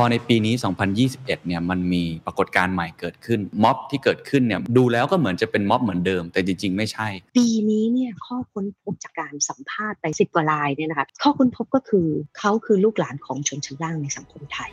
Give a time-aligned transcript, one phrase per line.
[0.00, 0.54] พอในปีนี้
[1.00, 12.06] 2021 เนี่ยมันมีปรากฏการณ์ใหม่เกิดขึ้นม็อบที่เกิดขึ้นเนี่ยดูแล้วก็เหมือนจะเป็นม็อบเหมือนเดิม แต่จริง ๆ ไม่ใช่ ปีนี้เนี่ยข้อค้นพบจากการสัมภาษณ์ไปสิบกว่ารายเนี่ยนะคะข้อค้นพบก็คือ
[12.38, 14.70] เขาคือลูกหลานของชนชั้นล่างในสังคมไทย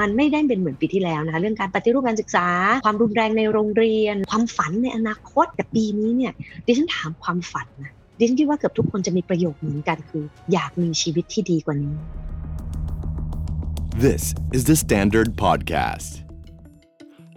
[0.00, 2.48] มันไม่ได้เป็นเหมือนปีที่แล้วนะคะเรื่องการปฏิรูปการศึกษา
[2.84, 6.32] ความรุนแรงในโรงเรียน ความฝันในอนาคตแต่ปีนี้เนี่ย
[6.66, 11.96] ดิฉันถามความฝันนะ ดิฉันคิดว่าเกือบทุกคนจะมีประโยคเหมือนกันคือ อยากมีชีวิตที่ดีกว่านี้
[14.06, 14.22] This
[14.56, 16.10] is the Standard Podcast.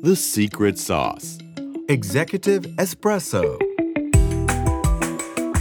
[0.07, 1.27] The Secret Sauce.
[1.95, 3.44] Executive Espresso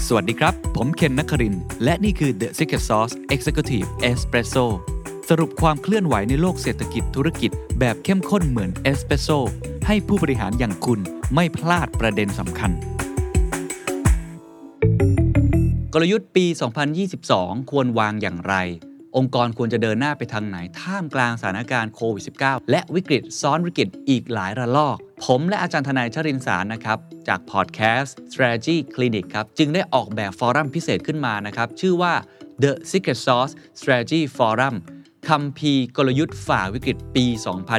[0.07, 4.65] สวัสดีครับ ผมเคนนักครินทร์และนี่คือ The Secret Sauce Executive Espresso
[5.29, 9.29] สรุปความเคลื่อนไหวในโลกเศรษฐกิจธุรกิจแบบเข้มข้นเหมือนเอสเปรสโซ
[9.87, 11.01] ให้ผู้บริหารอย่างคุณ
[11.35, 13.08] ไม่พลาดประเด็นสำคัญก
[16.03, 16.47] ลยุทธ์ปี
[17.09, 18.55] 2022 ควรวางอย่างไร
[19.17, 32.15] องค์กรควรจะเดินหน้าไปทางไหน ท่ามกลางสถานการณ์โควิด -19 และวิกฤตซ้อนวิกฤตอีกหลายระลอก ผมและอาจารย์ทนายชรินสารนะครับ จากพอดแคสต์ Strategy Clinic ครับ จึงได้ออกแบบฟอรัมพิเศษขึ้นมานะครับ ชื่อว่า
[32.63, 34.77] The Secret Sauce Strategy Forum
[35.29, 37.27] คัมภีร์กลยุทธ์ฝ่าวิกฤตปี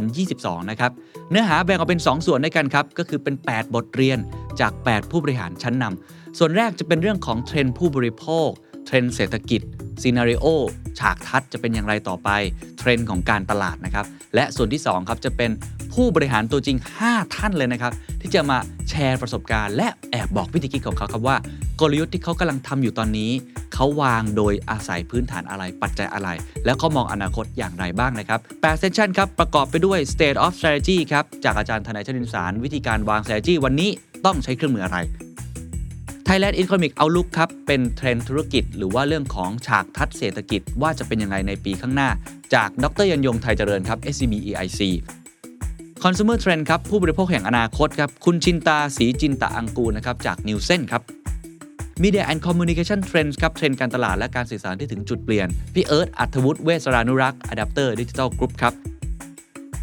[0.10, 0.92] 2022 นะครับ
[1.30, 4.20] เนื้อหาแบ่งออกเป็น 2 ส่วนด้วยกันครับ ก็คือเป็น 8 บทเรียน
[4.60, 8.50] จาก 8 ผู้บริหารชั้นนำ ส่วนแรกจะเป็นเรื่องของเทรนด์ผู้บริโภค
[8.86, 9.62] เทรนด์เศรษฐกิจ
[10.02, 10.46] scenario
[11.00, 12.30] ฉากทัศน์จะเป็นอย่างไรต่อไป
[12.78, 15.52] เทรนด์ของการตลาดนะครับ และส่วนที่2ครับจะเป็น
[15.94, 18.58] ผู้บริหารตัวจริง 5 ท่านเลยนะครับ ที่จะมา
[18.90, 21.38] แชร์ประสบการณ์ และแอบบอกวิธีคิดของเขาครับว่า
[21.82, 23.32] กลยุทธ์ที่เขากำลังทำอยู่ตอนนี้
[23.74, 26.30] เขาวางโดยอาศัยพื้นฐานอะไรปัจจัยอะไร
[26.66, 33.90] แล้วเขามองอนาคตอย่างไรบ้างนะครับ8 session ครับประกอบไปด้วย state of strategy ครับจากอาจารย์ธนายชนินสาร วิธีการวาง strategy วันนี้
[34.26, 34.98] ต้องใช้เครื่องมืออะไร
[36.32, 42.10] Thailand Economic Outlook ครับ เป็นเทรนด์ธุรกิจ หรือว่าเรื่องของฉากทัศน์เศรษฐกิจว่าจะเป็นยังไงในปีข้างหน้า
[42.54, 44.82] จากดรยันยงไทยเจริญครับ SCB EIC
[46.04, 51.02] Consumer Trend ครับ ผู้บริโภคแห่งอนาคตครับ คุณชินตาสีจินตะอังกูลนะครับ จาก n e w s e n ครับ
[52.04, 58.74] Media and Communication Trends ครับ เทรนด์การตลาดและการสื่อสารที่ถึงจุดเปลี่ยน พี่เอิร์ธอัธวุฒิเวสรานุรักษ์ Adapter Digital Group ครับ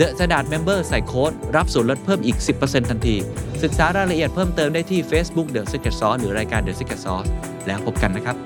[0.00, 3.16] The Standard Member ใส่โค้ดรับส่วนลดเพิ่มอีก 10%ทันที
[3.62, 7.28] ศึกษารายละเอียดเพิ่มเติมได้ที่ Facebook The Secret Sauce หรือรายการ The Secret Sauce
[7.66, 8.36] แล้วพบกันนะครับ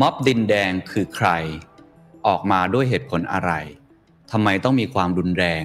[0.00, 1.28] ม็อบดินแดงคือใคร
[2.26, 3.52] ออกมาด้วยเหตุผลอะไร
[4.32, 5.64] ทำไมต้องมีความรุนแรง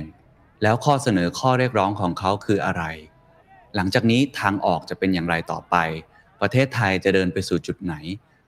[0.64, 2.84] แล้วข้อเสนอข้อเรียกร้องของเขาคืออะไร
[3.76, 5.76] หลังจากนี้ทางออกจะเป็นอย่างไรต่อไป
[6.42, 7.96] ประเทศไทยจะเดินไปสู่จุดไหน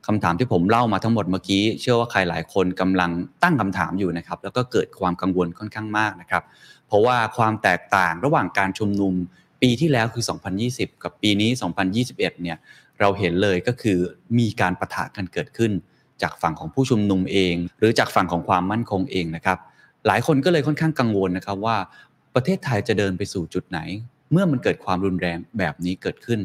[0.07, 3.11] คำถามที่ผมเล่ามาทั้งหมดเมื่อกี้ เชื่อว่าใครหลายคนกำลัง
[3.43, 6.43] ตั้งคำถามอยู่นะครับ แล้วก็เกิดความกังวลค่อนข้างมากนะครับ
[6.87, 9.13] เพราะว่าความแตกต่างระหว่างการชุมนุม
[9.61, 10.23] ปีที่แล้วคือ
[10.63, 11.49] 2020 กับปีนี้
[11.95, 12.57] 2021 เนี่ย
[12.99, 13.99] เราเห็นเลยก็คือ
[14.39, 15.71] มีการประทะกันเกิดขึ้น
[16.21, 19.57] จากฝั่งของผู้ชุมนุมเอง หรือจากฝั่งของความมั่นคงเองนะครับ
[20.07, 21.77] หลายคนก็เลยค่อนข้างกังวลนะครับว่า
[22.35, 23.79] ประเทศไทยจะเดินไปสู่จุดไหน
[24.31, 26.39] เมื่อมันเกิดความรุนแรงแบบนี้เกิดขึ้น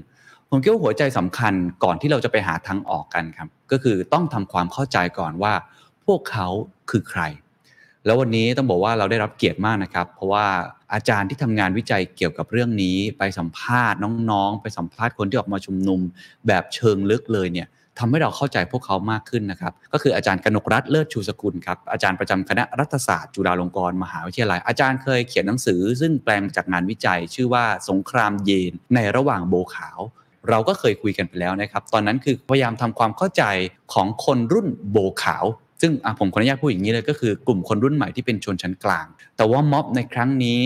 [0.51, 1.55] ผมคิดว่าหัวใจสำคัญ
[1.85, 5.53] ก่อนที่เราจะไปหาทางออกกันครับ ก็คือต้องทำความเข้าใจก่อนว่า
[6.07, 6.47] พวกเขา
[6.91, 7.23] คือใคร
[8.05, 10.47] แล้ววันนี้ต้องบอกว่าเราได้รับเกียรติมากนะครับ เพราะว่า
[10.95, 13.99] อาจารย์ที่ทำงานวิจัยเกี่ยวกับเรื่องนี้ ไปสัมภาษณ์
[14.31, 16.01] น้องๆ ไปสัมภาษณ์คนที่ออกมาชุมนุม
[16.47, 29.99] แบบเชิงลึกเลยเนี่ย ทำให้เราเข้าใจพวกเขามากขึ้นนะครับ ก็คืออาจารย์กนกรัฐเลิศชูสกุลครับ อาจารย์ประจำคณะรัฐศาสตร์จุฬาลงกรณ์มหาวิทยาลัย อาจารย์เคยเขียนหนังสือ ซึ่งแปลงจากงานวิจัย ชื่อว่าสงครามเยนในระหว่างโบขาว
[30.49, 33.43] เราก็เคยคุยกันไปแล้วนะครับ ตอนนั้นคือพยายามทำความเข้าใจ
[33.93, 35.45] ของคนรุ่นโบขาว
[35.81, 39.07] ซึ่งผมขออนุญาตพูดอย่างนี้เลยก็คือกลุ่มคนรุ่นใหม่ที่เป็นชนชั้นกลาง
[39.37, 40.61] แต่ว่าม็อบในครั้งนี้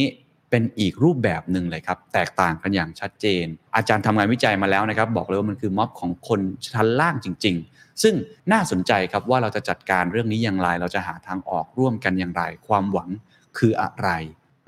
[0.51, 6.41] เป็นอีกรูปแบบหนึ่งเลยครับ แตกต่างกันอย่างชัดเจน อาจารย์ทำงานวิจัยมาแล้วนะครับ บอกเลยว่ามันคือม็อบของคน
[6.75, 8.15] ชั้นล่างจริง ๆ ซึ่ง
[8.53, 13.09] น่าสนใจครับว่าเราจะจัดการเรื่องนี้อย่างไร เราจะหาทางออกร่วมกันอย่างไร ความหวัง
[13.59, 14.09] คืออะไร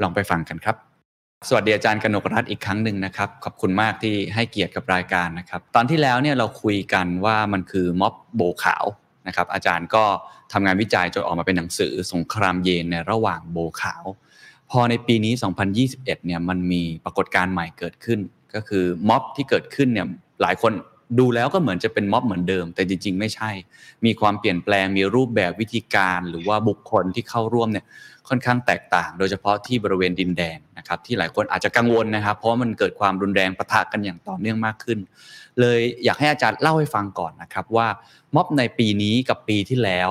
[0.02, 0.76] ลองไปฟังกันครับ
[1.48, 8.84] สวัสดีอาจารย์กนกรัฐอีกครั้งหนึ่งนะครับ ขอบคุณมากที่ให้เกียรติกับรายการนะครับ ตอนที่แล้วเนี่ยเราคุยกันว่ามันคือม็อบโบขาว
[9.26, 10.04] นะครับ อาจารย์ก็
[10.52, 14.04] ทำงานวิจัยจนออกมาเป็นหนังสือสงครามเย็นในระหว่างโบขาว
[14.72, 15.32] พอในปีนี้
[15.80, 18.20] 2021 เนี่ยมันมีปรากฏการณ์ใหม่เกิดขึ้น
[18.54, 20.06] ก็คือม็อบที่เกิดขึ้นเนี่ย
[20.42, 20.72] หลายคน
[21.18, 23.50] ดูแล้วก็เหมือนจะเป็นม็อบเหมือนเดิม แต่จริง ๆ ไม่ใช่
[24.04, 27.84] มีความเปลี่ยนแปลงมีรูปแบบวิธีการ หรือว่าบุคคลที่เข้าร่วมเนี่ย
[28.28, 34.98] ค่อนข้างแตกต่าง โดยเฉพาะที่บริเวณดินแดงนะครับที่หลายคนอาจจะกังวลนะครับ เพราะมันเกิดความรุนแรงประทะกันอย่างต่อเนื่องมากขึ้น
[35.60, 37.86] เลยอยากให้อาจารย์เล่าให้ฟังก่อนนะครับว่า
[38.34, 40.10] ม็อบในปีนี้กับปีที่แล้ว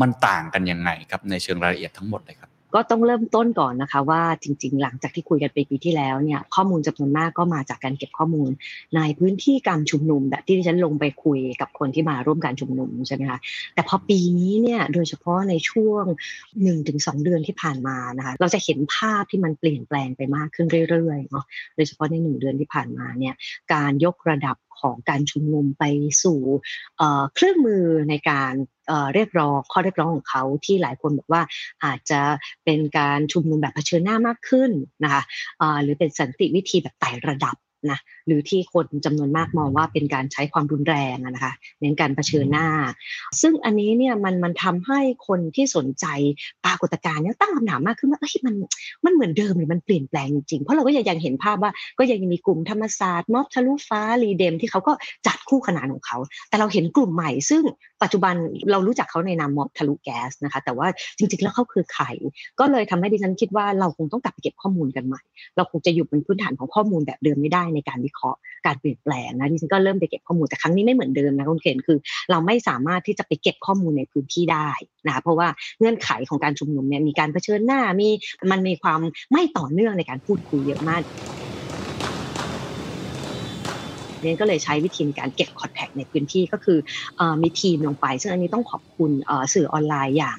[0.00, 8.50] มันต่างกันยังไงครับในเชิงรายละเอียดทั้งหมดเลยครับ ก็ต้องเริ่มต้นก่อนนะคะว่าจริง ๆ หลังจากที่คุยกันไปปีที่แล้วเนี่ยข้อมูลจำนวนมากก็มาจากการเก็บข้อมูล
[8.96, 13.38] ในพื้นที่การชุมนุมแบบที่ดิฉันลงไปคุยกับคนที่มาร่วมการชุมนุมใช่ไหมคะ
[13.74, 16.04] แต่พอปีนี้เนี่ยโดยเฉพาะในช่วง
[16.64, 21.44] 1-2 เดือนที่ผ่านมานะคะเราจะเห็นภาพที่มันเปลี่ยนแปลงไปมากขึ้นเรื่อยๆเนาะ
[21.76, 23.34] โดยเฉพาะในหนึ่งเดือนที่ผ่านมาเนี่ย
[23.74, 25.84] การยกระดับของการชุมนุมไป
[26.22, 26.40] สู่
[27.34, 28.52] เครื่องมือในการ
[29.14, 31.42] เรียกร้องข้อเรียกร้องของเขาที่หลายคนบอกว่า
[31.84, 32.20] อาจจะ
[32.64, 34.70] เป็นการชุมนุมแบบเผชิญหน้ามากขึ้น
[35.04, 35.22] นะคะ
[35.82, 37.56] หรือเป็นสันติวิธีแบบไต่ระดับ
[37.92, 42.66] นะหรือที่คนจำนวนมากมองว่าเป็นการใช้ความรุนแรงนะคะเน้นการเผชิญหน้า
[43.40, 46.06] ซึ่งอันนี้เนี่ยมันมันทำให้คนที่สนใจ
[46.64, 48.54] ปรากฏการณ์นี้ตั้งคำถามมากขึ้นว่าเฮ้ยมัน
[49.04, 54.92] มันเหมือนเดิมหรือมันเปลี่ยนแปลงจริงเพราะเราก็ยังเห็นภาพว่าก็ยังมีกลุ่มธรรมศาสตร์ม็อบทะลุฟ้ารีเดมที่เขาก็
[55.26, 56.18] จัดคู่ขนานของเขา
[56.48, 57.62] แต่เราเห็นกลุ่มใหม่ซึ่ง
[58.02, 58.34] ปัจจุบัน
[58.70, 60.86] เรารู้จักเขาในนามม็อบทะลุแก๊สนะคะ แต่ว่า
[61.18, 62.04] จริงๆแล้วเขาคือใคร
[62.60, 65.22] ก็เลยทำให้ดิฉันคิดว่าเราคงต้องกลับไปเก็บข้อมูลกันใหม่
[65.56, 71.98] เราคงจะอยู่บนพื้นฐานของข้อมูลแบบเดิมไม่ได้ในการวิเคราะห์การเปลี่ยนแปลงนะดิฉันก็เริ่มไปเก็บข้อมูลแต่ครั้งนี้ไม่เหมือนเดิมนะคุณเคนคือ
[72.30, 74.68] เราไม่สามารถที่จะไปเก็บข้อมูลในพื้นที่ได้
[75.06, 78.08] นะคะเพราะว่าเงื่อนไขของการชุมนุมเนี่ยมีการเผชิญหน้ามี
[78.50, 79.00] มันมีความ
[79.32, 81.02] ไม่ต่อเนื่องในการพูดคุยเยอะมาก
[84.20, 86.78] เนก็เลยใช้วิธีการเก็บคอนแทคในพื้นที่ก็คือ
[87.42, 89.10] มีทีมลงไป ซึ่งอันนี้ต้องขอบคุณ
[89.54, 90.38] สื่อออนไลน์อย่าง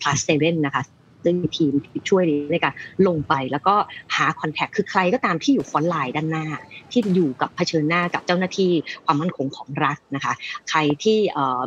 [0.00, 0.82] plus seven นะคะ
[1.24, 1.72] ซึ่งมีทีม
[2.08, 2.22] ช่วย
[2.52, 2.72] ในการ
[3.06, 3.74] ลงไปแล้วก็
[4.16, 6.46] หาคอนแทคคือใครก็ตามที่อยู่ฟอนไลน์ด้านหน้า
[6.90, 8.72] ที่อยู่กับเผชิญหน้ากับเจ้าหน้าที่
[9.04, 10.32] ความมั่นคงของรัฐนะคะ
[10.70, 11.18] ใครที่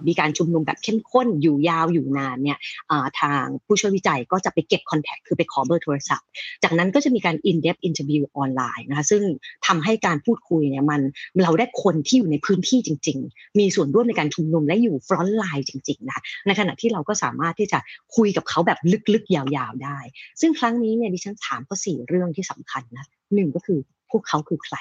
[0.07, 2.57] มีการชุมนุมแบบเข้มข้นอยู่ยาวอยู่นานเนี่ย
[3.21, 6.27] ทางผู้ช่วยวิจัยก็จะไปเก็บคอนแทคคือไปขอเบอร์โทรศัพท์
[6.63, 9.24] จากนั้นก็จะมีการ in depth interview ออนไลน์นะคะซึ่ง
[9.68, 11.01] ทำให้การพูดคุยเนี่ยมัน
[11.44, 17.80] เราได้คนที่อยู่ในพื้นที่จริง ๆ มีส่วนร่วมในการชุมนุมและอยู่ฟรอนไลน์จริงๆนะในขณะที่เราก็สามารถที่จะ
[18.15, 18.80] คุยกับเขาแบบ
[19.13, 20.00] ลึกๆยาวๆได้
[20.42, 23.06] ซึ่งครั้งนี้เนี่ยดิฉันถามก็สี่เรื่องที่สำคัญนะ
[23.36, 23.80] หนึ่งก็คือ
[24.12, 24.78] พวกเขาคือใคร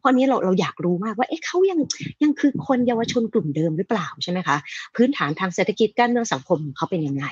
[0.00, 1.80] เพราะนี้เราเราอยากรู้มากว่าเอ๊ะเขายัง
[2.22, 4.56] ยังคือคนเยาวชนกลุ่มเดิมหรือเปล่าใช่ไหมคะ
[4.96, 7.26] พื้นฐานทางเศรษฐกิจการเมืองสังคมของเขาเป็นยังไง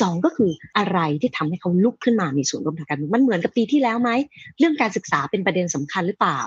[0.00, 4.10] สองก็คืออะไรที่ทำให้เขาลุกขึ้นมามีส่วนร่วมทางการเมืองมันเหมือนกับปีที่แล้วไหม
[4.58, 6.40] เรื่องการศึกษาเป็นประเด็นสำคัญหรือเปล่า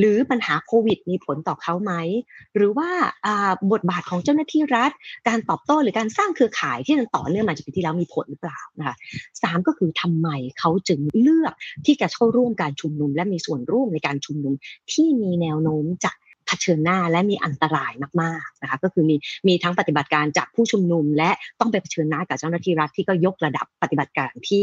[0.00, 1.92] หรือปัญหาโควิดมีผลต่อเขาไหม
[2.56, 2.90] หรือว่า
[3.72, 4.90] บทบาทของเจ้าหน้าที่รัฐ
[5.28, 8.96] การตอบโต้หรือการสร้างเครือข่ายที่มันต่อเนื่องมาจากปีที่แล้วมีผลหรือเปล่านะคะ
[9.42, 11.54] สามก็คือทำไมเขาจึงเลือก
[11.86, 14.54] ที่จะเข้าร่วมการชุมนุม และมีส่วนร่วมในการชุมนุม
[14.92, 16.12] ที่มีแนวโน้มจะ
[16.46, 17.92] เผชิญหน้าและมีอันตราย
[18.22, 19.16] มากๆนะคะก็คือมี
[19.48, 21.30] มีทั้งปฏิบัติการจากผู้ชุมนุม และ
[21.60, 24.62] ต้องไปเผชิญหน้ากับเจ้าหน้าที่รัฐที่ก็ยกระดับปฏิบัติการที่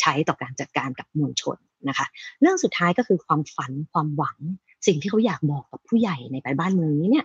[0.00, 1.56] ใช้ต่อการจัดการกับมวลชน
[1.88, 2.06] นะคะ
[2.40, 4.38] เรื่องสุดท้ายก็คือความฝันความหวัง
[4.86, 7.24] สิ่งที่เขาอยากบอกกับผู้ใหญ่ในบ้านเมืองนี้เนี่ย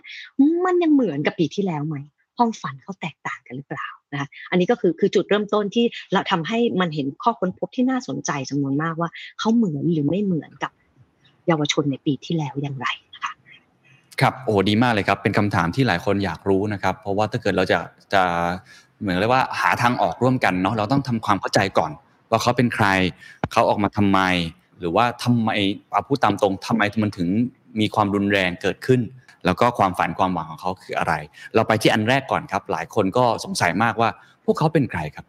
[0.64, 1.96] มันยังเหมือนกับปีที่แล้วไหม
[2.36, 10.72] ความฝันเขาแตกต่างกันหรือเปล่านะคะอันนี้ก็คือคือจุดเริ่มต้นที่เราทำให้มันเห็นข้อค้นพบที่น่าสนใจจำนวนมากว่าเขาเหมือนหรือไม่เหมือนกับ
[11.46, 13.32] เยาวชนในปีที่แล้วอย่างไรนะคะ
[14.20, 17.78] ครับโอ้ดีมากเลยครับ เป็นคำถามที่หลายคนอยากรู้นะครับ เพราะว่าถ้าเกิดเราจะ
[18.12, 18.22] จะ
[19.00, 21.92] เหมือนเรียกว่าหาทางออกร่วมกันเนาะเราต้องทำความเข้าใจก่อน
[22.30, 22.86] ว่าเขาเป็นใคร
[23.52, 24.20] เขาออกมาทำไม
[24.82, 25.50] หรือว่าทำไม
[25.92, 27.28] เอาพูดตามตรงทำไมมันถึง
[27.80, 29.00] มีความรุนแรงเกิดขึ้น
[29.44, 31.14] แล้วก็ความฝันความหวังของเขาคืออะไร
[31.54, 34.10] เราไปที่อันแรกก่อนครับ หลายคนก็สงสัยมากว่า
[34.44, 35.26] พวกเขาเป็นใครครับ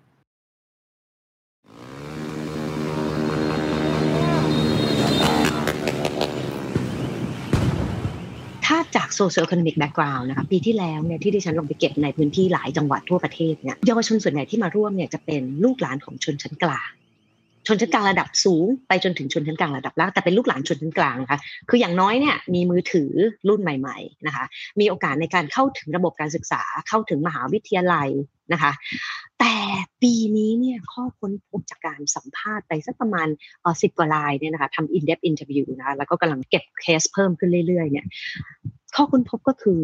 [8.65, 16.89] ถ้าจาก socio-economic background นะคะปีที่แล้วเนี่ยที่ดิฉันลงไปเก็บในพื้นที่หลายจังหวัดทั่วประเทศเนี่ยเยาวชนส่วนใหญ่ที่มาร่วมเนี่ยจะเป็นลูกหลานของชนชั้นกลาง
[17.67, 21.39] ชนชั้นกลางระดับสูง ไปจนถึงชนชั้นกลางระดับล่างแต่เป็นลูกหลานชนชั้นกลางนะคะ
[21.69, 23.11] คืออย่างน้อยเนี่ยมีมือถือ
[23.47, 24.45] รุ่นใหม่ ๆนะคะ
[24.79, 28.09] มีโอกาสในการเข้าถึงระบบการศึกษาเข้าถึงมหาวิทยาลัย
[28.53, 28.71] นะคะ
[29.39, 29.55] แต่
[30.01, 33.27] ปีนี้เนี่ยข้อค้นพบจากการสัมภาษณ์ไปสักประมาณ
[33.81, 38.05] สิบกว่ารายเนี่ยนะคะทำ in depth interview นะคะแล้วก็กำลังเก็บเคสเพิ่มขึ้นเรื่อยๆเนี่ย
[38.95, 39.81] ข้อค้นพบก็คือ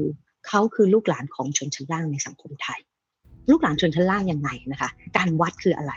[0.47, 2.79] เขาคือลูกหลานของชนชั้นล่างในสังคมไทย
[3.51, 5.93] ลูกหลานชนชั้นล่างยังไงนะคะ การวัดคืออะไร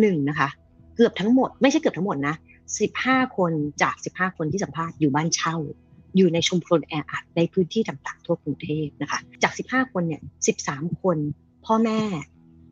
[0.00, 0.48] หนึ่งนะคะ
[0.96, 2.34] เกือบทั้งหมด ไม่ใช่เกือบทั้งหมดนะ
[2.80, 5.56] สิบห้าคนจากสิบห้าคนที่สัมภาษณ์อยู่บ้านเช่า
[6.16, 11.18] อยู่ในชุมชนแออัดในพื้นที่ต่างๆทั่วกรุงเทพนะคะ จากสิบห้าคนเนี่ยสิบสามคน
[11.66, 12.00] พ่อแม่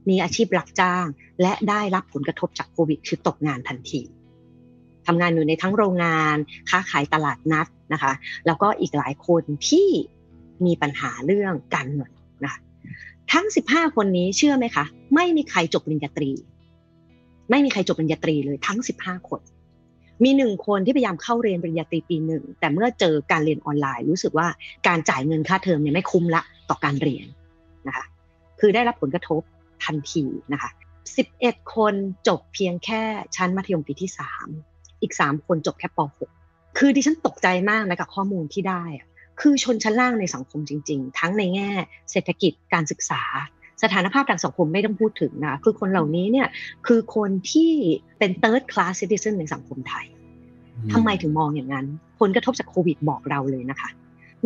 [0.09, 1.07] มีอาชีพรับจ้าง
[1.43, 4.03] และได้รับผลกระทบจากโควิด คือตกงานทันที
[5.07, 6.37] ทำงานอยู่ในทั้งโรงงาน
[6.71, 8.13] ค้าขายตลาดนัดนะคะ
[8.47, 9.89] แล้วก็อีกหลายคนที่
[10.67, 12.11] มีปัญหาเรื่องการเงิน
[12.45, 12.61] นะคะ
[13.33, 14.85] ทั้ง 15 คนนี้เชื่อไหมคะ
[15.15, 16.31] ไม่มีใครจบปริญญาตรี
[17.51, 19.41] ไม่มีใครจบปริญญาตรีเลยทั้ง 15 คน
[20.25, 24.47] มีหนึ่งคนที่พยายามเข้าเรียนปริญญาตรีปีหนึ่งแต่เมื่อเจอการเรียนออนไลน์ รู้สึกว่า
[24.89, 27.27] การจ่ายเงินค่าเทอมเนี่ยไม่คุ้มละต่อการเรียน
[27.87, 28.05] นะคะ
[28.61, 29.43] คือได้รับผลกระทบ
[29.85, 30.71] ทันทีนะคะ
[31.21, 31.95] 11 คน
[32.29, 33.03] จบเพียงแค่
[33.37, 34.11] ชั้นมัธยมปีที่
[34.57, 36.01] 3 อีก 3 คนจบแค่ป
[36.39, 38.83] .6 คือดิฉันตกใจมากนะกับข้อมูลที่ได้
[39.41, 41.71] คือชนชั้นล่างในสังคมจริง ๆ ทั้งในแง่
[42.11, 43.23] เศรษฐกิจการศึกษา
[43.83, 46.49] สถานภาพทางสังคมไม่ต้องพูดถึงนะคือคนเหล่านี้เนี่ย
[46.87, 47.73] คือคนที่
[48.19, 50.07] เป็น third class citizen ในสังคมไทย
[50.93, 51.87] ทำไมถึงมองอย่างนั้น
[52.21, 53.89] ผลกระทบจากโควิดบอกเราเลยนะคะ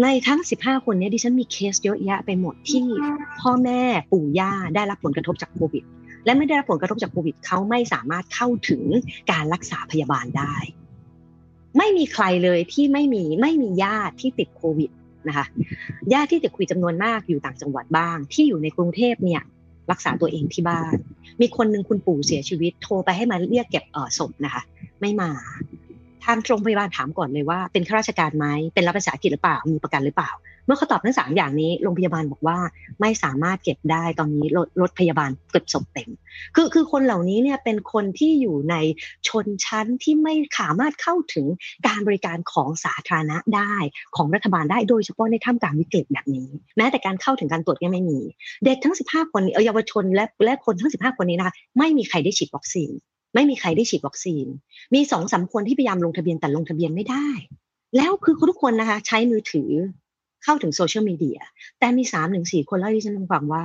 [0.02, 2.86] ในทั้ง 15 คนนี้ดิฉันมีเคสเยอะแยะไปหมดที่
[3.40, 5.84] พ่อแม่ปู่ย่าได้รับผลกระทบจากโควิด
[6.24, 8.82] และไม่ได้รับผลกระทบจากโควิดเขาไม่สามารถเข้าถึง
[9.30, 10.54] การรักษาพยาบาลได้
[11.78, 14.90] ไม่มีใครเลยที่ไม่มีไม่มีญาติที่ติดโควิด
[15.28, 15.46] นะคะ
[16.12, 19.42] ญาติที่ติดโควิดจำนวนมากอยู่ต่างจังหวัดบ้าง ที่อยู่ในกรุงเทพเนี่ย
[19.90, 20.94] รักษาตัวเองที่บ้าน
[21.40, 24.62] มีคนหนึ่งคุณปู่เสียชีวิต โทรไปให้มาเรียกเก็บเออศพนะคะ
[25.00, 25.30] ไม่มา
[26.24, 30.30] ทางโรงพยาบาลถามก่อนเลยว่าเป็นข้าราชการไหมเป็นรับราชการหรือเปล่ามีประกันหรือเปล่า
[30.66, 32.58] เมื่อเขาตอบทั้งสามอย่างนี้โรงพยาบาลบอกว่า
[33.00, 36.10] ไม่สามารถเก็บได้ตอนนี้รถรถพยาบาลเก็บศพเต็ม
[36.54, 38.74] คือคือคนเหล่านี้เนี่ยเป็นคนที่อยู่ใน
[39.28, 41.46] ชนชั้นที่ไม่สามารถเข้าถึง
[41.86, 43.74] การบริการของสาธารณะได้
[44.16, 48.20] ของรัฐบาลได้โดยเฉพาะในท่ามกลางวิกฤตแบบนี้ แม้แต่การเข้าถึงการตรวจยังไม่มี
[48.64, 52.90] เด็กทั้ง 15 คนเยาวชนและและคนทั้ง 15 คนนี้นะคะไม่มีใครได้ฉีดวัคซีน
[53.34, 54.46] ไม่มีใครได้ฉีดวัคซีน
[54.94, 57.28] มีสองสาคนที่พยายามลงทะเบียนแต่ลงทะเบียนไม่ได้
[57.96, 59.70] แล้วคือทุกคนนะคะ ใช้มือถือ
[60.44, 61.38] เข้าถึงโซเชียลมีเดีย
[61.78, 63.64] แต่มีสามหนึ่งสี่คนเล่าที่ฉันฟังว่า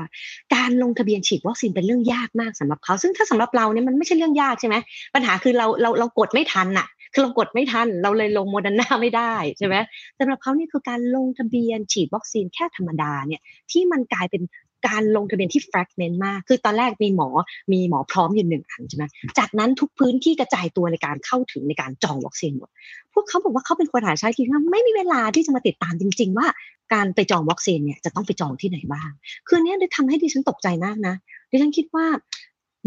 [0.56, 4.76] การลงทะเบียนฉีดวัคซีนเป็นเรื่องยากมากสำหรับเขา ซึ่งถ้าสำหรับเราเนี่ยมันไม่ใช่เรื่องยากใช่ไหม
[5.16, 9.76] ปัญหาคือเราเราเรากดไม่ทันน่ะคือเรากดไม่ทัน เราเลยลงโมเดอร์นาไม่ได้ใช่ไหม
[10.20, 14.42] สำหรับเขานี่คือการลงทะเบียนฉีดวัคซีนแค่ธรรมดาเนี่ยที่มันกลายเป็น
[14.88, 17.30] การลงทะเบียนที่ fragment มาก คือตอนแรกมีหมอ
[17.72, 19.06] มีหมอพร้อมอยู่หนึ่งอันใช่ไหม
[19.40, 22.70] จากนั้นทุกพื้นที่กระจายตัวในการเข้าถึงในการจองวัคซีนหมด
[23.14, 26.48] พวกเขาบอกว่าเขาเป็นคนหาใช้ที่ไม่มีเวลาที่จะมาติดตามจริง ๆ ว่า
[26.94, 29.10] การไปจองวัคซีนเนี่ยจะต้องไปจองที่ไหนบ้าง
[29.48, 31.16] คือเนี้ยได้ทำให้ดิฉันตกใจมากนะ
[31.52, 32.06] ดิฉันคิดว่า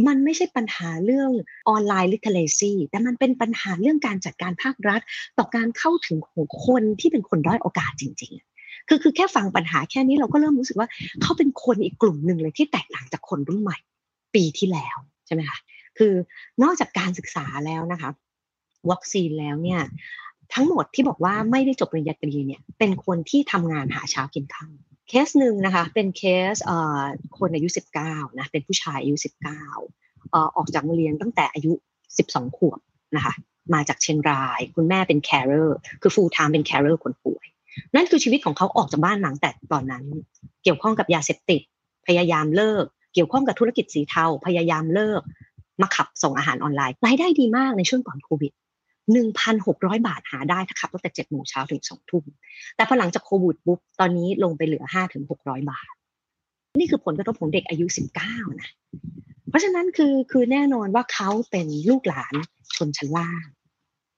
[0.07, 1.31] มันไม่ใช่ปัญหาเรื่อง
[1.69, 5.01] ออนไลน์ลิเทเลซีแต่มันเป็นปัญหาเรื่องการจัดการภาครัฐ
[5.39, 8.52] ต่อการเข้าถึงของคนที่เป็นคนด้อยโอกาสจริง ๆ
[8.89, 10.89] คือคือแค่ฟังปัญหาแค่นี้เราก็เริ่มรู้สึกว่า
[11.23, 13.79] เขาเป็นคนอีกกลุ่มหนึ่งเลยที่แตกต่างจากคนรุ่นใหม่
[14.35, 14.97] ปีที่แล้ว
[15.27, 15.59] ใช่ไหมคะ
[15.99, 16.13] คือ
[16.63, 18.11] นอกจากการศึกษาแล้วนะคะ
[18.91, 19.81] วัคซีนแล้วเนี่ย
[20.55, 26.23] ทั้งหมดที่บอกว่าไม่ได้จบปริญญาตรีเนี่ยเป็นคนที่ทำงานหาเช้ากินค่ำเคสหนึ่งนะคะเป็นเค
[26.53, 26.55] ส
[27.39, 27.69] คนอายุ
[28.03, 29.17] 19นะเป็นผู้ชายอายุ
[29.87, 31.73] 19ออกจากโรงเรียนตั้งแต่อายุ
[32.17, 32.81] 12 ขวบ
[33.17, 33.35] นะคะ
[33.75, 37.47] มาจากเชียงราย คุณแม่เป็น carer คือ full-time เป็น carer คนป่วย
[37.95, 40.05] นั่นคือชีวิตของเขาออกจากบ้านหลังแต่ตอนนั้น
[40.63, 41.61] เกี่ยวข้องกับยาเสพติด
[42.07, 45.21] พยายามเลิก เกี่ยวข้องกับธุรกิจสีเทาพยายามเลิก
[45.81, 48.53] มาขับส่งอาหารออนไลน์รายได้ดีมากในช่วงก่อนโควิด
[49.29, 52.25] 1,600 บาทหาได้ถ้าขับตั้งแต่7โมงเช้าถึง2ทุ่ม
[52.77, 55.89] แต่พอหลังจากโควิดปุ๊บตอนนี้ลงไปเหลือ5ถึง600 บาท
[56.79, 57.87] นี่คือผลกระทบของเด็กอายุ
[58.25, 58.71] 19 นะ
[59.49, 62.35] เพราะฉะนั้นคือคือแน่นอนว่าเขาเป็นลูกหลาน
[62.77, 63.45] ชนชั้นล่าง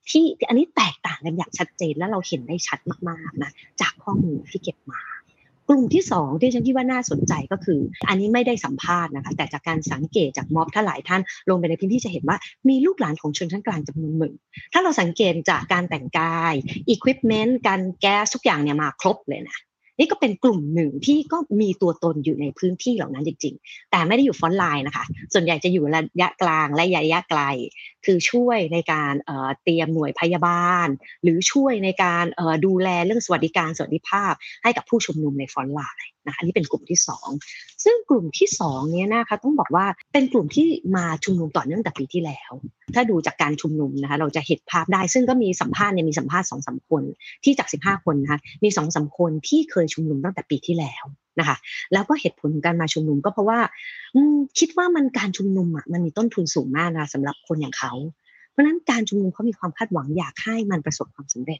[0.09, 5.01] ที่อันนี้แตกต่างกันอย่างชัดเจนและเราเห็นได้ชัดมากๆนะจากข้อมูลที่เก็บมา
[5.69, 12.37] กลุ่มที่สองที่ฉันคิดว่าน่าสนใจก็คือ อันนี้ไม่ได้สัมภาษณ์นะคะแต่จากการสังเกตจากม็อบถ้าหลายท่านลงไปในพื้นที่จะเห็นว่า
[12.69, 14.33] มีลูกหลานของชนชั้นกลางจำนวนหนึ่ง
[14.73, 16.53] ถ้าเราสังเกตจากการแต่งกาย
[16.89, 19.57] อุปกรณ์การแก๊สทุกอย่างเนี่ยมาครบเลยนะ
[19.99, 27.41] นี่ก็เป็นกลุ่มหนึ่งที่ก็มีตัวตนอยู่ในพื้นที่เหล่านั้นจริง ๆ แต่ไม่ได้อยู่ฟอนต์ไลน์นะคะ ส่วนใหญ่จะอยู่ระยะกลางและระยะไกล
[28.05, 29.13] คือช่วยในการ
[29.63, 30.87] เตรียมหน่วยพยาบาล
[31.23, 32.25] หรือช่วยในการ
[32.65, 34.33] ดูแลเรื่องสวัสดิการสวัสดิภาพ
[34.63, 36.99] ให้กับผู้ชุมนุมในฟอนไลน์นะคะอันนี้เป็นกลุ่มที่
[37.41, 42.51] 2 ซึ่งกลุ่มที่2เนี้ยนะคะต้องบอกว่าเป็นกลุ่มที่มาชุมนุมต่อเนื่องแต่ปีที่แล้ว
[42.95, 47.03] ถ้าดูจากการชุมนุมนะคะเราจะเห็นภาพได้ ซึ่งก็มีสัมภาษณ์เนี่ยมีสัมภาษณ์สองสาคน
[47.43, 51.05] ที่จาก 15 คนนะคะมีสองสาคนที่เคยชุมนุมตั้งแต่ปีที่แล้ว
[51.39, 51.57] นะคะ
[51.93, 53.59] แล้วก็เหตุผลของการมาชุมนุมก็เพราะว่า
[54.59, 57.93] คิดว่ามันการชุมนุมอะมันมีต้นทุนสูงมากนะสำหรับคนอย่างเขา
[58.51, 61.59] เพราะฉะนั้นการชุมนุมเขามีความคาดหวังอยากให้มันประสบความสำเร็จ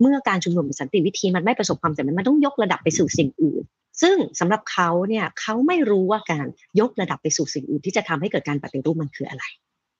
[0.00, 3.62] เมื่อการชุมนุมเป็นสันติวิธีมันไม่ประสบความสำเร็จมันต้องยกระดับไปสู่สิ่งอื่น
[4.02, 6.46] ซึ่งสำหรับเขาเนี่ยเขาไม่รู้ว่าการ
[6.80, 9.44] ยกระดับไปสู่สิ่งอื่น ที่จะทำให้เกิดการปฏิรูปมันคืออะไร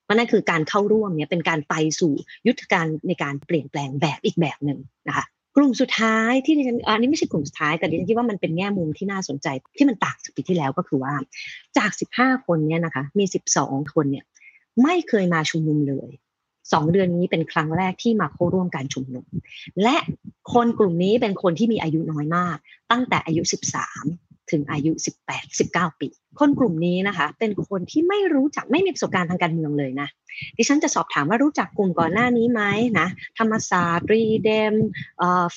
[0.09, 2.13] มันนั่นคือการเข้าร่วมเนี่ยเป็นการไปสู่
[2.47, 4.79] ยุทธการในการเปลี่ยนแปลงแบบอีกแบบหนึ่ง
[5.09, 5.25] นะคะ
[5.57, 9.47] กลุ่มสุดท้ายที่ดิฉันอันนี้ไม่ใช่กลุ่มสุดท้ายแต่ดิฉันคิดว่ามันเป็นแง่มุมที่น่าสนใจ
[9.77, 11.15] ที่มันต่างจากปีที่แล้วก็คือว่า
[11.77, 13.25] จาก 15 คนเนี่ยนะคะมี
[13.59, 14.25] 12 คนเนี่ย
[14.83, 16.11] ไม่เคยมาชุมนุมเลย
[16.73, 19.27] สองเดือนนี้เป็นครั้งแรกที่มาเข้าร่วมการชุมนุม
[19.83, 19.97] และ
[20.53, 22.57] คนกลุ่มนี้เป็นคนที่มีอายุน้อยมาก
[22.91, 23.43] ตั้งแต่อายุ
[23.93, 24.93] 13 ถึงอายุ
[25.29, 30.09] 18 19 ปี คนกลุ่มนี้นะคะ เป็นคนที่ไม่รู้จักไม่มีประสบการณ์ทางการเมืองเลยนะ
[30.57, 32.63] ดิฉันจะสอบถามว่ารู้จักกลุ่มก่อนหน้านี้ไหม
[32.99, 33.07] นะ
[33.39, 34.75] ธรรมศาสตร์รีเดม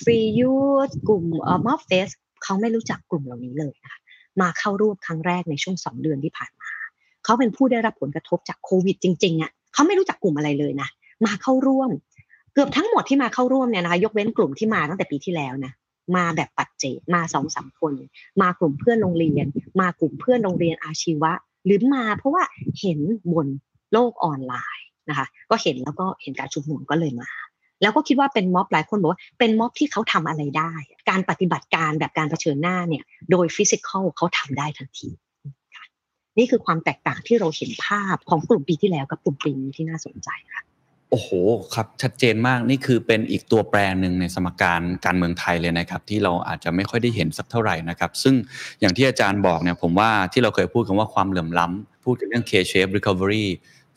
[0.01, 0.53] ฟรียู
[0.89, 1.25] สกลุ่ม
[1.65, 2.09] มอฟเฟส
[2.43, 3.99] เขาไม่รู้จักกลุ่มเหล่านี้เลยนะคะ
[4.41, 6.71] มาเข้าร่วมครั้งแรกในช่วงสองเดือนที่ผ่านมา
[7.25, 10.89] เขาเป็นผู้ได้รับผลกระทบจากโควิดจริงๆอะเขาไม่รู้จักกลุ่มอะไรเลยนะ
[11.25, 11.89] มาเข้าร่วม
[12.53, 15.71] เกือบทั้งหมดที่มาเข้าร่วมเนี่ยนะคะยกเว้นกลุ่มที่มาตั้งแต่ปีที่แล้วนะ
[16.15, 17.93] มาแบบปัจเจกมาสองสามคน
[18.41, 19.45] มากลุ่มเพื่อนโรงเรียน
[19.81, 21.31] มากลุ่มเพื่อนโรงเรียนอาชีวะ
[21.65, 22.43] หรือมาเพราะว่า
[22.79, 22.99] เห็น
[23.33, 23.47] บน
[23.93, 27.31] โลกออนไลน์นะคะ ก็เห็นแล้วก็เห็นการชุมนุมก็เลยมา
[27.81, 30.73] แล้วก็คิดว่าเป็นม็อบหลายคนบอกว่าเป็นม็อบที่เขาทำอะไรได้
[31.09, 35.09] การปฏิบัติการแบบการเผชิญหน้าเนี่ย โดยฟิสิกอลเขาทำได้ทันที
[36.37, 40.61] นี่คือความแตกต่างที่เราเห็นภาพของกลุ่มปีที่แล้วกับกลุ่มปีนี้ที่น่าสนใจค่ะ
[41.11, 41.29] โอ้โห
[41.75, 48.35] ครับชัดเจนมากนี่คือเป็นอีกตัวแปรหนึ่งในสมการการเมืองไทยเลยนะครับที่เราอาจจะไม่ค่อยได้เห็นสักเท่าไหร่นะครับซึ่ง
[48.79, 53.45] อย่างที่อาจารย์บอกเนี่ยผมว่าที่เราเคยพูดกันว่าความเหลื่อมล้ำพูดถึงเรื่อง K-shape recovery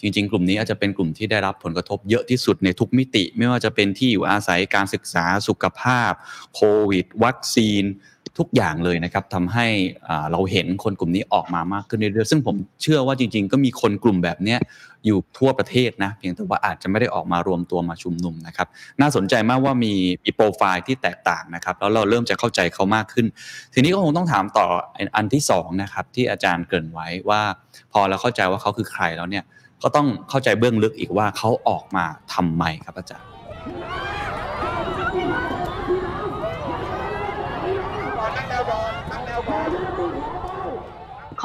[0.01, 6.13] จริง ๆ กลุ่มนี้อาจจะเป็นกลุ่มที่ได้รับผลกระทบเยอะที่สุดในทุกมิติ ไม่ว่าจะเป็นที่อยู่อาศัยการศึกษาสุขภาพ
[6.55, 7.85] โควิด วัคซีน
[8.39, 9.67] ทุกอย่างเลยนะครับทำให้
[10.33, 14.57] เราเห็นคนกลุ่มนี้ออกมามากขึ้นเรื่อยๆซึ่งผมเชื่อว่าจริง ๆ ก็มีคนกลุ่มแบบนี้
[15.07, 18.69] อยู่ทั่วประเทศนะเพียงแต่ว่าอาจจะไม่ได้ออกมารวมตัวมาชุมนุมนะครับ
[19.01, 19.93] น่าสนใจมากว่ามี
[20.25, 23.27] มีโปรไฟล์ที่แตกต่างนะครับ แล้วเราเริ่มจะเข้าใจเขามากขึ้น
[23.75, 24.67] ทีนี้ก็คงต้องถามต่อ
[25.17, 27.43] อันที่สองนะครับที่อาจารย์เกริ่นไว้ว่า
[27.93, 29.45] พอเราเข้าใจว่าเขาคือใครแล้วเนี่ย
[29.83, 33.29] ก็ต้องเข้าใจเบื้องลึกอีกว่าเขาออกมาทำไมครับอาจารย์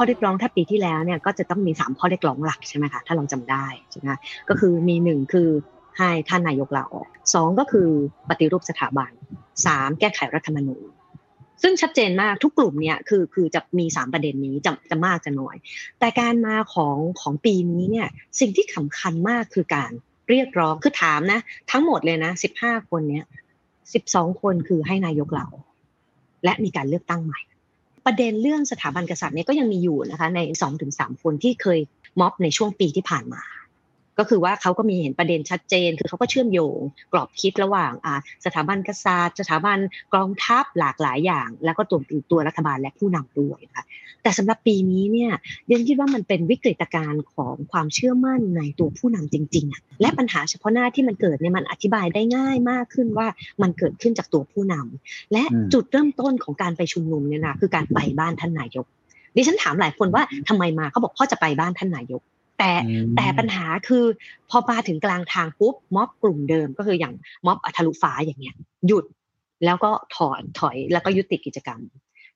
[0.02, 4.10] ้อเรียกร้องถ้าปีที่แล้วเนี่ยก็จะต้องมีสามข้อเรียกร้องหลักใช่ไหมคะถ้าเราจำได้ใช่ไหม
[4.48, 5.48] ก็คือมีหนึ่งคือ
[5.98, 7.88] ให้ท่านนายกลาออกสองก็คือ
[8.28, 9.10] ปฏิรูปสถาบัน
[9.66, 10.88] สามแก้ไขรัฐธรรมนูญ
[11.62, 15.56] ซึ่งชัดเจนมากทุกกลุ่มเนี่ยคือคือจะมีสามประเด็นนี้จะจะมากจะน้อย
[16.00, 18.08] แต่การมาของของปีนี้เนี่ย
[18.40, 19.90] สิ่งที่สำคัญมากคือการ
[20.28, 23.26] เรียกร้องคือถามนะ ทั้งหมดเลยนะสิบห้าคนเนี้ย
[23.94, 25.46] สิบสองคนคือให้นายกเรา
[26.44, 27.40] และมีการเลือกตั้งใหม่
[28.06, 31.80] ประเด็นเรื่องสถาบันกษัตริย์เนี่ยก็ยังมีอยู่นะคะในสองถึงสามคนที่เคย
[32.20, 33.42] ม็อบในช่วงปีที่ผ่านมา
[34.18, 36.78] ก็คือว่าเขาก็มีเห็นประเด็นชัดเจน คือเขาก็เชื่อมโยง
[37.12, 37.92] กรอบคิดระหว่าง
[38.44, 39.78] สถาบันกษัตริย์ สถาบัน
[40.14, 42.00] กองทัพหลากหลายอย่าง แล้วก็ตัว
[42.30, 43.84] ตัวรัฐบาลและผู้นำด้วยนะคะ
[44.22, 45.32] แต่สำหรับปีนี้เนี่ย
[45.66, 53.26] เดนคิดว่ามันเป็นวิกฤตการณ์ของความเชื่อมั่นในตัวผู้นำจริงๆ และปัญหาเฉพาะหน้าที่มันเกิดเนี่ยมันอธิบายได้ง่ายมากขึ้นว่า
[53.62, 58.86] มันเกิดขึ้นจากตัวผู้นำและจุดเริ่มต้นของการไปชุมนุมเนี่ยนะคือการไปบ้านท่านนายก
[59.36, 62.22] ดิฉันถามหลายคนว่าทำไมมาเขาบอกพ่อจะไปบ้านท่านนายก
[62.58, 62.72] แต่
[63.16, 64.04] แต่ปัญหาคือ
[64.50, 67.14] พอมาถึงกลางทางปุ๊บม็อบกลุ่มเดิมก็คืออย่าง
[67.46, 69.04] ม็อบอัทลุฟ้าอย่างเงี้ย หยุด
[69.64, 71.80] แล้วก็ถอนถอยแล้วก็ยุติกิจกรรม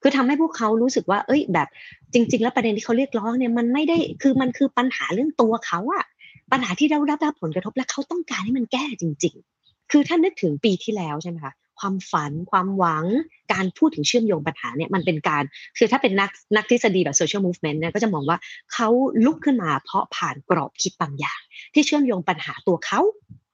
[0.02, 1.68] คือทำให้พวกเขารู้สึกว่า เอ้ย แบบ
[2.12, 6.04] จริง ๆ แล้วประเด็นที่เขาเรียกร้องเนี่ยมันไม่ได้คือมันคือปัญหาเรื่องตัวเขาอะ
[6.52, 13.04] ปัญหาที่เรารับรับผลกระทบและเขาต้องการให้มันแก้จริง ๆ คือถ้านึกถึงปีที่แล้วใช่ไหมคะ ความฝัน ความหวัง
[13.52, 15.42] การพูดถึงเชื่อมโยงปัญหาเนี่ยมันเป็นการ
[15.78, 18.38] คือถ้าเป็นนักนักทฤษฎีแบบ social movement เนี่ยก็จะมองว่า
[18.72, 18.88] เขา
[19.24, 21.40] ลุกขึ้นมาเพราะผ่านกรอบคิดบางอย่าง
[21.74, 23.00] ที่เชื่อมโยงปัญหาตัวเขา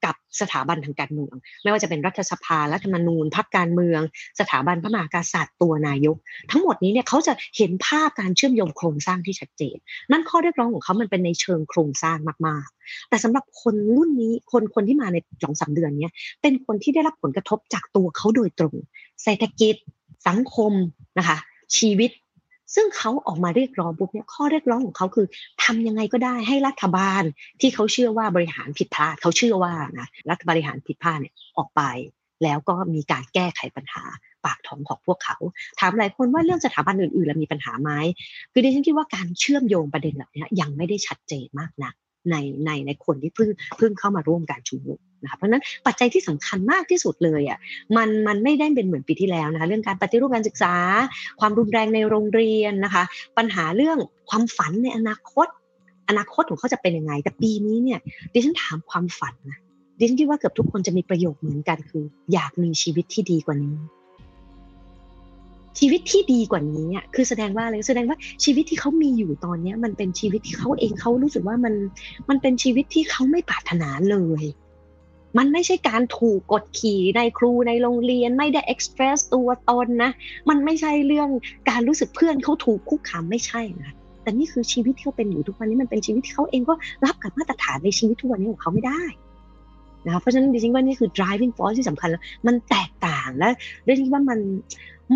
[0.04, 4.00] กับสถาบันทางการเมือง ไม่ว่าจะเป็นรัฐสภารัฐธรรมนูญพรรคการเมือง
[4.40, 6.16] สถาบันพระมหากษัตริย์ตัวนายก
[6.50, 9.76] ทั้งหมดนี้เนี่ยเขาจะเห็นภาพการเชื่อมโยงโครงสร้างที่ชัดเจน
[10.10, 16.10] นั่นข้อเรียกร้องของเขามันเป็นในเชิงโครงสร้างมากๆ แต่สำหรับคนรุ่นนี้คนคนที่มาในสองสาเดือนนี้
[16.42, 18.74] เป็นคนที่ได้รับผลกระทบจากตัวเขาโดยตรง
[19.22, 19.74] เศรษฐกิจ
[20.28, 20.72] สังคม
[21.18, 21.38] นะคะ
[21.76, 22.10] ชีวิต
[22.74, 25.26] ซึ่งเขาออกมาเรียกร้องปุ๊บเนี่ยข้อเรียกร้องของเขาคือ
[25.64, 27.22] ทำยังไงก็ได้ให้รัฐบาล
[27.60, 31.82] ที่เขาเชื่อว่าบริหารผิดพลาดเขาเชื่อว่านะรัฐบริหารผิดพลาดเนี่ยออกไป
[32.44, 34.04] แล้วก็มีการแก้ไขปัญหา
[34.44, 35.36] ปากท้องของพวกเขา
[35.80, 37.90] ถามหลายคนว่าเรื่องสถาบันอื่นๆแล้วมีปัญหาไหม
[38.52, 41.94] คือดิฉันคิดว่าการเชื่อมโยงประเด็นแบบนี้ยังไม่ได้ชัดเจนมากนัก
[42.30, 47.58] ในในในคนที่เพิ่งเพิ่งเข้ามาร่วมการชุมนุม นะคะเพราะนั้นปัจจัยที่สำคัญมากที่สุดเลยอะ
[47.96, 50.74] มันมันไม่ได้เป็นเหมือนปีที่แล้วนะคะเรื่องการปฏิรูปการศึกษา
[51.40, 53.04] ความรุนแรงในโรงเรียนนะคะ
[53.38, 53.98] ปัญหาเรื่อง
[54.30, 55.46] ความฝันในอนาคต
[56.08, 57.98] อนาคตของเขาจะเป็นยังไง แต่ปีนี้เนี่ย
[58.32, 59.58] ดิฉันถามความฝันนะ
[59.98, 63.76] ดิฉันคิดว่าเกือบทุกคนจะมีประโยคเหมือนกันคือ อยากมีชีวิตที่ดีกว่านี้
[65.78, 71.74] ชีวิตที่ดีกว่านี้อะคือแสดงว่าอะไรแสดงว่าชีวิตที่เขามีอยู่ตอนเนี้ย มันเป็นชีวิตที่เขาเองเขารู้สึกว่ามัน
[72.28, 74.44] มันเป็นชีวิตที่เขาไม่ปรารถนาเลย
[75.36, 80.10] มันไม่ใช่การถูกกดขี่ในครูในโรงเรียนไม่ได้เอ็กซ์เพรสตัวตนนะ
[80.48, 81.28] มันไม่ใช่เรื่อง
[81.70, 89.02] การรู้สึกเพื่อนเขาถูกคุกคามไม่ใช่นะแต่นี่คือชีวิตที่เขาเป็นอยู่ทุกวันนี้มันเป็นชีวิตที่เขาเองก็รับกับมาตรฐานในชีวิตทุกวันนี้ของเขาไม่ได้
[90.06, 93.48] นะคะเพราะฉะนั้นดิฉันว่านี่คือ driving force ที่สำคัญแล้ว มันแตกต่างและ
[93.86, 94.38] ดิฉันว่ามัน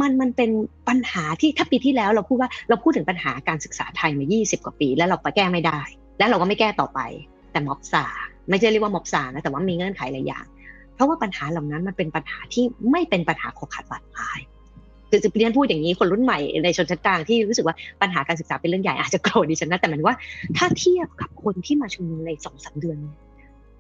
[0.01, 0.51] มันมันเป็น
[0.89, 5.81] ปัญหาที่ถ้าปีที่แล้วเราพูดว่าเราพูดถึงปัญหาการศึกษาไทยมา 20 กว่าปี แล้วเราไปแก้ไม่ได้
[6.19, 7.01] และเราก็ไม่แก้ต่อไป
[7.53, 8.05] แต่ม็อบซา
[8.51, 10.45] ไม่ใช่เรียกว่าม็อบซานะแต่ว่ามีเงื่อนไขหลายอย่าง
[10.95, 14.39] เพราะว่าปัญหาเหล่านั้นมันเป็นปัญหาที่ไม่เป็นปัญหาขอขาดบาดตาย
[15.11, 20.19] คือเรียนพูดอย่างนี้คนรุ่นใหม่ในชนชั้นกลางที่รู้สึกว่าปัญหาการศึกษาเป็นเรื่องใหญ่อาจจะโกรธดิฉันนะแต่หมายว่า
[20.57, 22.99] ถ้าเทียบกับคนที่มาชุมนุมในสองสาเดือน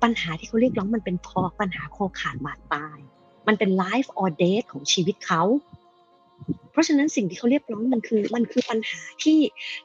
[0.03, 2.99] ปัญหาที่เขาเรียกร้องมันเป็นคอปัญหาคอขาดบาดตาย
[3.49, 5.43] มันเป็น life or death ของชีวิตเขา
[6.71, 9.41] เพราะฉะนั้นสิ่งที่เขาเรียกร้องมันคือมันคือปัญหาที่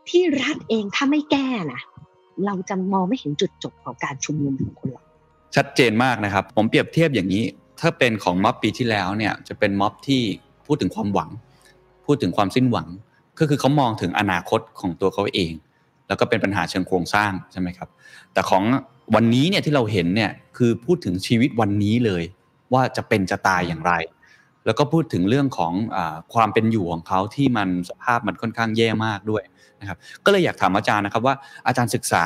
[0.09, 1.81] ที่รัฐเองถ้าไม่แก้นะ
[2.45, 5.03] เราจะมองไม่เห็นจุดจบของการชุมนุมของคนเรา
[5.55, 7.43] ชัดเจนมากนะครับ ผมเปรียบเทียบอย่างนี้
[7.81, 10.21] ถ้าเป็นของม็อบปีที่แล้วเนี่ยจะเป็นม็อบที่
[10.65, 11.29] พูดถึงความหวัง
[12.05, 12.87] พูดถึงความสิ้นหวัง
[13.39, 15.51] ก็คือเขามองถึงอนาคตของตัวเขาเอง
[16.07, 17.89] แล้วก็เป็นปัญหาเชิงโครงสร้างใช่ไหมครับ
[18.33, 18.63] แต่ของ
[19.15, 22.23] วันนี้เนี่ยที่เราเห็นเนี่ยคือพูดถึงชีวิตวันนี้เลย
[22.73, 23.93] ว่าจะเป็นจะตายอย่างไร
[24.65, 25.97] แล้วก็พูดถึงเรื่องของอ
[26.33, 29.43] ความเป็นอยู่ของเขาที่มันสภาพมันค่อนข้างแย่มากด้วย
[29.81, 31.35] นะครับก็เลยอยากถามอาจารย์นะครับว่า
[31.67, 32.25] อาจารย์ศึกษา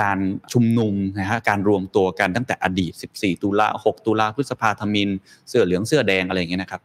[0.00, 0.18] การ
[0.52, 5.08] ชุมนุมนะฮะการรวมตัวกันตั้งแต่อดีต 14 ตุลา 6 ตุลาพฤษภาธมิน
[5.48, 6.80] เสื้อเหลืองเสื้อแดงอะไรอย่างเงี้ยนะครับ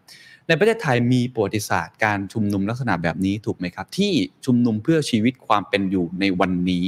[0.47, 4.11] ในประเทศไทยมีประวัติศาสตร์การชุมนุมลักษณะแบบนี้ถูกไหมครับ ที่
[4.45, 6.85] ชุมนุมเพื่อชีวิตความเป็นอยู่ในวันนี้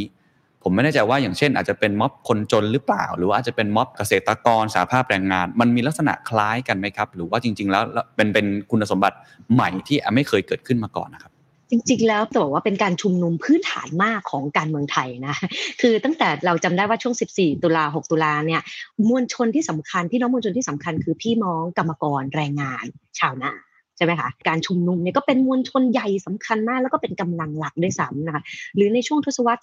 [0.63, 7.83] ผมไม่แน่ใจว่าอย่างเช่น อาจจะเป็นม็อบคนจนหรือเปล่า หรือว่าอาจจะเป็นม็อบเกษตรกรสาภาพแรงงาน มันมีลักษณะคล้ายกันไหมครับ หรือว่าจริง ๆ แล้ว
[8.15, 9.17] เป็นเป็นคุณสมบัติ
[9.53, 11.31] ใหม่ที่ไม่เคยเกิดขึ้นมาก่อนนะครับ
[11.69, 15.35] จริงๆ แล้วจะบอกว่าเป็นการชุมนุมพื้นฐานมากของการเมืองไทยนะ
[15.81, 18.61] คือตั้งแต่เราจำได้ว่าช่วง 14 ตุลา 6 ตุลาเนี่ย
[19.09, 22.85] มวลชนที่สำคัญพี่น้องมวลชนที่สำคัญคือพี่น้องกรรมกรแรงงาน
[23.19, 23.51] ชาวนา
[23.97, 28.43] ใช่ไหมคะการชุมนุมเนี่ยก็เป็นมวลชนใหญ่สำคัญมาก แล้วก็เป็นกำลังหลักด้วยซ้ำนะคะ
[28.75, 29.61] หรือในช่วงทศวรรษ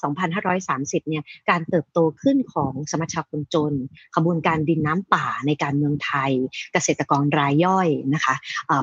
[0.53, 3.73] 2530 เนี่ยการเติบโตขึ้นของสมัชชาคนจน
[4.17, 6.31] ขบวนการดินน้ำป่าในการเมืองไทย
[6.73, 8.35] เกษตรกรรายย่อยนะคะ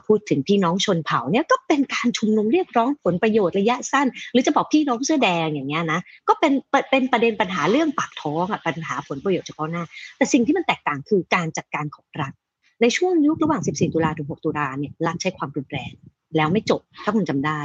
[0.07, 6.53] พูดถึงพี่น้องชนเผ่าเนี่ยก็เป็นการชุมนุมเรียกร้องผลประโยชน์ระยะสั้น หรือจะบอกพี่น้องเสื้อแดงอย่างเงี้ยนะก็เป็น
[6.91, 9.83] เป็นประเด็นปัญหาเรื่องปากท้องอะปัญหาผลประโยชน์เฉพาะหน้า
[10.17, 12.33] แต่สิ่งที่มันแตกต่างคือการจัดการของรัฐ
[12.81, 15.91] ในช่วงยุคระหว่าง 14 ตุลาถึง 6 ตุลาเนี่ยรัฐใช้ความรุนแรง
[16.37, 17.59] แล้วไม่จบถ้าคุณจำได้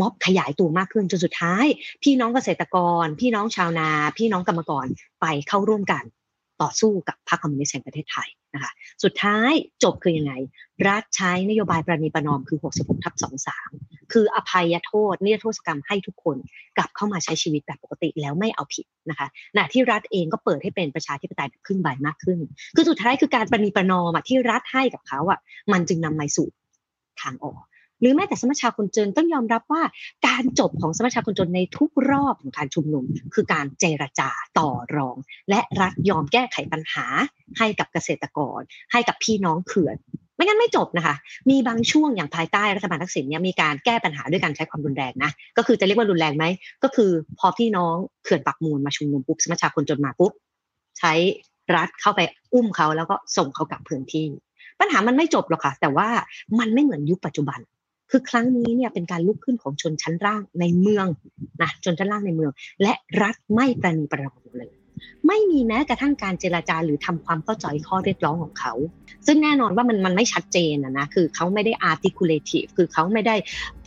[0.00, 1.64] ม็อบขยายตัวมากขึ้นจนสุดท้าย
[2.02, 4.86] พี่น้องเกษตรกร พี่น้องชาวนา พี่น้องกรรมกร
[5.20, 6.04] ไปเข้าร่วมกัน
[6.62, 8.72] ต่อสู้กับพรรคคอมมิวนิสต์แห่งประเทศไทยนะคะ
[9.04, 9.50] สุดท้าย
[9.82, 10.32] จบคือยังไง
[10.88, 13.14] รัฐใช้นโยบายประนีประนอมคือ 66ทับ
[13.60, 16.36] 23 คืออภัยโทษนิรโทษกรรมให้ทุกคน
[16.76, 22.38] กลับเข้ามาใช้ชีวิตแบบปกติแล้วไม่เอาผิดนะคะขณะที่รัฐเองก็เปิดให้เป็นประชาธิปไตยแบบครึ่งใบมากขึ้น
[22.76, 25.38] คือสุดท้ายคือการประนีประนอมที่รัฐให้กับเขาอะ
[25.72, 26.48] มันจึงนำมาสู่
[27.22, 27.62] ทางออก
[28.00, 29.82] หรือแม้แต่สมัชชาคนจนต้องยอมรับว่า
[30.26, 35.16] การจบของสมัชชาคนจนในทุกรอบของการชุมนุม คือการเจรจาต่อรอง
[35.50, 37.06] และรัฐยอมแก้ไขปัญหา
[37.58, 38.60] ให้กับเกษตรกร
[38.92, 39.96] ให้กับพี่น้องเขื่อน
[40.36, 41.14] ไม่งั้นไม่จบนะคะ
[41.50, 46.44] มีบางช่วงอย่างภายใต้รัฐบาลทักษิณเนี่ยมีการแก้ปัญหาด้วยการใช้ความรุนแรงนะ ก็คือจะเรียกว่ารุนแรงไหม
[46.82, 50.32] ก็คือพอพี่น้องเขื่อนปักมูลมาชุมนุมปุ๊บสมัชชาคนจนมาปุ๊บ
[50.98, 51.12] ใช้
[51.76, 52.20] รัฐเข้าไป
[52.54, 54.26] อุ้มเขาแล้วก็ส่งเขากลับพื้นที่
[54.80, 56.08] ปัญหามันไม่จบหรอกค่ะ แต่ว่า
[56.58, 57.60] มันไม่เหมือนยุคปัจจุบัน
[58.10, 61.06] คือครั้งนี้เนี่ยเป็นการลุกขึ้นของชนชั้นล่างในเมือง
[61.62, 62.92] นะชนชั้นล่างในเมือง และ
[63.22, 64.70] รัฐไม่ประนีประนอมเลย
[65.26, 68.74] ไม่มีแม้กระทั่งการเจราจาหรือทำความเข้าใจข้อเรียกร้องของเขา
[69.26, 73.36] ซึ่งแน่นอนว่ามันมันไม่ชัดเจนนะนะคือเขาไม่ได้ articulative คือเขาไม่ได้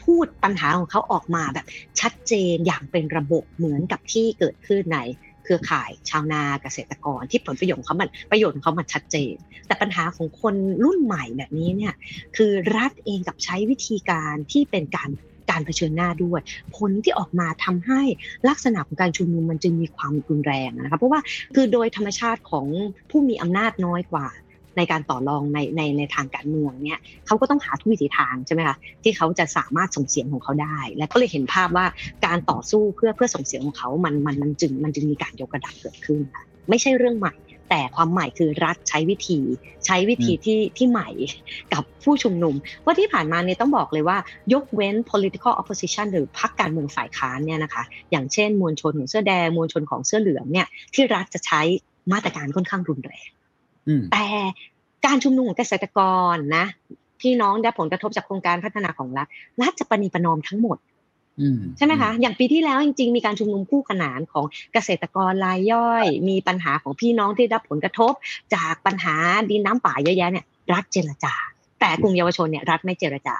[0.03, 1.65] พูดปัญหาของเขาออกมาแบบ
[1.99, 4.99] ชัดเจนอย่างเป็นระบบเหมือนกับที่เกิดขึ้นใน
[5.43, 9.36] เครือข่ายชาวนาเกษตรกรที่ผลประโยชน์ของเขามันประโยชน์ของเขามันชัดเจน
[9.67, 11.93] แต่ปัญหาของคนรุ่นใหม่แบบนี้เนี่ย
[12.38, 15.10] คือรัฐเองกับใช้วิธีการที่เป็นการ
[15.49, 16.41] การเผชิญหน้าด้วย
[16.75, 18.01] ผลที่ออกมาทำให้
[18.49, 21.21] ลักษณะของการชุมนุมมันจึงมีความรุนแรงนะครับเพราะว่า
[21.56, 22.67] คือโดยธรรมชาติของ
[23.10, 24.27] ผู้มีอำนาจน้อยกว่า
[24.77, 31.86] ในการต่อรองในในในทางการเมืองเนี่ยเขาก็ต้องหาทุกวิถีทางใช่ไหมคะที่เขาจะสามารถส่งเสียงของเขาได้ และก็เลยเห็นภาพว่า
[32.25, 37.36] การต่อสู้เพื่อเพื่อส่งเสียงของเขามันมันมันจึงมันจึงมีการยกระดับเกิดขึ้นค่ะไม่ใช่เรื่องใหม่
[37.69, 39.39] แต่ความใหม่คือรัฐใช้วิธี
[39.86, 41.10] ใช้วิธีที่ที่ใหม่
[41.73, 42.55] กับผู้ชุมนุม
[42.86, 44.17] ว่าที่ผ่านมาเนี่ยต้องบอกเลยว่า
[44.53, 51.62] ยกเว้น political opposition หรือพรรคการเมืองฝ่ายค้านเนี่ยนะคะ อย่างเช่น มวลชนของเสื้อแดงมวลชนของเสื้อเหลืองเนี่ยที่รัฐจะใช้
[52.12, 53.40] มาตรการค่อนข้างรุนแรงอืม
[54.12, 54.26] แต่
[55.06, 56.00] การชุมนุมของเกษตรก
[56.34, 56.65] รนะ
[57.22, 59.28] พี่น้องได้ผลกระทบจากโครงการพัฒนาของรัฐ
[59.62, 60.78] รัฐจะประนีประนอมทั้งหมด
[61.41, 68.13] อืมใช่ไหมคะ อย่างปีที่แล้วจริงๆ มีการชุมนุมคู่ขนานของเกษตรกรรายย่อย มีปัญหาของพี่น้องที่รับผลกระทบ
[68.56, 69.15] จากปัญหา
[69.50, 71.34] ดินน้ำป่าเยอะแยะเนี่ยรัฐเจรจา
[71.80, 73.38] แต่กลุ่มเยาวชนเนี่ยรัฐไม่เจรจา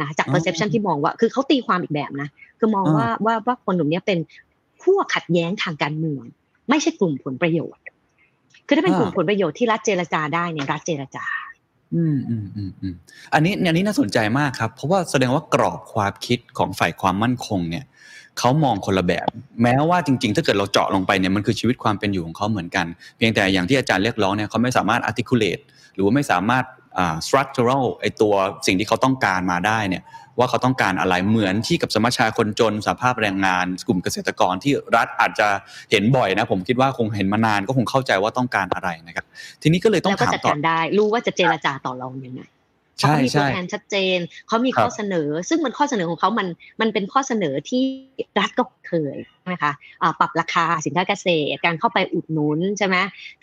[0.00, 2.28] นะจาก perception ที่มองว่าคือเขาตีความอีกแบบนะ
[2.58, 4.18] คือมองว่าว่าว่าคนกลุ่มเนี้ยเป็น
[4.82, 6.24] ขั้วขัดแย้งทางการเมือง
[6.68, 7.82] ไม่ใช่กลุ่มผลประโยชน์
[8.66, 11.24] คือถ้าเป็นกลุ่มผลประโยชน์ที่รัฐเจรจาได้เนี่ยรัฐเจรจา
[11.94, 12.94] อืมอืมอืมอืม
[13.34, 17.84] อันนี้อันนี้น่าสนใจมากครับ เพราะว่าแสดงว่ากรอบความคิดของฝ่ายความมั่นคงเนี่ย
[18.38, 19.26] เขามองคนละแบบ
[19.62, 25.62] แม้ว่าจริง ๆ ถ้าเกิดเราเจาะลงไปเนี่ยมันคือชีวิตความเป็นอยู่ของเขาเหมือนกัน เพียงแต่อย่างที่อาจารย์เรียกร้องเนี่ยเขาไม่สามารถ articulate
[25.94, 26.64] หรือว่าไม่สามารถ
[26.98, 28.34] อ่า structural ไอตัว
[28.66, 30.02] สิ่งที่เขาต้องการมาได้เนี่ย
[30.38, 35.48] ว่าเขาต้องการอะไรเหมือนที่กับสมัชชาคนจนสภาพแรงงาน กลุ่มเกษตรกรที่รัฐอาจจะ
[35.90, 39.24] เห็นบ่อยนะผมคิดว่าคงเห็นมานานก็คงเข้าใจว่าต้องการอะไรนะครับ
[39.62, 42.42] ทีนี้ก็เลยต้องแล้วก็ถามจัดต่อการได้ รู้ว่าจะเจรจาต่อรองยังไง
[43.00, 44.18] ใช่เขามีตัวใช่แทนชัดเจน
[44.48, 46.48] เขามีครับข้อเสนอ ซึ่งมันข้อเสนอของเขามัน
[46.80, 47.82] มันเป็นข้อเสนอที่
[48.40, 52.96] รัฐก็เคยใช่ไหมคะอ่าปรับราคาสินค้าเกษตร การเข้าไปอุดหนุนใช่ไหม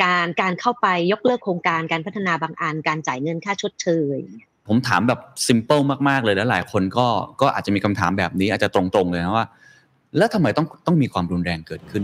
[0.04, 4.20] การ การเข้าไปยกเลิกโครงการ การพัฒนาบางอัน การจ่ายเงินค่าชดเชย
[4.70, 5.80] ผมถามแบบซิมเ l ิล
[6.10, 7.08] มากๆเลยแล้วหลายคนก็
[7.42, 9.46] ก็อาจจะมีคำถามแบบนี้อาจจะตรงๆเลยนะว่า
[10.18, 12.04] แล้วทำไมต้องต้องมีความรุนแรงเกิดขึ้น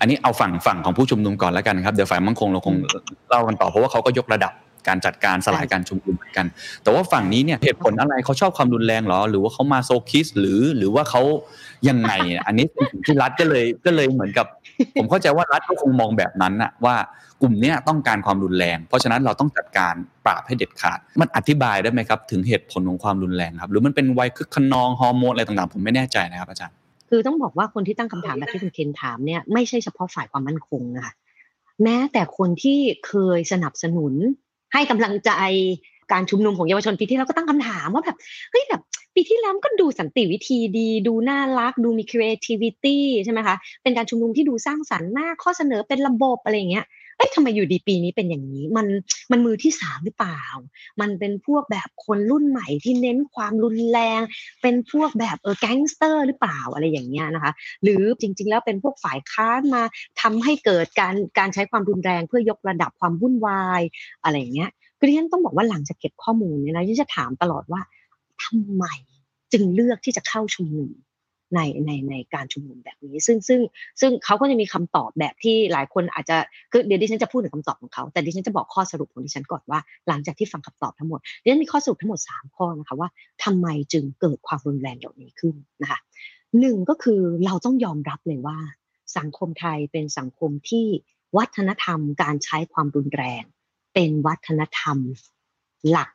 [0.00, 2.74] อันนี้เอาฝั่งฝั่งของผู้ชุมนุมก่อนแล้วกันครับเดี๋ยวฝ่ายมั่นคงเราคง
[3.28, 4.52] เล่ากันต่อเพราะว่าเขาก็ยกระดับ
[4.88, 6.46] การจัดการสลายการชุมนุมเหมือนกัน
[6.82, 11.22] แต่ว่าฝั่งนี้เนี่ยเหตุผลอะไรเขาชอบความรุนแรงเหรอ หรือว่าเขามาโซคิสหรือหรือว่าเขา
[11.88, 14.46] ยังไงอะอันนี้เป็นสิ่งที่รัฐก็เลยก็เลยเหมือนกับ
[14.98, 16.96] ผมเข้าใจว่ารัฐก็คงมองแบบนั้นน่ะว่า
[17.42, 19.94] กลุ่มเนี้ยต้องการความรุนแรง เพราะฉะนั้นเราต้องจัดการ
[20.24, 26.76] ปราบให้เด็ดขาด มันอธิบายได้ไหมครับ ถึงเหตุผลของความรุนแรงครับ หรือมันเป็นวัยคึกขนองฮอร์โมนอะไรต่างๆ ผมไม่แน่ใจนะครับอาจารย์
[27.10, 31.12] คือต้องบอกว่าคนที่ตั้งคำถามแบบที่คุณเคนถามเนี่ยไม่ใช่เฉพาะฝ่ายความมั่นคงนะคะ
[31.82, 34.12] แม้แต่คนที่เคยสนับสนุน
[34.72, 35.32] ให้กำลังใจ
[36.12, 38.16] การชุมนุมของเยาวชนปีที่แล้วก็ตั้งคำถามว่าแบบ
[38.50, 38.82] เฮ้ยแบบ
[39.14, 48.86] ปีที่แล้วมันก็ดูสันติวิธีดี ดูน่ารัก ดูมี creativity ใช่ไหมคะ เป็นการชุมนุมที่ดูสร้างสรรค์มากข้อเสนอเป็นระบบอะไรอย่างเงี้ย เอ้ยทำไมอยู่ดีปีนี้เป็นอย่างนี้ มัน
[49.30, 50.42] มันมือที่สามหรือเปล่า
[51.00, 54.20] มันเป็นพวกแบบคนรุ่นใหม่ที่เน้นความรุนแรง
[54.62, 57.52] เป็นพวกแบบเออแก๊งสเตอร์หรือเปล่าอะไรอย่างเงี้ยนะคะ
[57.82, 59.82] หรือจริง ๆ แล้วเป็นพวกฝ่ายค้านมา
[60.20, 63.82] ทำให้เกิดการการใช้ความรุนแรงเพื่อยกระดับความวุ่นวาย
[64.22, 67.80] อะไรอย่างเงี้ยคือที่ฉันต้องบอกว่าหลังจากเก็บข้อมูลเนี่ยนะที่จะถามตลอดว่า
[68.44, 68.84] ทำไม
[69.52, 70.90] จึงเลือกที่จะเข้าชุมนุม
[71.54, 73.60] ในในในการชุมนุมแบบนี้ ซึ่งซึ่ง
[74.00, 76.36] ซึ่งเขาก็จะมีคำตอบแบบที่หลายคนอาจจะ
[76.72, 83.08] คือเดี๋ยวดิฉันจะพูดถึงคำตอบของเขา แต่ดิฉันจะบอกข้อสรุปของดิฉันก่อนว่า หลังจากที่ฟังคำตอบทั้งหมดดิฉันมีข้อสรุปทั้งหมดสามข้อนะคะว่า
[83.44, 85.98] ทำไมจึงเกิดความรุนแรงเหล่านี้ขึ้นนะคะ
[86.60, 88.58] หนึ่งก็คือเราต้องยอมรับเลยว่า
[89.18, 90.86] สังคมไทยเป็นสังคมที่
[91.36, 93.42] วัฒนธรรมการใช้ความรุนแรง
[93.94, 94.98] เป็นวัฒนธรรม
[95.90, 96.10] หลัก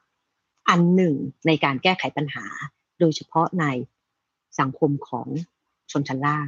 [0.70, 1.16] อันหนึ่ง
[1.48, 2.46] ในการแก้ไขปัญหา
[3.00, 3.66] โดยเฉพาะใน
[4.60, 5.28] สังคมของ
[5.92, 6.48] ชนชั้นล่าง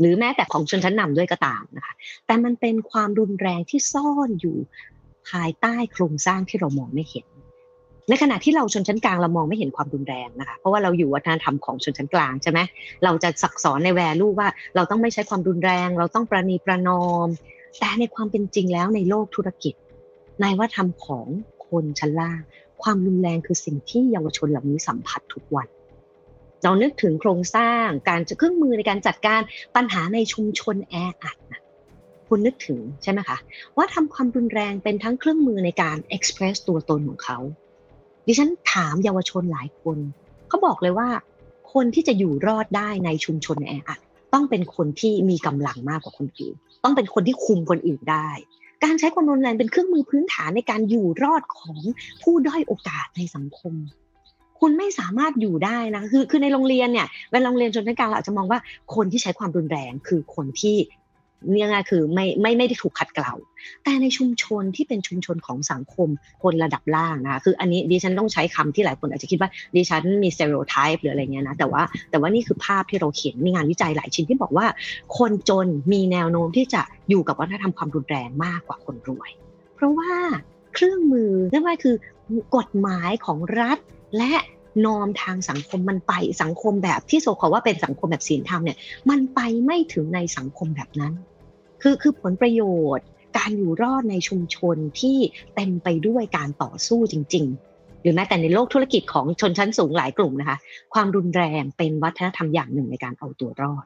[0.00, 1.94] หรือแม้แต่ของชนชั้นนำด้วยก็ตามนะคะ
[2.26, 4.56] แต่มันเป็นความรุนแรงที่ซ่อนอยู่
[5.28, 7.26] ภายใต้โครงสร้างที่เรามองไม่เห็น
[8.08, 12.60] ในขณะที่เราชนชั้นกลางเรามองไม่เห็นความรุนแรงนะคะ เพราะว่าเราอยู่วัฒนธรรมของชนชั้นกลางใช่ไหม
[13.04, 17.28] เราจะสักสอนในแวลูว่าเราต้องไม่ใช้ความรุนแรง เราต้องประนีประนอม
[17.78, 19.74] แต่ในความเป็นจริงแล้วในโลกธุรกิจ
[20.42, 21.26] ในวัฒนธรรมของ
[21.68, 22.40] คนชั้นล่าง
[22.82, 25.68] ความรุนแรงคือสิ่งที่เยาวชนเหล่านี้สัมผัสทุกวัน
[26.64, 29.40] เรานึกถึงโครงสร้างการเครื่องมือในการจัดการ
[29.76, 31.60] ปัญหาในชุมชนแออัดนะ
[32.28, 33.38] คุณนึกถึงใช่ไหมคะ
[33.76, 37.38] ว่าทำความรุนแรงเป็นทั้งเครื่องมือในการ express ตัวตนของเขา
[38.26, 39.98] ดิฉันถามเยาวชนหลายคน
[40.48, 41.08] เขาบอกเลยว่า
[41.72, 44.00] คนที่จะอยู่รอดได้ในชุมชนแออัด
[44.34, 48.30] ต้องเป็นคนที่มีกำลังมากกว่าคนอื่น ต้องเป็นคนที่คุมคนอื่นได้
[48.84, 51.80] การใช้ความรุนแรงเป็นเครื่องมือพื้นฐานในการอยู่รอดของ
[52.22, 53.74] ผู้ด้อยโอกาสในสังคม
[54.60, 58.60] คุณไม่สามารถอยู่ได้นะคือคือในโรงเรียนเนี่ยเวลาโรงเรียนชนชั้นกลางเราอาจจะมองว่า
[58.94, 60.76] คนที่ใช้ความรุนแรงคือคนที่
[61.50, 63.32] เนี่ยง่ายคือไม่ไม่ไม่ได้ถูกขัดเกลา
[63.84, 66.08] แต่ในชุมชนที่เป็นชุมชนของสังคม
[66.42, 74.66] คนระดับล่างนะคะคืออันนี้ดิฉันต้องใช้คำที่หลายคนอาจจะคิดว่าดิฉันมีสเตอริโอไทป์หรืออะไรเงี้ยนะแต่ว่าแต่ว่านี่คือภาพที่เราเขียนมีงานวิจัยหลายชิ้นที่บอกว่า
[75.18, 79.30] คนจนมีแนวโน้มที่จะอยู่กับวัฒนธรรมความรุนแรงมากกว่าคนรวย
[79.76, 80.12] เพราะว่า
[80.74, 81.96] เครื่องมือนั่นว่าคือ
[82.56, 83.78] กฎหมายของรัฐ
[84.16, 84.34] และ
[84.86, 88.78] นอมทางสังคมมันไปสังคมแบบที่โซขอว่าเป็นสังคมแบบศีลธรรมเนี่ย
[89.10, 91.12] มันไปไม่ถึงในสังคมแบบนั้น
[91.82, 92.62] คือคือผลประโย
[92.96, 93.06] ชน์
[93.38, 95.18] การอยู่รอดในชุมชนที่
[95.54, 100.58] เต็มไปด้วยการต่อสู้จริง ๆ หรือแม้แต่ในโลกธุรกิจของชนชั้นสูงหลายกลุ่มนะคะ
[100.94, 103.84] ความรุนแรงเป็นวัฒนธรรมอย่างหนึ่งในการเอาตัวรอด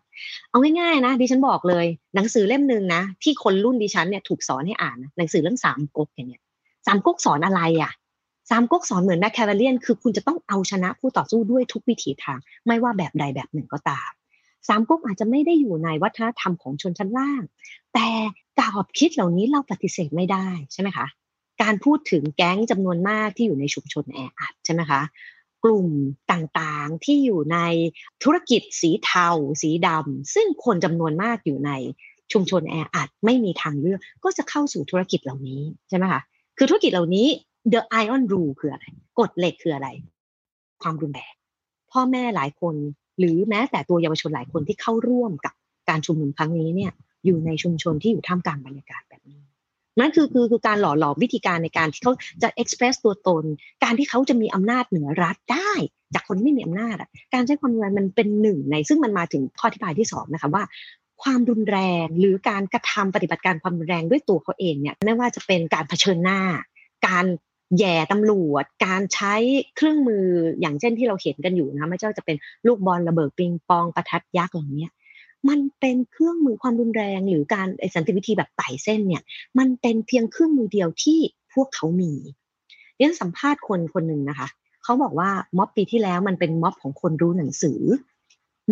[0.50, 6.42] เอาง่ายๆนะดิฉันบอกเลย หนังสือเล่มหนึ่งนะที่คนรุ่นดิฉันเนี่ยถูกสอนให้อ่านนะหนังสือเรื่องสามก๊กอย่างเนี้ย
[6.87, 7.92] สามก๊กสอนอะไรอะ
[8.50, 14.11] สามก๊กสอนเหมือนแมคแคเวเลียนคือคุณจะต้องเอาชนะผู้ต่อสู้ด้วยทุกวิถีทาง ไม่ว่าแบบใดแบบหนึ่งก็ตาม
[14.68, 17.42] สามก๊กอาจจะไม่ได้อยู่ในวัฒนธรรมของชนชั้นล่าง
[17.94, 18.09] แต่
[18.59, 21.07] กรอบคิดเหล่านี้เราปฏิเสธไม่ได้ใช่ไหมคะ
[21.62, 25.00] การพูดถึงแก๊งจำนวนมากที่อยู่ในชุมชนแออัดใช่ไหมคะ
[25.64, 25.88] กลุ่ม
[26.33, 27.59] ต่างๆที่อยู่ใน
[28.24, 29.28] ธุรกิจสีเทา
[29.62, 31.70] สีดำซึ่งคนจำนวนมากอยู่ใน
[32.33, 36.20] ชุมชนแออัดไม่มีทางเลือกก็จะเข้าสู่ธุรกิจเหล่านี้ใช่ไหมคะ
[36.59, 37.28] คือธุรกิจเหล่านี้
[37.72, 38.87] the iron rule คืออะไร
[39.18, 39.88] กฎเหล็กคืออะไร
[40.83, 41.35] ความรุนแรง
[41.92, 42.75] พ่อแม่หลายคน
[43.18, 45.55] หรือแม้แต่ตัวเยาวชนหลายคนที่เข้าร่วมกับ
[45.88, 46.92] การชุมนุมครั้งนี้เนี่ย
[47.25, 49.40] อยู่ในชุมชนที่อยู่ท่ามกลางบรรยากาศแบบนี้
[50.01, 53.44] นั่นคือคือคือการหล่อหลอมวิธีการในการที่เขาจะ express ตัวตน
[53.85, 55.72] การที่เขาจะมีอำนาจเหนือรัฐได้
[56.14, 60.64] จากคนไม่มีอำนาจอะการใช้ความรุนแรงมันเป็นหนึ่งใน ซึ่งมันมาถึงข้ออธิบายที่สองนะคะว่า
[61.22, 66.40] ความรุนแรงหรือการกระทำปฏิบัติการความรุนแรงด้วยตัวเขาเองเนี่ยไม่ว่าจะเป็นการเผชิญหน้า
[67.07, 67.27] การ
[67.78, 69.35] แย่ตำรวจ การใช้
[69.76, 70.24] เครื่องมือ
[70.61, 74.87] อย่างเช่นที่เราเห็นกันอยู่นะไม่ว่าจะเป็นลูกบอลระเบิดปิงปองประทัดยักษ์เหล่านี้
[75.48, 79.22] มันเป็นเครื่องมือความรุนแรงหรือการสันติวิธีแบบไต่เส้นเนี่ย
[79.58, 81.18] มันเป็นเพียงเครื่องมือเดียวที่
[81.54, 82.12] พวกเขามี
[82.96, 84.48] เรียนสัมภาษณ์คนคนหนึ่งนะคะ
[84.85, 87.80] เขาบอกว่าม็อบปีที่แล้วมันเป็นม็อบของคนรู้หนังสือ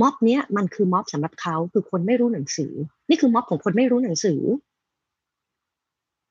[0.00, 2.72] ม็อบเนี้ยมันคือม็อบสำหรับเขาคือคนไม่รู้หนังสือ
[3.08, 4.40] นี่คือม็อบของคนไม่รู้หนังสือ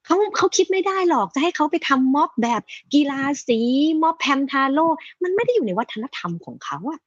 [0.10, 2.62] เขาเขาคิดไม่ได้หรอกจะให้เขาไปทำม็อบแบบ
[2.93, 3.60] กีฬาสี
[4.02, 4.86] ม็อบแพมทาโร่
[5.24, 7.00] มันไม่ได้อยู่ในวัฒนธรรมของเขาอะ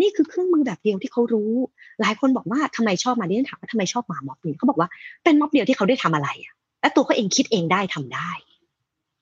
[0.00, 1.52] นี่คือเครื่องมือแบบเดียวที่เขารู้
[2.00, 4.88] หลายคนบอกว่าทำไมชอบมาดิฉันถามว่าทำไมชอบมาม็อบนี้เขาบอกว่า
[5.24, 8.30] เป็นม็อบเดียวที่เขาได้ทำอะไรอะและตัวเขาเองคิดเองได้ทำได้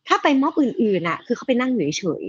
[0.08, 2.24] ถ้าไปม็อบอื่นๆน่ะ คือเขาไปนั่งเฉย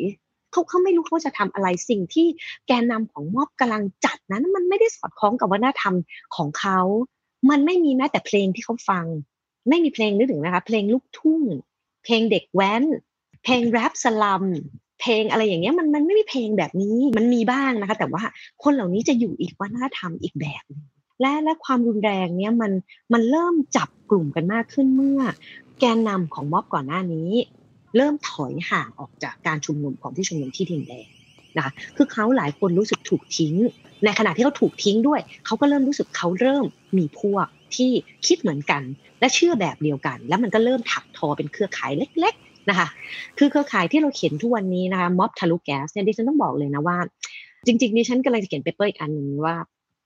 [0.52, 2.28] เขาเขาไม่รู้เขาจะทำอะไรสิ่งที่
[2.68, 5.96] แกนนำของม็อบกำลังจัดนั้น มันไม่ได้สอดคล้องกับวัฒนธรรม
[6.36, 6.80] ของเขา
[7.50, 9.06] มันไม่มีแม้แต่เพลงที่เขาฟัง
[9.70, 11.42] ไม่มีเพลงนึกถึงนะคะ เพลงลูกทุ่ง
[12.04, 12.84] เพลงเด็กแว้น
[13.44, 14.44] เพลงแรปสลัม
[15.02, 18.24] เพลงอะไรอย่างเงี้ยมันมันไม่มีเพลงแบบนี้มันมีบ้างนะคะ แต่ว่า
[18.64, 20.64] คนเหล่านี้จะอยู่อีกวัฒนธรรมอีกแบบ
[21.22, 22.72] และและความรุนแรงเนี้ยมัน
[23.14, 25.22] มันเริ่มจับกลุ่มกันมากขึ้นเมื่อ
[25.80, 27.32] แกนนำของม็อบก่อนหน้านี้
[27.96, 31.08] เริ่มถอยห่างออกจากการชุมนุมของที่ชุมนุมที่ดินแดง
[31.58, 33.56] นะคะคือเขาหลายคนรู้สึกถูกทิ้ง
[34.04, 36.66] ในขณะที่เขาถูกทิ้งด้วย เขาก็เริ่มรู้สึกเขาเริ่ม
[36.98, 37.92] มีพวก ที่
[38.28, 38.82] คิดเหมือนกัน
[39.20, 42.88] และเชื่อแบบเดียวกัน แล้วมันก็เริ่มถักทอเป็นเครือข่ายเล็ก ๆนะคะ
[43.38, 46.98] คือเครือข่ายที่เราเขียนทุกวันนี้นะคะม็อบทะลุแก๊สเนี่ยดิฉันต้องบอกเลยนะว่า
[47.66, 49.56] จริงๆดิฉันกำลังจะเขียน paper อีกอันหนึ่งว่า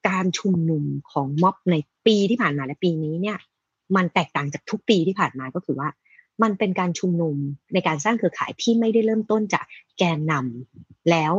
[0.07, 3.37] การชุมนุมของม็อบในปีที่ผ่านมาและปีนี้เนี่ย
[3.95, 5.89] มันแตกต่างจากทุกปีที่ผ่านมาก็คือว่า
[6.43, 7.35] มันเป็นการชุมนุม
[7.73, 9.65] ในการสร้างเครือข่ายที่ไม่ได้เริ่มต้นจาก
[9.97, 11.33] แกนนำแล้ว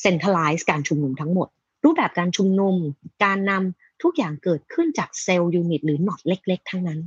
[0.00, 1.48] เซ็นทรัลไลซ์การชุมนุมทั้งหมด
[1.84, 2.76] รูปแบบการชุมนุม
[3.24, 7.00] การนำ ทุกอย่างเกิดขึ้นจากเซลล์ยูนิตหรือหนอตเล็ก ๆ ทั้งนั้น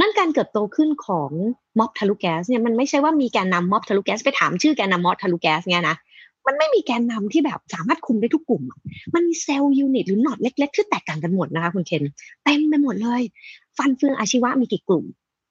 [0.00, 1.30] นั่นการเกิดโตขึ้นของ
[1.78, 5.96] ม็อบทะลุแก๊สเนี่ยมันไม่ใช่ว่ามีแกนนำม็อบทะลุแก๊สไปถามชื่อแกนนำม็อบทะลุแก๊สเนี่ยนะ
[6.46, 8.62] มันไม่มีแกนนำที่แบบสามารถคุมได้ทุกกลุ่ม
[9.14, 12.04] มันมี cell unit หรือ knot เล็ก ๆ ที่แตกต่างกันหมดนะคะคุณเคน
[12.44, 13.22] เต็มไปหมดเลย
[13.78, 15.04] ฟันเฟืองอาชีวะมีกี่กลุ่ม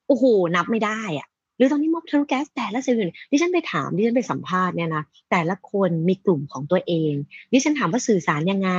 [0.08, 0.24] โอ้โห
[0.56, 7.14] นับไม่ได้อะหรือตอนนี้ม็อบทะลุแก๊สแต่ละ cell unit ดิฉันไปถามดิฉันไปสัมภาษณ์เนี่ยนะแต่ละคนมีกลุ่มของตัวเอง
[7.52, 8.72] ดิฉันถามว่าสื่อสารยังไง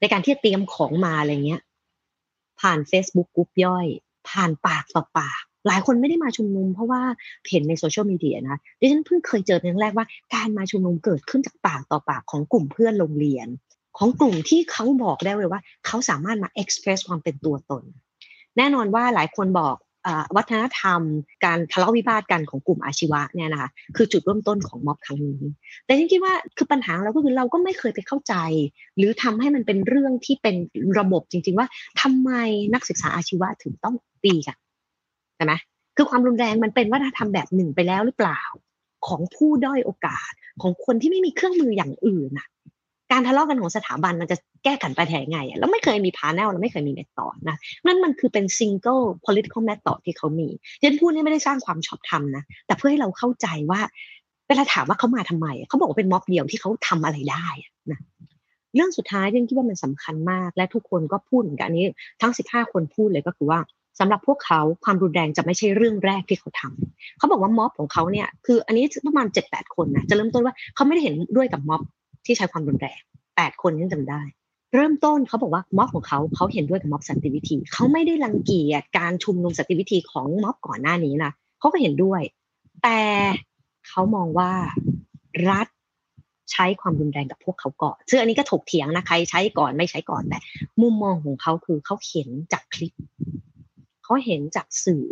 [0.00, 1.62] ในการที่เตรียมของมาอะไรเงี้ย
[2.60, 3.86] ผ่าน Facebook group ย่อย
[4.28, 7.02] ผ่านปากต่อปาก หลายคนไม่ได้มาชุมนุม เพราะว่า
[7.50, 13.48] เห็นในโซเชียลมีเดียนะดิฉันเพิ่งเคยเจอเป็นครั้งแรกว่า การมาชุมนุมเกิดขึ้นจากปากต่อปากของกลุ่มเพื่อนโรงเรียน
[13.98, 17.84] ของกลุ่มที่เขาบอกได้เลยว่า เขาสามารถมาเอ็กซ์เพรสความเป็นตัวตน
[18.56, 19.76] แน่นอนว่าหลายคนบอก
[20.36, 21.00] วัฒนธรรม
[21.44, 25.40] การทะเลาะวิวาทกันของกลุ่มอาชีวะเนี่ยนะคะคือจุดเริ่มต้นของม็อบครั้งนี้
[25.84, 28.34] แต่ฉันคิดว่าคือปัญหาเราก็คือเราก็ไม่เคยไปเข้าใจ
[28.96, 30.56] หรือทำให้มันเป็นเรื่องที่เป็น
[30.98, 31.66] ระบบจริง ๆ ว่า
[32.00, 32.30] ทำไม
[32.74, 34.56] นักศึกษาอาชีวะถึงต้องตีกัน
[35.36, 35.52] ใช่ไหม
[35.96, 38.40] คือความรุนแรงมันเป็นวัฒนธรรมแบบหนึ่งไปแล้วหรือเปล่า
[39.06, 40.32] ของผู้ด้อยโอกาส
[40.62, 42.48] ของคนที่ไม่มีเครื่องมืออย่างอื่นน่ะ
[43.12, 50.48] การทะเลาะกันของสถาบันมันจะแก้กันไปยังไงแล้วไม่เคยมี channel แล้วไม่เคยมี method นะนั่นมันคือเป็น single political method ที่เขามี
[50.82, 53.80] ดิฉันพูดนี่ไม่ได้สร้างความชอบธรรมนะแต่เพื่อให้เราเข้าใจว่า
[54.48, 57.46] เวลาถามว่าเขามาทำไมเขาบอกว่าเป็นม็อบเดียวที่เขาทำอะไรได้
[57.90, 58.00] นะ
[58.74, 61.88] เรื่องสุดท้ายที่คิดว่ามันสำคัญมาก และทุกคนก็พูดเหมือนกันนี้
[62.20, 63.60] ทั้ง 15 คนพูดเลยก็คือว่า
[64.00, 71.82] สำหรับพวกเขาความรุนแรงจะไม่ใช่เรื่องแรกที่เขาทำเขาบอกว่าม็อบของเขาเนี่ยคืออันนี้ประมาณเจ็ดแปดคนนะจะเริ่มต้นว่าเขาไม่ได้เห็นด้วยกับม็อบ
[72.28, 73.00] ที่ใช้ความรุนแรง
[73.36, 74.22] แปดคนนี่จำได้
[74.74, 82.22] เริ่มต้นเขาบอกว่าม็อบของเขาเขาเห็นด้วยกับม็อบสันติวิธีเขาไม่ได้รังเกียจการชุมนุมสันติวิธีของม็อบก่อนหน้านี้นะเขาก็เห็นด้วย
[82.82, 83.00] แต่
[83.88, 84.52] เขามองว่า
[85.50, 85.66] รัฐ
[86.52, 90.38] ใช้ความรุนแรงกับพวกเขาก่อนซึ่งอันนี้ก็ถกเถียงนะใครใช้ก่อนไม่ใช้ก่อนแต่
[90.82, 92.92] มุมมองของเขาคือเขาเห็นจากคลิป
[94.04, 95.04] เขาเห็นจากสื่อ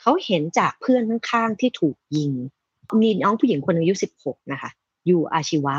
[0.00, 2.32] เขาเห็นจากเพื่อนข้างๆที่ถูกยิง
[3.02, 4.70] มีน้องผู้หญิงคนอายุสิบหกนะคะ
[5.06, 5.76] อยู่อาชีวะ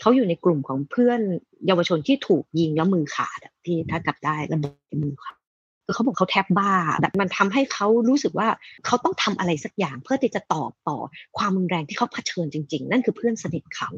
[0.00, 1.20] เขาอยู่ในกลุ่มของเพื่อน
[1.66, 5.36] เยาวชนที่ถูกยิงแล้วมือขาดที่ถ้ากลับได้ระเบิดมือขาด
[5.84, 8.48] คือเขาบอกเขาแทบบ้าแบบมันทำให้เขารู้สึกว่า
[8.86, 10.98] เขาต้องทำอะไรสักอย่าง เพื่อที่จะตอบต่อ
[11.38, 13.90] ความรุนแรงที่เขาเผชิญจริง ๆ นั่นคือเพื่อนสนิทเขา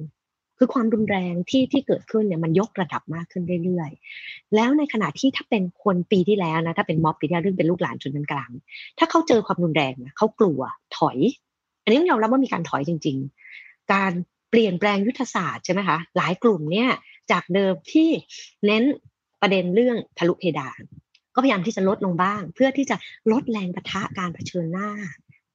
[0.58, 8.50] คือความรุนแรงที่ที่เกิดขึ้นเนี่ยมันยกระดับมากขึ้นเรื่อยๆ แล้วในขณะที่ถ้าเป็นคนปีที่แล้วนะถ้าเป็นม็อบปีที่แล้วเรื่องเป็นลูกหลานชนชั้นกลาง
[8.98, 10.60] ถ้าเขาเจอความรุนแรงนะเขากลัว
[10.96, 11.18] ถอย
[11.82, 13.16] อันนี้ต้องยอมรับว่ามีการถอยจริง
[13.54, 14.12] ๆ การ
[14.50, 16.90] เปลี่ยนแปลงยุทธศาสตร์ใช่ไหมคะหลายกลุ่มเนี่ย
[17.30, 18.08] จากเดิมที่
[18.66, 18.84] เน้น
[19.40, 20.80] ประเด็นเรื่องทะลุเพดาน
[21.34, 22.96] ก็พยายามที่จะลดลงบ้าง เพื่อที่จะ
[23.32, 24.90] ลดแรงปะทะการเผชิญหน้า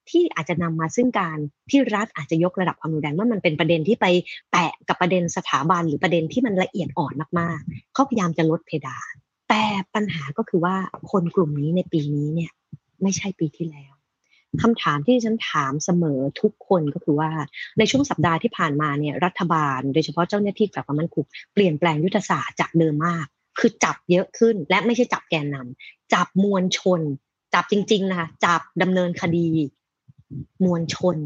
[0.09, 1.37] ที่อาจจะนำมาซึ่งการ
[1.69, 4.05] ที่รัฐอาจจะยกระดับความรุนแรงเมื่อมันเป็นประเด็นที่ไป
[4.51, 9.13] แตะกับประเด็นสถาบันหรือประเด็นที่มันละเอียดอ่อนมากๆเขาพยายามจะลดเพดาน
[9.49, 9.63] แต่
[9.95, 10.75] ปัญหาก็คือว่า
[11.11, 12.51] คนกลุ่มนี้ในปีนี้เนี่ย
[13.01, 13.93] ไม่ใช่ปีที่แล้ว
[14.61, 17.29] คำถามที่ฉันถามเสมอทุกคนก็คือว่า
[17.79, 23.25] ในช่วงสัปดาห์ที่ผ่านมาเนี่ยรัฐบาล โดยเฉพาะเจ้าหน้าที่ฝ่ายความมั่นคงเปลี่ยนแปลงยุทธศาสตร์จากเดิมมาก
[23.59, 27.01] คือจับเยอะขึ้น และไม่ใช่จับแกนนำจับมวลชน
[27.53, 29.47] จับจริงๆนะคะจับดำเนินคดี
[30.65, 31.17] มวลชน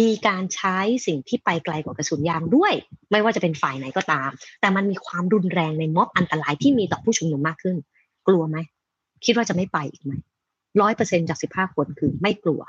[0.00, 0.76] มีการใช้
[1.06, 2.72] สิ่งที่ไปไกลกว่ากระสุนยางด้วย
[3.10, 7.76] ไม่ว่าจะเป็นฝ่ายไหนก็ตาม แต่มันมีความรุนแรงในม็อบอันตรายที่มีต่อผู้ชุมนุมมากขึ้น
[8.26, 8.56] กลัวไหม
[9.24, 10.12] คิดว่าจะไม่ไปอีกไหม
[10.80, 12.60] ร้อยเปอร์เซ็นจากสิบห้าคนคือไม่กลัว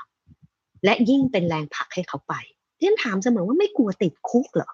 [0.84, 2.34] และยิ่งเป็นแรงผลักให้เขาไป
[2.78, 4.70] เรียนถามเสมอว่าไม่กลัวติดคุกเหรอ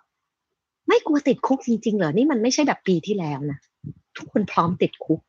[0.88, 3.58] ไม่กลัวติดคุกจริงๆเหรอนี่มันไม่ใช่แบบปีที่แล้วนะ
[4.16, 5.20] ทุกคนพร้อมติดคุก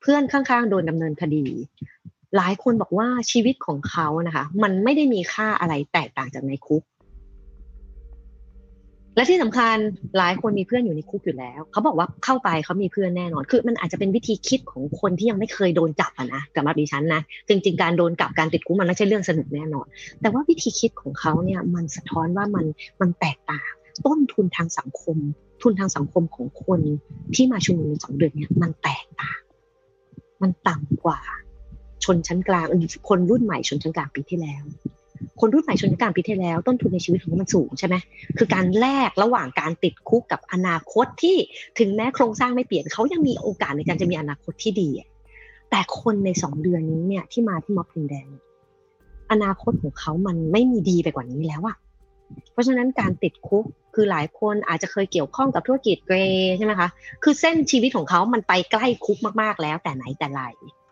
[0.00, 1.44] เพื่อนข้างๆโดนดำเนินคดี
[2.36, 6.82] หลายคนบอกว่าชีวิตของเขานะคะ มันไม่ได้มีค่าอะไรแตกต่างจากในคุก
[9.16, 9.76] และที่สำคัญ
[10.18, 19.86] หลายคนมีเพื่อนอยู่ในคุกอยู่แล้ว เขาบอกว่าเข้าไปเขามีเพื่อนแน่นอน คือมันอาจจะเป็นวิธีคิดของคนที่ยังไม่เคยโดนจับอะนะสำหรับดิฉันนะจริงๆการโดนจับการติดคุกมันไม่ใช่เรื่องสนุกแน่นอน
[20.20, 22.66] แต่ว่าวิธีคิดของเขาเนี่ยมันสะท้อนว่ามัน
[23.00, 23.70] มันแตกต่าง
[24.06, 25.16] ต้นทุนทางสังคม
[25.62, 26.80] ทุนทางสังคมของคน
[27.34, 29.40] ที่มาชุมนุมสองเดือนเนี่ยมันแตกต่าง
[30.42, 31.20] มันต่ำกว่า
[32.04, 32.66] ชนชั้นกลาง
[33.08, 34.64] คนรุ่นใหม่ชนชั้นกลางปีที่แล้ว
[35.40, 37.96] คนรุ่นใหม่ชนชั้นกลางปีที่แล้ว ต้นทุนในชีวิตของเขามันสูงใช่ไหม
[38.38, 41.36] คือการแลกระหว่างการติดคุกกับอนาคตที่
[41.78, 44.90] ถึงแม้โครงสร้างไม่เปลี่ยนเขายังมีโอกาสในการจะมีอนาคตที่ดี
[45.70, 48.28] แต่คนในสองเดือนนี้เนี่ยที่มาที่ม็อบดินแดง
[49.32, 51.76] อนาคตของเขามันไม่มีดีไปกว่านี้แล้วอะ
[52.52, 53.64] เพราะฉะนั้นการติดคุก
[53.94, 56.88] คือหลายคนอาจจะเคยเกี่ยวข้องกับธุรกิจเกรย์ใช่ไหมคะ
[57.22, 60.42] คือเส้นชีวิตของเขามันไปใกล้คุกมากๆแล้วแต่ไหนแต่ไร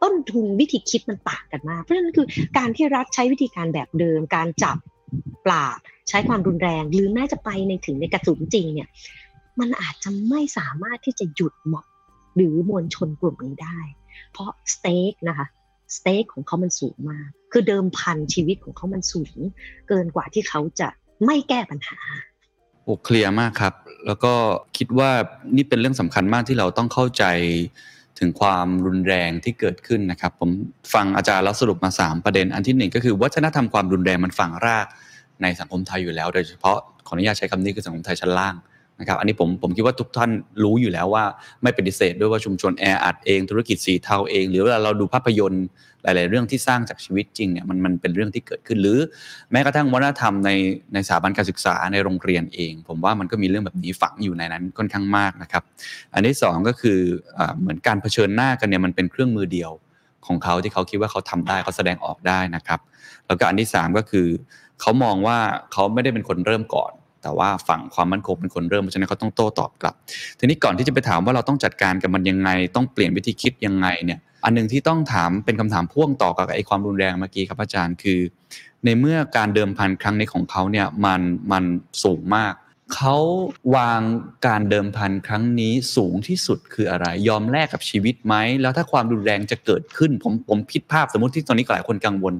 [0.02, 2.26] ต้นทุนวิธีคิดมันต่างกันมาก เพราะฉะนั้นคือ
[2.58, 4.76] การที่รัฐใช้วิธีการแบบเดิม การจับ
[5.46, 5.78] ปราบ
[6.08, 8.88] ใช้ความรุนแรงหรือแม้จะไปในถึงในกระสุนจริงเนี่ย
[9.60, 11.86] มันอาจจะไม่สามารถที่จะหยุดม็อบ
[12.36, 13.78] หรือมวลชนกลุ่มนี้ได้
[14.32, 15.46] เพราะสเต็กนะคะ
[15.96, 19.36] สเต็กของเขามันสูงมาก คือเดิมพันชีวิตของเขามันสูง
[19.88, 20.88] เกินกว่าที่เขาจะ
[21.24, 21.98] ไม่แก้ปัญหา
[22.82, 23.74] โอ้เคลียร์มากครับ
[24.06, 24.32] แล้วก็
[24.76, 25.10] คิดว่า
[25.56, 27.24] นี่เป็นเรื่องสำคัญมากที่เราต้องเข้าใจ
[28.20, 30.50] ถึงความรุนแรงที่เกิดขึ้นนะครับ ผม
[30.94, 34.86] ฟังอาจารย์แล้วสรุปมา 3 ประเด็นอันที่หนึ่งก็คือ วัฒนธรรมความรุนแรงมันฝังราก
[35.42, 38.54] ในสังคมไทยอยู่แล้ว โดยเฉพาะขออนุญาตใช้คำนี้คือสังคมไทยชั้นล่าง
[39.00, 40.30] นะครับอันนี้ผมผมคิดว่าทุกท่าน
[40.64, 41.24] รู้อยู่แล้วว่า
[41.62, 45.66] ไม่ปฏิเสธด้วยว่าชุมชนแออัดเองธุรกิจสีเทาเอง หรือเวลาเราดูภาพยนตร์
[46.02, 48.98] หลาย ๆ เรื่องที่สร้างจากชีวิตจริงเนี่ยมันมันเป็นเรื่องที่เกิดขึ้นหรือ
[49.52, 50.50] แม้กระทั่งวัฒนธรรมใน
[50.92, 55.62] ในสถาบันการศึกษาในโรงเรียนเอง ผมว่ามันก็มีเรื่องแบบนี้ฝังอยู่ในนั้นค่อนข้างมากนะครับ
[56.14, 56.98] อันที่สองก็คือ
[57.60, 59.72] เหมือนการเผชิญหน้ากันเนี่ยมันเป็นเครื่องมือเดียว
[60.26, 62.80] ของเขาที่เขาคิดว่าเขาทำได้เขาแสดงออกได้นะครับ
[63.26, 64.26] แล้วก็อันที่สามก็คือ
[64.80, 65.38] เขามองว่า
[65.72, 66.92] เขาไม่ได้เป็นคนเริ่มก่อน
[67.22, 69.94] แต่ว่าฝั่งความมั่นคงเป็นคนเริ่มเพราะฉะนั้นเขาต้องโต้ตอบกลับ
[70.38, 78.20] ทีนี้ก่อนที่จะไปถามว่าเราต้องจัดการกับมันยังไง ต้องเปลี่ยนวิธีคิดยังไงเนี่ย อันหนึ่งที่ต้องถามเป็นคำถามพ่วงต่อกับไอ้ความรุนแรงเมื่อกี้ครับอาจารย์คือ
[78.84, 81.20] ในเมื่อการเดิมพันครั้งนี้ของเขาเนี่ยมัน
[81.52, 81.64] มัน
[82.04, 82.54] สูงมาก
[82.94, 83.16] เขา
[83.76, 84.00] วาง
[84.46, 92.34] การเดิมพันครั้งนี้สูงที่สุดคืออะไร ยอมแลกกับชีวิตไหม แล้วถ้าความรุนแรงจะเกิดขึ้น ผมผมคิดภาพสมมติที่ตอนนี้หลายคนกังวล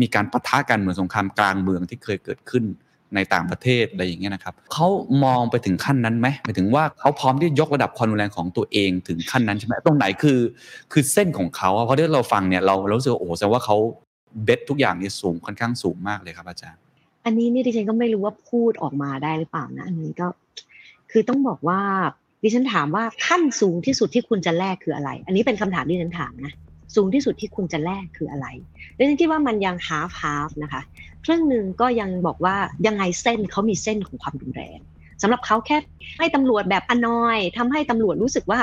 [0.00, 2.64] มีการปะทะกันเหมือนสงครามกลางเมืองที่เคยเกิดขึ้น
[3.14, 4.88] ในต่างประเทศอะไรอย่างเงี้ยนะครับเขา
[5.24, 10.38] มองไปถึงขั้นนั้นไหมหมายถึงว่าเขาพร้อมที่ยกระดับความรุนแรงของตัวเองถึงขั้นนั้นใช่ไหมตรงไหนคือ
[10.92, 13.76] คือเส้นของเขาเพราะที่เราฟังเนี่ยเราเรารู้สึกโอ้แสดงว่าเขา
[14.44, 16.80] เบสทุกอย่างนี่สูงค่อนข้างสูงมากเลยครับอาจารย์
[17.24, 20.26] อันนี้นี่ดิฉันก็ไม่รู้ว่าพูดออกมาได้หรือเปล่านะ อันนี้ก็
[21.10, 21.80] คือต้องบอกว่า
[22.42, 26.52] ดิฉันถามว่าขั้นสูงที่สุดที่คุณจะแลกคืออะไร อันนี้เป็นคำถามที่ฉันถามนะ
[26.96, 28.46] สูงที่สุดที่คุณจะแลกคืออะไร
[28.96, 30.82] ดิฉันคิดว่ามันยัง half half นะคะ
[31.24, 32.56] ครึ่งหนึ่งก็ยังบอกว่า
[32.86, 34.78] ยังไงเส้นเขามีเส้นของความรุนแรง
[35.22, 35.76] สำหรับเขาแค่
[36.18, 38.60] ให้ตำรวจแบบอนอยทำให้ตำรวจรู้สึกว่า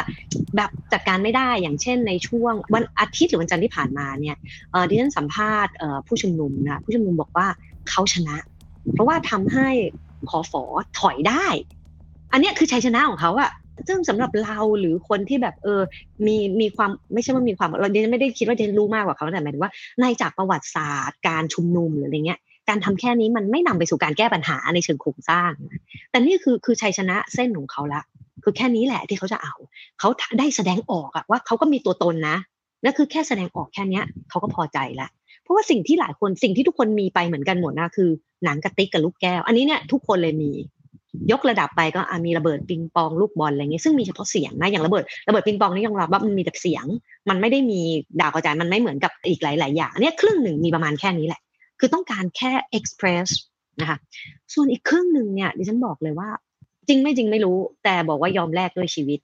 [0.56, 4.38] แบบจัดการไม่ได้อย่างเช่นในช่วงวันอาทิตย์หรือวันจันทร์ที่ผ่านมาเนี่ย
[4.90, 5.74] ดิฉันสัมภาษณ์
[6.08, 7.48] ผู้ชุมนุมนะผู้ชุมนุมบอกว่า
[7.90, 8.38] เขาชนะ
[8.94, 9.68] เพราะว่าทำให้
[10.30, 10.64] ขอฝอ
[11.00, 11.46] ถอยได้
[12.32, 13.52] อันนี้คือชัยชนะของเขาอะ
[13.88, 15.82] ซึ่งสำหรับเราหรือคนที่แบบเออ
[16.26, 22.40] มีมีความไม่ใช่ว่ามีความเราเดนไม่ได้คิดว่าเดนรู้มากกว่าเขาแต่หมายถึงว่าในจากประวัติศาสตร์การชุมนุมหรืออะไรเงี้ย
[22.70, 25.52] การทำแค่นี้มันไม่นำไปสู่การแก้ปัญหาในเชิงโครงสร้าง
[26.10, 28.02] แต่นี่คือคือชัยชนะเส้นของเขาละ
[28.44, 29.56] คือแค่นี้แหละที่เขาจะเอา
[30.00, 30.10] เขา
[30.40, 32.38] ได้แสดงออกอะว่าเขาก็มีตัวตนนะ
[32.84, 35.08] นั่นคือแค่แสดงออกแค่เนี้ยเขาก็พอใจละ
[35.44, 38.10] เพราะว่าสิ่งที่หลายคนสิ่งที่ทุกคนมีไปเหมือนกันหมดนะคือ
[38.44, 40.52] หนังกระติกกับลูกแก้ว อันนี้เนี่ยทุกคนเลยมี
[41.32, 46.86] ยกระดับไปก็อมีระเบิดปิงปองลูกบอลอะไรเงี้ยซึ่งมีเฉพาะเสียงนะอย่างระเบิดระเบิดปิงปองนี่ยอมรับว่ามันมีแต่เสียง
[47.30, 47.82] มันไม่ได้มี
[48.20, 51.42] ดาวกระจายมันไม่เหมือนกับอีกหลาย ๆ อย่างอันนี้ครึ่งหนึ่งมีประมาณแค่นี้แหละ
[51.82, 53.28] คือต้องการแค่ express
[53.82, 53.98] นะคะ
[54.54, 56.30] ส่วนอีกครึ่งหนึ่งเนี่ยดิฉันบอกเลยว่า
[56.88, 59.20] จริงไม่จริงไม่รู้ แต่บอกว่ายอมแลกด้วยชีวิต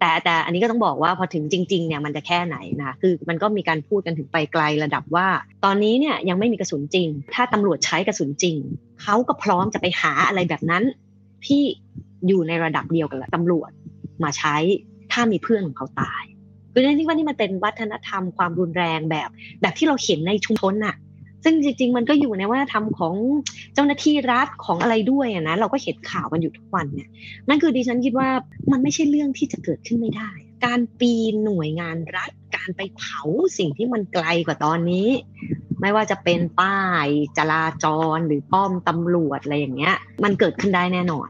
[0.00, 5.28] แต่แต่อันนี้ก็ต้องบอกว่าพอถึงจริง ๆเนี่ยมันจะแค่ไหนนะคือมันก็มีการพูดกันถึงไปไกลระดับว่า
[5.64, 8.56] ตอนนี้เนี่ยยังไม่มีกระสุนจริง ถ้าตำรวจใช้กระสุนจริง
[9.02, 10.84] เขาก็พร้อมจะไปหาอะไรแบบนั้น
[11.46, 11.62] ที่
[12.28, 13.70] อยู่ในระดับเดียวกับตำรวจ
[14.24, 14.56] มาใช้
[15.12, 16.22] ถ้ามีเพื่อนของเขาตาย
[16.72, 19.28] คือในที่ว่านี่มันเป็นวัฒนธรรมความรุนแรงแบบ
[19.62, 20.94] แบบที่เราเห็นในชุมชนน่ะ
[21.44, 23.14] ซึ่งจริง ๆ มันก็อยู่ในวัฒนธรรมของ
[23.74, 27.08] เจ้าหน้าที่รัฐของอะไรด้วยอะนะเราก็เห็นข่าวกันอยู่ทุกวันเนี่ย
[27.48, 28.28] นั่นคือดิฉันคิดว่า
[28.72, 30.30] มันไม่ใช่เรื่องที่จะเกิดขึ้นไม่ได้
[30.64, 33.20] การปีนหน่วยงานรัฐ การไปเผา
[33.58, 35.08] สิ่งที่มันไกลกว่าตอนนี้
[35.80, 37.06] ไม่ว่าจะเป็นป้าย
[37.38, 37.86] จราจ
[38.16, 41.28] รหรือป้อมตำรวจอะไรอย่างเงี้ย มันเกิดขึ้นได้แน่นอน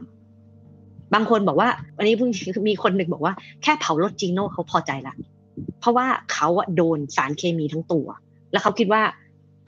[1.13, 2.31] บางคนบอกว่าวันนี้เพิ่ง
[2.69, 3.33] มีคนหนึ่งบอกว่า
[3.63, 5.15] แค่เผารถจีโน่เขาพอใจละ
[5.79, 8.07] เพราะว่าเขาโดนสารเคมีทั้งตัว
[8.51, 9.01] แล้วเขาคิดว่า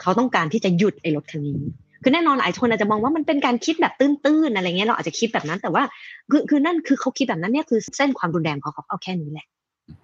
[0.01, 1.59] เขาต้องการที่จะหยุดไอ้รถคันนี้
[2.03, 5.83] คือแน่นอนหลายคนอาจจะมองว่ามันเป็นการคิดแบบตื้นๆอะไรเงี้ยเราอาจจะคิดแบบนั้นแต่ว่า
[6.31, 9.45] คือคือนั่นคือเขาคิดแบบนั้นเนี่ยคือเส้นความรุนแรงของเขาเอาแค่นี้แหละ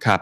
[0.04, 0.20] ครับ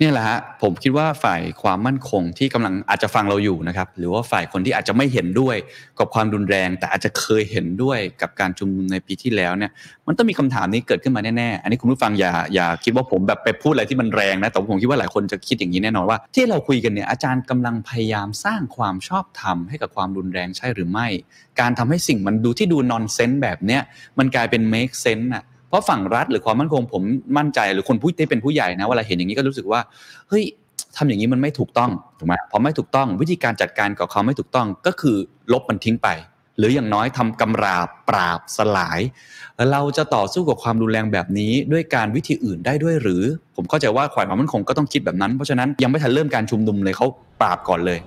[0.00, 5.56] นี่แหละฮะผมคิดว่าฝ่ายความมั่นคงที่กำลังอาจจะฟังเราอยู่นะครับหรือว่าฝ่ายคนที่อาจจะไม่เห็นด้วย
[5.98, 9.70] กับความรุนแรง แต่อาจจะเคยเห็นด้วยกับการชุมนุมในปีที่แล้วเนี่ย
[10.06, 21.06] มันต้องมีคำถามนี้เกิดขึ้นมาแน่ๆอันนี้คุณผู้ฟังอย่าอย่าคิดว่าผมแบบไปพูดอะไรที่มันแรงนะแต่ผมคิดว่าหลายคนจะคิดอย่างนี้แน่นอนว่า ที่เราคุยกันเนี่ยอาจารย์กำลังพยายามสร้างความชอบธรรมให้กับความรุนแรงใช่หรือไม่
[21.60, 23.82] การทำให้สิ่งมันดูที่ดูนอนเซนส์แบบเนี้ย
[24.18, 27.02] มันกลายเป็น make sense อะ เพราะฝั่งรัฐหรือความมั่นคงผม
[27.38, 29.80] มั่นใจหรือคนผู้ที่เป็นผู้ใหญ่นะเวลาเห็นอย่างนี้ก็รู้สึกว่า
[30.28, 30.44] เฮ้ย
[30.96, 35.16] ทำอย่างนี้มันไม่ถูกต้องถูกไหมพอไม่ถูกต้องวิธีการจัดการกับเขาไม่ถูกต้องก็คือ
[35.52, 36.08] ลบมันทิ้งไป
[36.58, 39.00] หรืออย่างน้อยทำกำราบปราบสลาย
[39.72, 43.22] เราจะต่อสู้กับความรุนแรงแบบนี้ด้วยการวิธีอื่นได้ด้วยหรือ
[43.56, 47.06] ผมเข้าใจว่าฝ่ายความมั่นคงก็ต้องคิดแบบนั้น เพราะฉะนั้นยังไม่ทันเริ่มการชุมนุมเลยเขา
[47.40, 47.98] ปราบก่อนเลย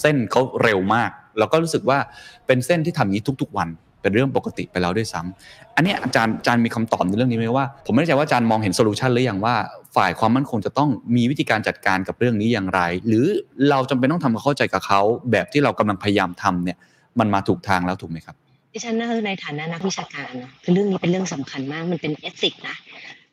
[0.00, 1.98] เส้นเขาเร็วมากแล้วก็รู้สึกว่า
[2.46, 3.68] เป็นเส้นที่ทำอย่างนี้ทุก ๆ วัน
[4.04, 9.54] เป็นเรื่องปกติไปแล้วด้วยซ้ำอันนี้อาจารย์อาจารย์มีคำตอบในเรื่องนี้ไหมว่า ผมไม่แน่ใจว่าอาจารย์มองเห็นโซลูชันหรือยังว่า
[9.96, 13.26] ฝ่ายความมั่นคงจะต้องมีวิธีการจัดการกับเรื่องนี้อย่างไร หรือ
[13.70, 15.00] เราจำเป็นต้องทำความเข้าใจกับเขา
[15.30, 16.78] แบบที่เรากำลังพยายามทำเนี่ย
[17.18, 18.36] มันมาถูกทางแล้วถูกไหมครับ
[18.72, 22.76] ดิฉันนะในฐานะนักวิชาการนะคือเรื่องนี้เป็นเรื่องสำคัญมากมันเป็นเอติกนะ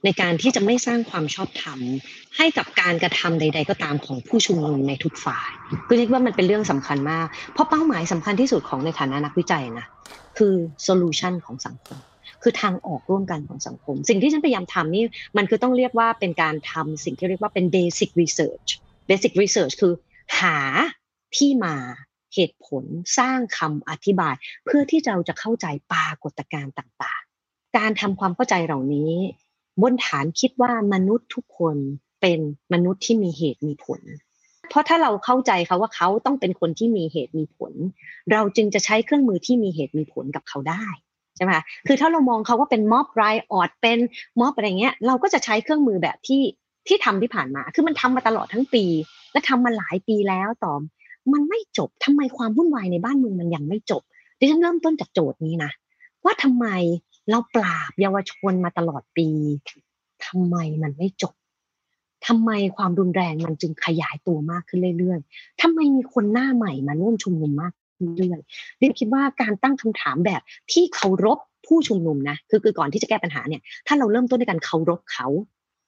[0.05, 1.80] ในการที่จะไม่สร้างความชอบธรรม
[2.38, 5.49] ให้กับการกระทำใด ๆ ก็ตามของผู้ชุมนุมในทุกฝ่าย
[5.88, 9.86] คือคิดว่ามันเป็นเรื่องสำคัญมาก เพราะเป้าหมายสำคัญที่สุดของในฐานะนักวิจัยนะ
[10.38, 11.97] คือโซลูชันของสังคม
[12.43, 15.03] คือทางออกร่วมกันของสังคม สิ่งที่ฉันพยายามทำนี่
[15.38, 18.69] มันคือต้องเรียกว่าเป็นการทำสิ่งที่เรียกว่าเป็น basic research
[19.09, 19.93] basic research คือ
[20.39, 20.57] หา
[21.38, 21.75] ที่มา
[22.34, 22.84] เหตุผล
[23.17, 29.11] สร้างคำอธิบาย เพื่อที่เราจะเข้าใจปรากฏการณ์ต่างๆ การทำความเข้าใจเหล่านี้
[29.82, 31.77] บนฐานคิดว่ามนุษย์ทุกคน
[32.21, 32.39] เป็น
[32.73, 34.01] มนุษย์ที่มีเหตุมีผล
[34.72, 37.74] เพราะถ้าเราเข้าใจเขาว่าเขาต้องเป็นคนที่มีเหตุมีผล
[38.32, 40.86] เราจึงจะใช้เครื่องมือที่มีเหตุมีผลกับเขาได้
[41.36, 41.53] ใช่ไหม
[41.88, 43.99] คือถ้าเรามองเขาว่าเป็นม็อบไรออดเป็น
[44.39, 46.41] ม็อบอะไรเงี้ย เราก็จะใช้เครื่องมือแบบที่
[46.88, 48.86] ที่ทำที่ผ่านมา คือมันทำมาตลอดทั้งปี
[49.32, 50.82] และทำมาหลายปีแล้วต่อม
[51.34, 54.01] มันไม่จบทำไมความวุ่นวายในบ้านเมืองมันยังไม่จบ
[54.39, 55.72] ดิฉันเริ่มต้นจากโจทย์นี้นะ
[56.26, 56.67] ว่าทำไม
[57.30, 59.28] เราปราบเยาวชนมาตลอดปี
[60.26, 61.34] ทำไมมันไม่จบ
[62.28, 67.74] ทำไมความรุนแรงมันจึงขยายตัวมากขึ้นเรื่อยๆทำไมมีคนหน้าใหม่มาร่วมชุมนุมมาก
[68.17, 70.41] เรื่อยๆดิฉันคิดว่าการตั้งคำถามแบบ
[70.72, 75.28] ที่เคารพผู้ชุมนุมนะคือคือก่อนที่จะแก้ปัญหาเนี่ยถ้าเราเริ่มต้นด้วยการเคารพเขา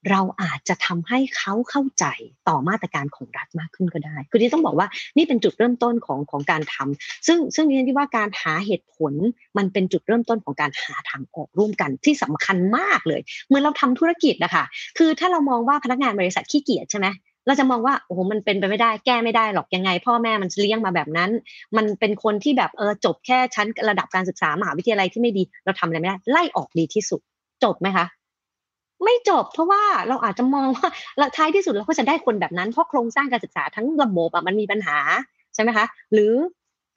[0.10, 2.06] เราอาจจะทำให้เขาเข้าใจ
[2.50, 4.88] ต่อมาตรการของรัฐมากขึ้นก็ได้ คือที่ต้องบอกว่า
[5.18, 9.14] นี่เป็นจุดเริ่มต้นของของการทำซึ่งซึ่งดิฉันคิดว่าการหาเหตุผล
[9.58, 14.64] มันเป็นจุดเริ่มต้นของการหาทางออกร่วมกันที่สำคัญมากเลยเหมือนเราทำธุรกิจนะคะ
[14.98, 17.10] คือถ้าเรามองว่าพนักงานบริษัทขี้เกียจใช่ไหม
[17.48, 21.32] เราจะมองว่าโอ้โหมันเป็นไปไม่ได้แก้ไม่ได้หรอกยังไง พ่อแม่มันเลี้ยงมาแบบนั้น
[21.78, 27.22] มันเป็นคนที่แบบเออจบแค่ชั้นระดับการศึกษามหาวิทยาลัยที่ไม่ดี เราทำอะไรไม่ได้ไล่ออกดีที่สุด
[27.64, 28.06] จบไหมคะ
[29.04, 30.88] ไม่จบเพราะว่าเราอาจจะมองว่า
[31.18, 34.98] เราท้ายที่สุดเราก็จะได้คนแบบนั้นเพราะโครงสร้างการศึกษาทั้งระบบอะมันมีปัญหา
[35.56, 36.34] ใช่ไหมคะหรือ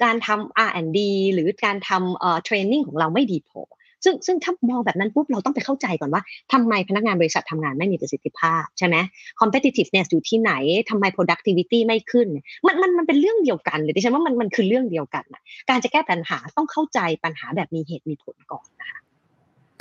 [0.05, 0.99] การทำ R&D
[1.35, 3.61] หรือการทำเอ่อ training ของเราไม่ดีพอ
[4.05, 8.97] ซึ่งซึ่งถ้ามองแบบนั้นปุ๊บเราต้องไปเข้าใจก่อนว่าทำไมพนักงานบริษัททำงานไม่มีประสิทธิภาพใช่ไหม
[9.41, 10.53] competitiveness อยู่ที่ไหน
[10.91, 12.29] ทำไม productivity ไม่ขึ้น
[12.67, 15.25] มันมันมันเป็นเรื่องเดียวกันเลยดิฉันว่ามันมันคือเรื่องเดียวกัน
[15.69, 19.01] การจะแก้ปัญหาต้องเข้าใจปัญหาแบบมีเหตุมีผลก่อนนะคะ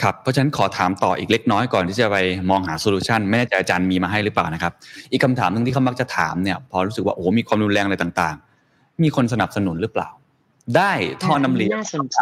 [0.01, 2.17] ครับเพราะฉะนั้นขอถามต่ออีกเล็กน้อยก่อนที่จะไป
[2.49, 4.73] มองหา solution ไม่แน่ใจอาจารย์มีมาให้หรือเปล่านะครับ
[5.11, 10.09] อีกคำถามหนึ่งที่เขามักจะถามเนี่ย พอรู้สึกว่าโอ้โหมีความรุนแรงอะไรต่างๆ มีคนสนับสนุนหรือเปล่า
[10.77, 10.91] ได้
[11.23, 12.19] ท่อนำเลี้ยงน่าสนใจ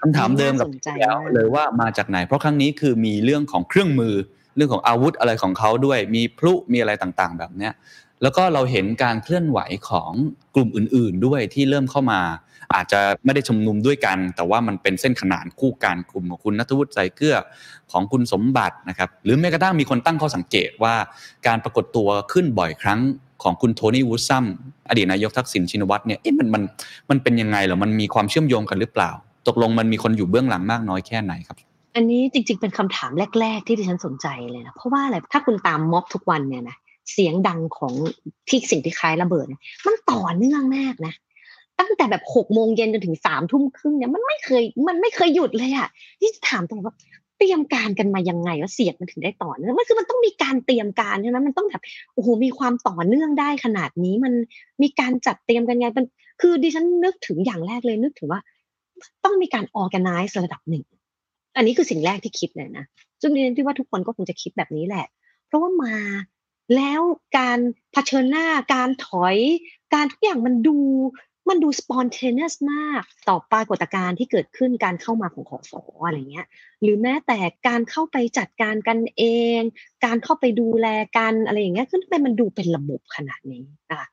[0.00, 4.14] คำถามเดิมกับน่าสนใจที่แล้วมากเลยว่ามาจากไหน เพราะครั้งนี้คือมีเรื่องของเครื่องมือ
[4.56, 7.72] เรื่องของอาวุธอะไรของเขาด้วย มีพลุมีอะไรต่างๆ แบบเนี้ย
[8.22, 9.58] แล้วก็เราเห็นการเคลื่อนไหว
[9.90, 10.12] ของ
[10.54, 12.20] กลุ่มอื่น ๆ ด้วยที่เริ่มเข้ามา
[12.74, 17.36] อาจจะไม่ได้ชุมนุมด้วยกัน แต่ว่ามันเป็นเส้นขนานคู่กันกลุ่มของคุณนัทวุฒิใจเกลือ
[17.92, 20.94] ของคุณสมบัตินะครับ หรือแม้กระทั่งมีคนตั้งข้อสังเกตว่า
[21.46, 23.00] การปรากฏตัวขึ้นบ่อยครั้ง
[23.42, 24.44] ของคุณโทนี่วูดซัม
[24.88, 26.62] อดีตนายกทักษิณชินวัตรเนี่ยเอ๊ะมันมัน
[27.10, 29.10] มันเป็นยังไงเหรอมันมีความเชื่อมโยงกันหรือเปล่า
[29.48, 31.56] ตกลงมันมีคนอยู่เบื้องหลังมากน้อยแค่ไหนครับ
[31.96, 33.10] อันนี้จริงๆ เป็นคำถาม
[33.40, 36.76] แรก ๆ ที่ดิฉันสนใจเลยนะ เพราะว่าอะไร ถ้าคุณตามม็อบทุกวันเนี่ยนะ
[37.12, 37.94] เสียงดังของ
[38.48, 39.46] ที่สิ่งที่คล้ายระเบิด
[39.86, 41.14] มันต่อเนื่องมากนะ
[41.80, 45.88] ตั้งแต่แบบหกโมงเย็นจนถึงสามทุ่มครึ่งเนี่ยมันไม่เคยมันไม่เคยหยุดเลยอะ
[46.20, 46.94] ที่จะถามตรงว่า
[47.38, 51.82] เตรียมการกันมายังไงว่าเสียงมันถึงได้ต่อเนื่องมันคือมันต้องมีการเตรียมการใช่ไหมมันต้องแบบ
[52.14, 54.32] โอ้โหมีความต่อเนื่องได้ขนาดนี้มัน
[54.82, 56.06] มีการจัดเตรียมกันไงมัน
[56.40, 58.40] คือดิฉันนึกถึงอย่างแรกเลยนึกถึงว่า
[59.24, 60.84] ต้องมีการ organize ระดับหนึ่ง
[61.56, 62.84] อันนี้คือสิ่งแรกที่คิดเลยนะ
[63.20, 65.06] ซึ่งดิฉันคิดว่าทุกคนก็คงจะคิดแบบนี้แหละ
[65.46, 65.96] เพราะว่ามา
[66.76, 67.00] แล้ว
[67.38, 67.58] การ
[67.92, 69.36] เผชิญหน้าการถอย
[69.94, 70.76] การทุกอย่างมันดู
[71.48, 76.46] มันดู spontaneous มากต่อปรากฏการณ์ที่เกิดขึ้นการเข้ามาของขอสออะไรเงี้ย
[76.82, 77.38] หรือแม้แต่
[77.68, 79.24] การเข้าไปจัดการกันเอ
[79.58, 79.60] ง
[80.04, 80.86] การเข้าไปดูแล
[81.16, 84.08] กันอะไรอย่างเงี้ยคือทำไมมันดูเป็นระบบขนาดนี้นะคะ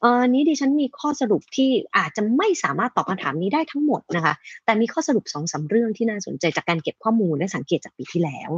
[0.00, 8.50] เออนี้ดิฉันมีข้อสรุปที่อาจจะไม่สามารถตอบคำถามนี้ได้ทั้งหมดนะคะ แต่มีข้อสรุปสองสาเรื่องที่น่าสนใจจากการเก็บข้อมูลและสังเกตจากปีที่แล้ว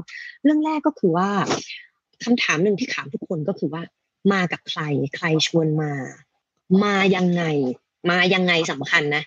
[0.42, 1.30] เรื่องแรกก็คือว่า
[2.24, 3.82] คำถามหนึ่งที่ถามทุกคนก็คือว่า
[4.32, 4.80] มากับใคร
[5.16, 5.92] ใครชวนมา
[6.84, 7.42] มายังไง
[8.10, 9.24] มายังไงสำคัญนะ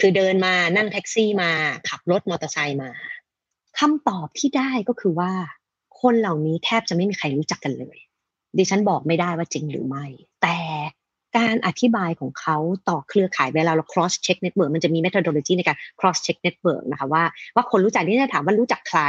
[0.00, 1.50] คือเดินมานั่งแท็กซี่มา
[1.88, 2.90] ขับรถมอเตอร์ไซค์มา
[3.78, 5.32] คำตอบที่ได้ก็คือว่า
[6.00, 7.98] คนเหล่านี้แทบจะไม่มีใครรู้จักกันเลย
[8.58, 10.04] ดิฉันบอกไม่ได้ว่าจริงหรือไม่
[10.42, 10.58] แต่
[11.38, 12.56] การอธิบายของเขา
[12.88, 17.24] ต่อเครือข่ายเวลาเรา cross check network มันจะมี methodology ในการ cross check network นะคะว่า
[17.54, 19.00] ว่าคนรู้จักนี่จะถามว่ารู้จักใคร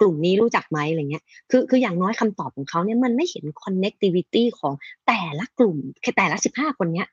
[0.00, 4.74] กลุ่มนี้รู้จักไหมอะไรเงี้ยคือคืออย่างน้อยคำตอบของเขาเนี่ยมันไม่เห็น connectivity ของ
[5.06, 7.08] แต่ละกลุ่มแค่แต่ละสิบห้าคนเนี้ย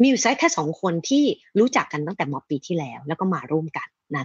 [0.00, 1.24] มีอยู่ไซต์แค่สองคนที่
[1.58, 4.24] รู้จักกันตั้งแต่มอปีที่แล้ว แล้วก็มาร่วมกันนะ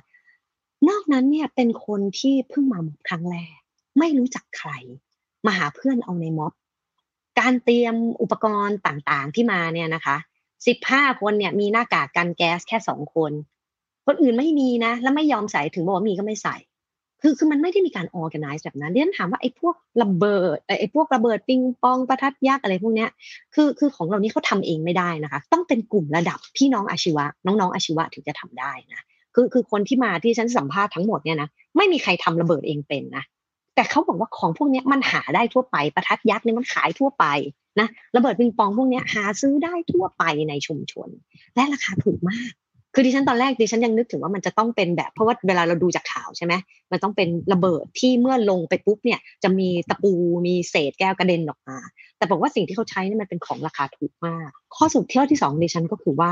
[0.90, 3.58] นอกนั้นเนี่ยเป็นคนที่เพิ่งมาม็อบครั้งแรก
[4.00, 4.72] ไม่รู้จักใคร
[5.46, 6.54] มาหาเพื่อนเอาในม็อบ
[7.40, 10.18] การเตรียมอุปกรณ์ต่างๆที่มาเนี่ยนะคะ
[10.68, 13.32] สิบห้าคนเนี่ยมีหน้ากากกันแก๊สแค่สองคน
[14.06, 16.56] คนอื่นไม่มีนะ แล้วไม่ยอมใส่ถึงบอกว่ามีก็ไม่ใส่
[17.22, 23.10] คือคือมันไม่ได้มีการ organize แบบนั้นเรียนถามว่าไอ้พวกระเบิดไอ้พวกระเบิดปิงปองประทัดยักษ์อะไรพวกเนี้ย
[23.56, 29.02] คือคือของเรานี้เขาทำเองไม่ได้นะคะ ต้องเป็นกลุ่มระดับพี่น้องอาชีวะ น้องๆอาชีวะถึงจะทำได้นะ
[29.36, 33.24] คือคือคนที่มาที่ฉันสัมภาษณ์ทั้งหมดเนี่ยนะไม่มีใครทำระเบิดเองเป็นนะ
[33.76, 37.26] แต่เขาบอกว่าของพวกเนี้ยมันหาได้ทั่วไปประทัดยักษ์เนี่ยมันขายทั่วไป
[37.80, 41.10] นะระเบิดปิงปองพวกเนี้ยหาซื้อได้ทั่วไปในชุมชน
[41.56, 42.52] และราคาถูกมาก
[42.94, 46.54] คือดิฉันตอนแรกดิฉันยังนึกถึงว่ามันจะต้องเป็นแบบเพราะว่าเวลาเราดูจากข่าวใช่ไหม
[46.92, 50.12] มันต้องเป็นระเบิดที่เมื่อลงไปปุ๊บเนี่ยจะมีตะปู
[50.48, 51.78] มีเศษแก้วกระเด็นออกมา
[52.18, 56.32] แต่บอกว่าสิ่งที่เขาใช้นี่มันเป็นของราคาถูกมาก ข้อสรุปที่ข้อที่สองดิฉันก็คือว่า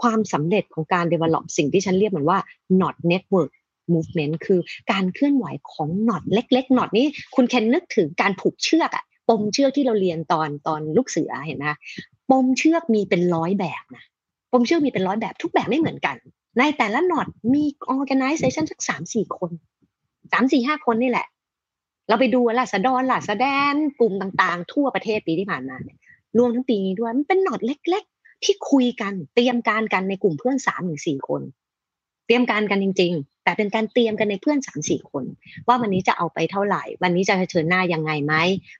[0.00, 2.38] ความสำเร็จของการ develop สิ่งที่ฉันเรียกมันว่า
[2.80, 3.50] not network
[3.94, 4.60] movement คือ
[4.92, 11.64] การเคลื่อนไหวของ not เล็กๆ not นี้คุณแคนนึกถึงการผูกเชือกอะปมเชือกที่เราเรียนตอนตอนลูกเสือเห็นไหม
[12.30, 14.04] ปมเชือกมีเป็นร้อยแบบนะ
[14.56, 16.16] ผมเชื่อมีเป็นร้อยแบบทุกแบบไม่เหมือนกัน
[16.58, 17.64] ในแต่ละนอตมี
[17.98, 19.50] organization สักสามสี่คน
[20.32, 21.26] สามสี่ห้าคนนี่แหละ
[22.08, 25.98] เราไปดูลาสดอนล่ะสะแดนกลุ่มต่างๆ ทั่วประเทศปีที่ผ่านมาเนี่ย
[26.38, 31.42] รวมทั้งปีนี้ด้วยมันเป็นหนอดเล็ก ๆ ที่คุยกัน เตรียมการกันในกลุ่มเพื่อนสามถึงสี่คน
[32.26, 35.24] เตรียมการกันจริง ๆ แต่เป็นการเตรียมกันในเพื่อนสามสี่คน
[35.66, 38.34] ว่าวันนี้จะเอาไปเท่าไหร่ วันนี้จะเผชิญหน้ายังไงไหม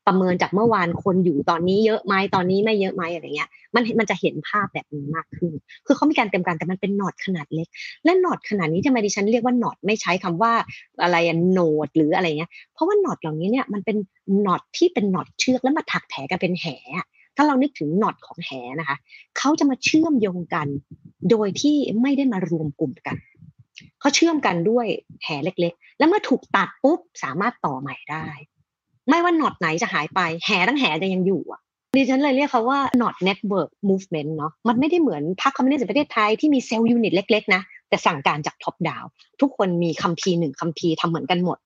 [0.07, 5.53] ประเมินจากเมื่อวานคนอยู่ตอนนี้เยอะไหมตอนนี้ไม่เยอะไหมอะไรเงี้ย มันมันจะเห็นภาพแบบนี้มากขึ้น
[5.87, 7.69] คือเขามีการเตรียมการแต่มันเป็นหนอดขนาดเล็ก
[8.05, 10.53] และหนอดขนาดนี้ทำไมดิฉันเรียกว่าหนอดไม่ใช้คำว่า
[11.03, 11.17] อะไร
[11.53, 13.97] โนดหรืออะไรเงี้ยเพราะว่าหนอดเหล่านี้เนี่ยมันเป็น
[14.43, 17.07] หนอดที่เป็นหนอดเชือกแล้วมาถักแถกันเป็นแหะ
[17.37, 18.51] ถ้าเรานึกถึงหนอดของแห
[18.81, 18.97] นะคะ
[19.39, 20.67] เขาจะมาเชื่อมโยงกัน
[21.31, 23.17] โดยที่ไม่ได้มารวมกลุ่มกัน
[24.01, 24.87] เขาเชื่อมกันด้วย
[25.25, 28.27] แหเล็กๆ แล้วเมื่อถูกตัดปุ๊บสามารถต่อใหม่ได้
[29.09, 31.61] ไม่ว่า knot ไหนจะหายไป แหทั้งแหจะยังอยู่อะ
[31.97, 39.05] ดิฉันเลยเรียกเขาว่า knot network movement เนาะมันไม่ได้เหมือนพรรคคอมมิวนิสต์แห่งประเทศไทยที่มี cell unit เล็กๆนะแต่สั่งการจาก top down
[39.41, 41.59] ทุกคนมีคัมภีร์หนึ่งคัมภีร์ทำเหมือนกันหมด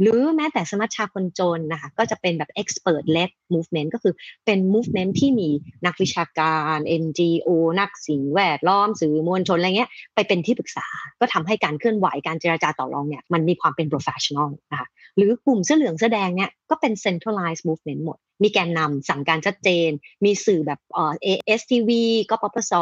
[0.00, 4.14] หรือแม้แต่สมัชชาคนจนนะคะก็จะเป็นแบบ expert led movement ก็คือ
[4.46, 5.48] เป็น movement ที่มี
[5.86, 7.48] นักวิชาการ NGO
[7.80, 10.86] นักสิ่งแวดล้อมสื่อมวลชนอะไรเงี้ยไปเป็นที่ปรึกษา
[11.20, 19.90] ก็ทำให้การเคลื่อนไหวการเจราจาต่อรองเนี่ยมันมีความเป็น professional นะคะหรือกลุ่มเสื้อเหลืองเสื้อแดงเนี่ยก็เป็น centralized movement หมด มีแกนนำสั่งการชัดเจน
[20.24, 21.90] มีสื่อแบบเอ่อ ASTV
[22.30, 22.72] กปปส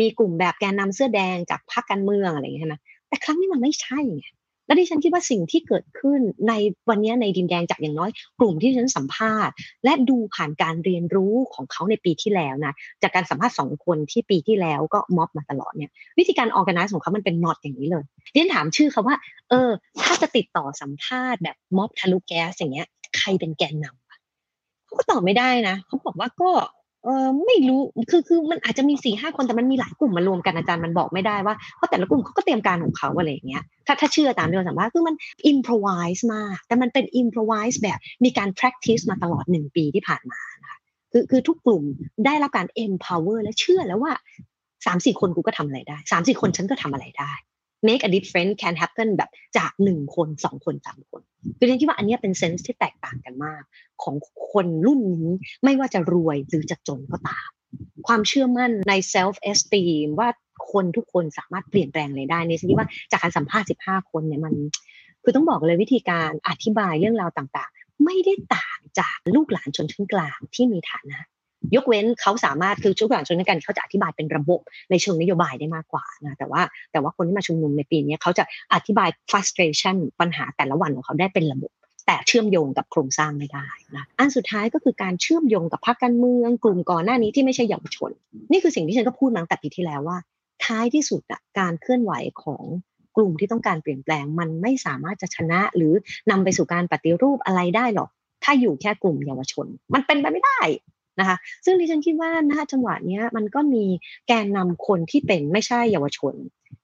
[0.00, 2.76] มีกลุ่มแบบแกนนำเสื้อแดงจากพรรคการเมืองอะไรอย่างเงี้ยใช่ไหม
[3.08, 4.26] แต่ครั้งนี้มันไม่ใช่ไง
[4.70, 6.52] และดิฉันคิดว่าสิ่งที่เกิดขึ้นใน
[6.88, 8.10] วันนี้ในดินแดงจากอย่างน้อย
[8.40, 9.54] กลุ่มที่ดิฉันสัมภาษณ์
[9.84, 19.16] และดูผ่านการเรียนรู้ของเขาในปีที่แล้วนะจากการสัมภาษณ์สองคนที่ปีที่แล้วก็ม็อบมาตลอดเนี่ยวิธีการออ g a แก z e ของเขามันเป็นน็อตอย่างนี้เลยดิฉันถามชื่อเขาว่า
[19.50, 19.70] เออ
[20.02, 26.50] ถ้าจะติดต่อสัมภาษณ์แบบม็อบทะลุแก๊สอย่างเงี้ย ใครเป็นแกนนำเขาก็ตอบไม่ได้นะเขาบอกว่าก็
[27.04, 27.80] เออไม่รู้
[28.10, 35.16] คือคือมันอาจจะมีสี่ห้าคนแต่มันมีหลายกลุ่มมารวมกันอาจารย์มันบอกไม่ได้ว่าเพราะแต่ละกลุ่มเขาก็เตรียมการของเขาอะไรอย่างเงี้ยถ้าถ้าเชื่อตามที่เราสัมภาษณ์คือมัน
[35.52, 40.78] improvise มาก แต่มันเป็น improvise แบบมีการ practice มาตลอดหนึ่งปีที่ผ่านมานะคะ
[41.12, 41.82] คือคือทุกกลุ่ม
[42.26, 44.12] ได้รับการ empower และเชื่อแล้วว่า
[44.86, 47.32] สามสี่คนกูก็ทำอะไรได้สามสี่คนฉันก็ทำอะไรได้
[47.88, 51.22] make a difference can happen แบบจากหนึ่งคนสองคนสามคน
[51.58, 53.62] คือเรนคิดว่าอันนี้เป็นเซนส์ที่แตกต่างกันมาก
[54.02, 54.14] ของ
[54.52, 55.28] คนรุ่นนี้
[55.64, 57.48] ไม่ว่าจะรวยหรือจะจนก็ตาม
[58.06, 60.28] ความเชื่อมั่นใน self esteem ว่า
[60.72, 64.54] คนทุกคนสามารถเปลี่ยนแปลงอะไรได้นี่ฉันคิดว่าจากการสัมภาษณ์ 15 คนเนี่ยมัน
[65.22, 71.20] คือต้องบอกเลยวิธีการอธิบายเรื่องราวต่างๆ ไม่ได้ต่างจากลูกหลานชนชั้นกลางที่มีฐานะ
[71.76, 78.44] ยกเว้นเขาสามารถคือชุกหลานชนชั้นกลางเขาจะอธิบายเป็นระบบในเชิงนโยบายได้มากกว่านะแต่ว่าแต่ว่าคนที่มาชุมนุมในปีนี้เขาจะ
[78.74, 81.72] อธิบาย frustration ปัญหาแต่ละวันของเขาได้เป็นระบบ
[82.06, 88.10] แต่เชื่อมโยงกับโครงสร้างไม่ได้นะอันสุดท้ายก็คือการเชื่อมโยงกับพรรคการเมืองกลุ่มก่อนหน้านี้ที่ไม่ใช่เยาวชน
[88.50, 90.18] นี่คือสิ่งที่ฉันก็พูดมาตั้งแต่ปีที่แล้วว่า
[90.64, 92.64] ท้ายที่สุดอะการเคลื่อนไหวของ
[93.16, 95.92] กลุ่มที่ต้องการเปลี่ยนแปลง มันไม่สามารถจะชนะหรือ
[96.30, 98.08] นำไปสู่การปฏิรูปอะไรได้หรอก
[98.44, 100.60] ถ้าอยู่แค่กลุ่มเยาวชน มันเป็นไปไม่ได้
[101.20, 103.84] นะคะ ซึ่งดิฉันคิดว่าณจังหวะนี้มันก็มี
[104.28, 106.34] แกนนำคนที่เป็นไม่ใช่เยาวชน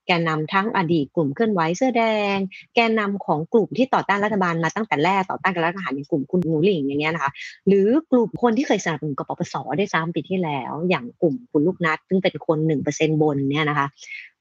[0.07, 2.37] แกนนำทั้งอดีตกลุ่มเคลื่อนไหวเสื้อแดง
[2.75, 7.31] แกนนำของกลุ่มที่ต่อต้านรัฐบาลมาตั้งแต่แรกต่อต้านการรัฐประหารอย่างกลุ่มคุณหนูหลิงอย่างเงี้ยนะคะ
[7.69, 13.87] หรือกลุ่มคนที่เคยสนับสนุนกปปสได้ซ้ำปีที่แล้ว อย่างกลุ่มคุณลูกนัดซึ่งเป็นคนหนึ่งเปอร์เซ็นบนเนี่ยนะคะ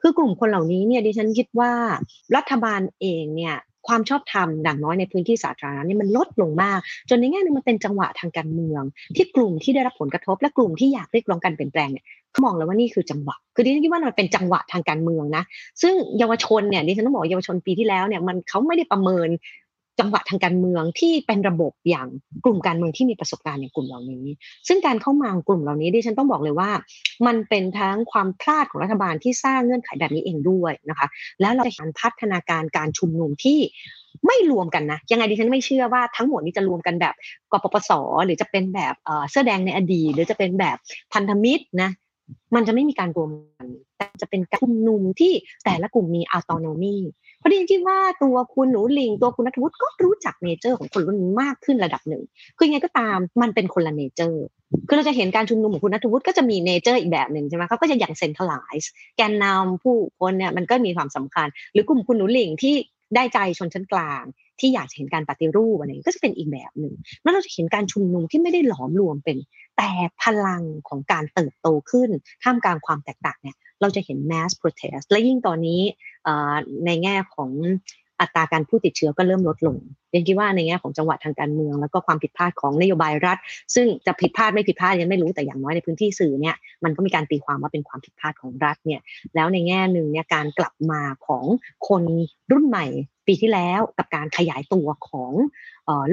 [0.02, 1.72] คือกลุ่มคนเหล่านี้เนี่ยดิฉันคิดว่า
[2.36, 3.56] รัฐบาลเองเนี่ย
[3.88, 6.80] ความชอบธรรมดังน้อยในพื้นที่สาธารณะนี่มันลดลงมาก
[7.10, 8.84] จนในแง่นึงมันเป็นจังหวะทางการเมือง
[9.16, 15.44] ที่กลุ่มที่ได้รับผลกระทบและกลุ่มที่อยากเรียกร้องการเปลี่ยนแปลงเนี่ยเขามองแล้วว่านี่คือจังหวะ คือดิฉันคิดว่ามันเป็นจังหวะทางการเมืองนะ
[15.82, 19.30] ซึ่งเยาวชนเนี่ยดิฉันต้องบอกเยาวชนปีที่แล้วเนี่ยมันเขาไม่ได้ประเมิน
[20.00, 22.08] จังหวะทางการเมืองที่เป็นระบบอย่าง
[22.46, 24.26] กลุ่มการเมืองที่มีประสบการณ์อย่างกลุ่มเหล่านี้
[24.68, 26.70] ซึ่งการเข้ามากลุ่มเหล่านี้ดิฉันต้องบอกเลยว่า
[27.28, 31.08] มันเป็นทั้งความพลาดของรัฐบาลที่สร้างเงื่อนไขแบบนี้เองด้วยนะคะ
[31.42, 33.60] แล้วเราจะเห็นพัฒนาการการชุมนุมที่
[34.26, 37.16] ไม่รวมกันนะ ยังไงดิฉันไม่เชื่อว่าทั้งหมดนี้จะรวมกันแบบ
[37.52, 37.92] กปปส
[38.26, 38.96] หรือจะเป็นแบบ
[39.30, 40.78] เสื้อแดงในอดีตหรือจะเป็นแบบ
[41.14, 41.90] พันธมิตรนะ
[42.56, 43.68] มันจะไม่มีการรวมกัน
[43.98, 45.34] แต่จะเป็นการชุมนุมที่
[45.66, 46.96] แต่ละกลุ่มมีอัตโนมี
[47.40, 52.24] เพราะดิฉันคิดว่าตัวคุณหนูลิงตัวคุณนัทวุฒิก็รู้จักเนเจอร์ของคนรุ่นนี้มากขึ้นระดับหนึ่ง
[52.58, 54.44] คือยังไงก็ตามมันเป็นคนละ nature
[54.88, 62.76] คือเราจะเห็นการชุมนุมของคุณณัฐวุฒิก็จะมี nature อีกแบบหนึ่งใช่ไหมเขาก็จะอย่าง centralize แกนนำผู้คนเนี่ยมันก็มีความสำคัญ หรือกลุ่มคุณหนูหริ่งที่
[63.16, 64.24] ได้ใจชนชั้นกลาง
[64.60, 69.38] ที่อยากเห็นการปฏิรูปอะไรก็จะเป็นอีกแบบหนึ่งแล้วเราจะเห็นการชุมนุมที่ไม่ได้หลอมรวมเป็น
[69.78, 69.90] แต่
[70.24, 72.10] พลังของการเติบโตขึ้น
[72.44, 75.82] ท่ามกลางความแตกต่างเนี่ยเราจะเห็น mass protest และยิ่งตอนนี้
[76.86, 77.52] ในแง่ของ
[78.22, 79.78] อัตราการผู้ติดเชื้อก็เริ่มลดลง
[80.12, 83.38] เรียนคิดว่าในแง่ของจังหวัดทางการเมือง แล้วก็ความผิดพลาดของนโยบายรัฐ
[83.76, 89.02] ซึ่งจะผิดพลาดไม่ผิดพลาดยังไม่รู้แต่อย่างน้อยในพื้นที่สื่อเนี่ยมันก็มีการตีความว่าเป็นความผิดพลาดของรัฐเนี่ย
[89.36, 91.46] แล้วในแง่หนึ่งเนี่ยการกลับมาของ
[91.88, 92.04] คน
[92.52, 92.86] รุ่นใหม่
[93.28, 95.32] ปีที่แล้วกับการขยายตัวของ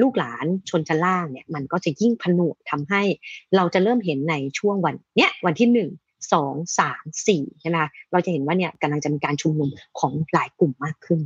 [0.03, 3.03] ลูกหลานชนชั้นล่างเนี่ยมันก็จะยิ่งผนวกทำให้
[3.57, 5.90] เราจะเริ่มเห็นในช่วงวันเนี้ยวันที่หนึ่ง
[6.32, 7.78] สองสามสี่ใช่ไหม
[8.12, 11.20] เราจะเห็นว่าเนี่ยกำลังจะมีการชุมนุมของหลายกลุ่มมากขึ้น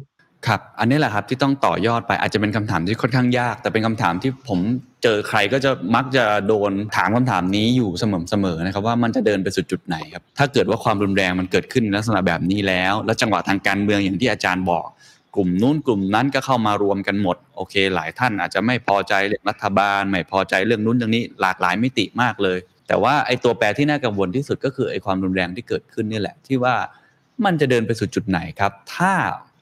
[0.46, 4.60] ครับ อันนี้แหละครับที่ต้องต่อยอดไปอาจจะเป็นคำถามที่ค่อนข้างยาก แต่เป็นคำถามที่ผม
[5.02, 14.86] เจอใครก็จะมักจะโดนถามคำถามนี้อยู่เสมอๆนะครับว่ามันจะเดินไปสู่จุดไหนครับถ้าเกิดว่าความรุนแรงมันเกิดขึ้นในลักษณะแบบนี้แล้ว แล้วจังหวะทางการเมืองอย่างที่อาจารย์บอก
[15.36, 22.58] กลุ่มนู้นกลุ่มนั้นก็เข้ามารวมกันหมดโอเค หลายท่านอาจจะไม่พอใจเรื่องรัฐบาล ไม่พอใจเรื่องนู้นเรื่องนี้หลากหลายมิติมากเลย
[22.88, 26.74] แต่ว่าไอ้ตัวแปรที่น่ากังวลที่สุดก็คือไอ้ความรุนแรงที่เกิดขึ้นนี่แหละที่ว่า
[27.44, 29.12] มันจะเดินไปสู่จุดไหนครับ ถ้า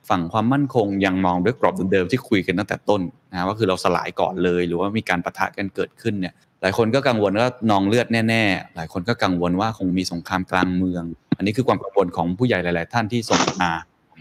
[0.09, 3.01] ฝั่งความมั่นคงยังมองด้วยกรอบเดิมๆที่คุยกันตั้งแต่ต้น
[3.33, 11.05] นะว่าคือเราสลายก่อนเลย หรือว่ามีการประทะกันเกิดขึ้นเนี่ยหลายคนก็กังวลว่านองเลือดแน่ๆ หลายคนก็กังวลว่าคงมีสงครามกลางเมือง
[11.37, 13.71] อันนี้คือความกังวลของผู้ใหญ่หลาย ๆ ท่านที่ส่งมา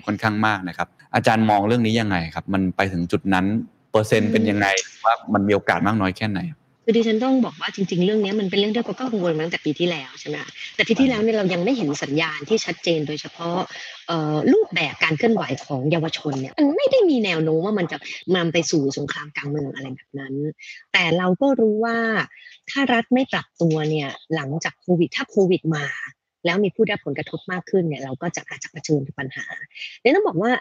[0.05, 3.45] ค่อนข้างมากนะครับ อาจารย์มองเรื่องนี้ยังไงครับ มันไปถึงจุดนั้น
[3.91, 4.67] เปอร์เซ็นต์เป็นยังไง
[5.05, 6.39] ว่ามันมีโอกาสมากน้อยแค่ไหน
[6.83, 10.37] คือดิฉันต้องบอกว่าจริง ๆ เรื่องนี้มันเป็นเรื่องที่เราก็กังวลมาตั้งแต่ปีที่แล้วใช่ไหม
[10.75, 13.57] แต่ปีที่แล้วเนี่ยเรายังไม่เห็นสัญญาณที่ชัดเจนโดยเฉพาะ
[14.53, 17.97] รูปแบบการเคลื่อนไหวของเยาวชนเนี่ยมันไม่ได้มีแนวโน้มว่ามันจะ
[18.35, 20.33] นำไปสู่สงครามกลางเมืองอะไรแบบนั้น
[20.93, 21.97] แต่เราก็รู้ว่า
[22.69, 25.85] ถ้ารัฐไม่ปรับตัวเนี่ยหลังจากโควิดถ้าโควิดมา
[26.45, 29.45] แล้วมีผู้ได้ผลกระทบมากขึ้นเนี่ยเราก็จะอาจจะเผชิญปัญหา
[30.01, 30.51] เดี๋ยต้องบอกว่า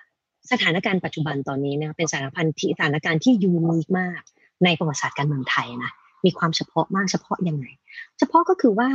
[0.52, 4.20] สถานการณ์ปัจจุบันตอนนี้นะเป็นสถานพันธ์ที่สถานการณ์ที่ยูนิคมาก
[4.64, 5.92] ในประวัติศาสตร์การเมืองไทยนะ
[6.24, 7.66] มีความเฉพาะมากเฉพาะยังไง
[8.18, 8.88] เฉพาะก็คือว่า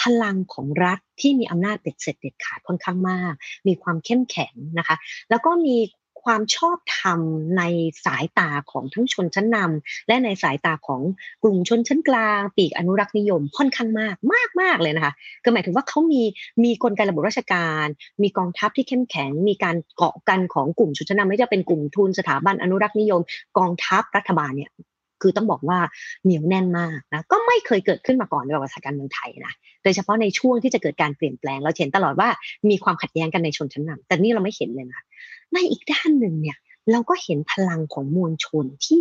[0.00, 3.34] พลังของรัฐที่มีอำนาจเด็ดเสร็จเด็ดขาดค่อนข้างมาก
[3.68, 4.96] มีความเข้มแข็งนะคะ
[5.30, 5.76] แล้วก็มี
[6.24, 7.20] ความชอบธรรม
[7.58, 7.62] ใน
[8.04, 11.00] สายตาของทั้งชนชั้นนำและในสายตาของ
[11.42, 15.12] กลุ่มชนชั้นกลางปีกอนุรักษ์นิยมค่อนข้างมากมากมากเลยนะคะ
[15.44, 16.22] ก็หมายถึงว่าเขามี
[16.64, 17.86] มีกลไกระบบราชการ
[18.22, 23.20] มีกองทัพที่เข้มแข็ง มีการเกาะกันของกลุ่มชนชั้นนำไม่ว่าจะเป็นกลุ่มทุนสถาบันอนุรักษ์นิยม
[23.58, 24.70] กองทัพรัฐบาลเนี่ย
[25.22, 25.78] คือต้องบอกว่า
[26.24, 32.28] เหนียวแน่นมากนะก็ไม่เคยเกิดขึ้นมาก่อนในประวัติศาสตร์การเมืองไทยนะโดยเฉพาะในช่วงที่จะเกิดการเปลี่ยนแปลงเราเห็นตลอดว่า
[32.70, 35.02] มีความขัดแย้งกันในชนชั้นนำแต่นี่เราไม่เห็นเลยนะ
[35.52, 36.56] ในอีกด้านหนึ่งเนี่ย
[36.92, 39.00] เราก็เห็นพลังของมวลชนที่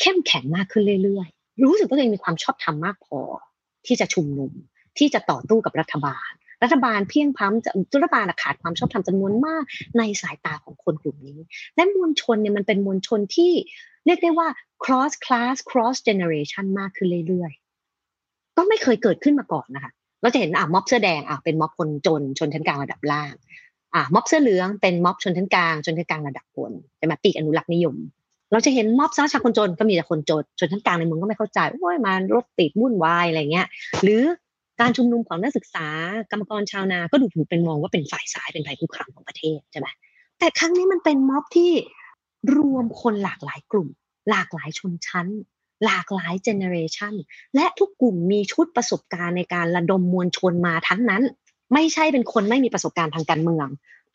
[0.00, 3.20] เข้มแข็งมากขึ้นเรื่อยๆ รู้สึกว่าตัวเองมีความชอบธรรมมากพอ
[3.86, 4.52] ที่จะชุมนุม
[4.98, 6.30] ที่จะต่อตู้กับรัฐบาล
[6.62, 9.64] รัฐบาลเพียงพ้ำรัฐบาลขาดความชอบธรรมจำนวนมาก
[9.98, 11.38] ในสายตาของคนกลุ่มนี้
[11.74, 13.52] และมวลชนเนี่ยมันเป็นมวลชนที่
[14.06, 14.48] เรียกได้ว่า
[14.84, 19.92] cross class cross generation มากขึ้นเรื่อยๆ ก็ไม่เคยเกิดขึ้นมาก่อนนะคะ
[20.22, 23.32] เราจะเห็นอะม็อบเสื้อแดงอะเป็นม็อบคนจนชนชั้นกลางระดับล่าง
[23.94, 27.96] อะม็อบเสื้อเหลืองเป็นม็อบชนชั้นกลางชนชั้นกลางระดับบนใช่ไหมปีกอนุรักษ์นิยม
[28.52, 33.66] เราจะเห็นม็อบซ้าชาคนจนก็มีแต่คนจนชนชั้นกลางในเมืองก็ไม่เข้าใจโอ้ยมารถติดวุ่นวายอะไรเงี้ย
[34.02, 34.22] หรือ
[34.80, 35.86] การชุมนุมของนักศึกษา
[36.30, 39.88] กรรมกรชาวนาก็ดูถูกเป็นมองว่าเป็นฝ่ายซ้ายเป็นภัยคุกคามของประเทศใช่ไหม
[40.38, 41.72] แต่ครั้งนี้มันเป็นม็อบที่
[42.56, 43.88] รวมคนหลากหลายกลุ่ม
[44.30, 45.28] หลากหลายชนชั้น
[45.84, 47.14] หลากหลายเจเนเรชัน
[47.54, 51.22] และทุกกลุ่มมีชุดประสบการณ์ในการระดมมวลชนมาทั้งนั้น
[51.72, 53.68] ไม่ใช่เป็นคนไม่มีประสบการณ์ทางการเมือง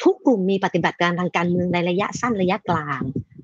[0.03, 3.01] ทุกกลุ่มมีปฏิบัติการทางการเมืองในระยะสั้นระยะกลาง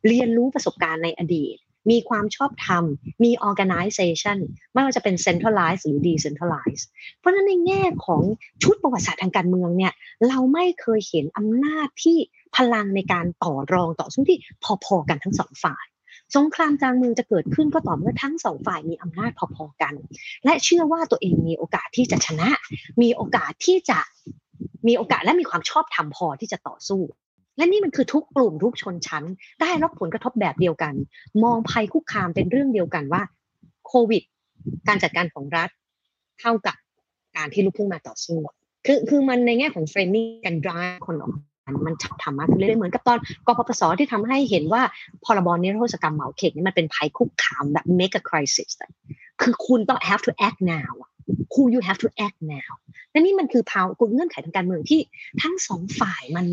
[0.08, 1.56] เรียนรู้ประสบการณ์ในอดีต
[1.90, 2.84] มีความชอบธรรม
[3.24, 4.38] มี organization
[4.74, 6.86] ไม่ว่าจะเป็น centralized หรือ decentralized
[7.20, 8.22] เพราะฉะนั้นในแง่ของ
[8.64, 9.94] ชุดประวัติศาสตร์ทางการเมืองเนี่ย
[10.28, 12.18] เราไม่เคยเห็นอำนาจที่
[12.56, 14.40] พลังในการต่อรองต่อสู้ที่
[14.86, 15.86] พอๆกันทั้งสองฝ่าย
[16.36, 19.94] สงครามกลางเมืองจะเกิดขึ้นก็ต่อเมื่อทั้งสองฝ่ายมีอำนาจพอๆกัน
[20.46, 22.50] และเชื่อว่าตัวเองมีโอกาสที่จะชนะ
[23.02, 24.00] มีโอกาสที่จะ
[24.88, 27.02] มีโอกาสและมีความชอบธรรมพอที่จะต่อสู้
[27.58, 29.24] และนี่มันคือทุกกลุ่มทุกชนชั้น
[29.62, 30.94] ได้รับผลกระทบแบบเดียวกัน
[31.44, 33.22] มองภัยคุกคามเป็นเรื่องเดียวกันว่า
[33.88, 34.24] โควิด
[34.88, 35.70] การจัดการของรัฐ
[36.40, 36.76] เท่ากับ
[37.38, 38.38] การที่ลุกขึ้นมาต่อสู้
[38.86, 41.32] คือคือมันในแง่ของ framing การ drive คนออก
[41.86, 44.82] มันชอบธรรมมากเรื่อยๆเหมือนกับตอนกปปสที่ทำให้เห็นว่า
[45.26, 48.72] พรบนิรโทษกรรมเหมาเข่งนี่มันเป็นภัยคุกคามแบบ make a crisis
[49.42, 50.94] คือคุณต้อง have to act now
[51.54, 52.72] คือ you have to act now
[53.12, 55.00] และนี่มันคือภาวะเงื่อนไขทางการเมืองที่
[55.42, 56.46] ทั้งสองฝ่ายมัน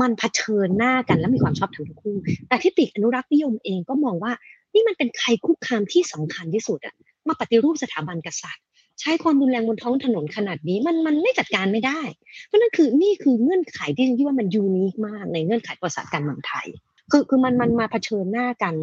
[0.00, 2.16] มันเผชิญหน้ากันและมีความชอบธรรมทั้งคู่
[2.48, 4.32] แต่ที่ปีกอนุรักษ์นิยมเองก็มองว่า
[4.74, 6.94] นี่มันเป็นภัยคุกคามที่สำคัญที่สุดอะ
[7.28, 8.64] มาปฏิรูปสถาบันกษัตริย์
[9.00, 12.00] ใช้ความรุนแรงบนท้องถนนขนาดนี้มันมันไม่จัดการไม่ได้
[12.46, 16.66] เพราะนั่นคือนี่คือเงื่อนไขที่ฉันคิดว่ามันยูนิคมากในเงื่อนไขประวัติศาสตร์การเมืองไทย
[17.10, 18.74] คือคือมันมันมาเผชิญหน้ากัน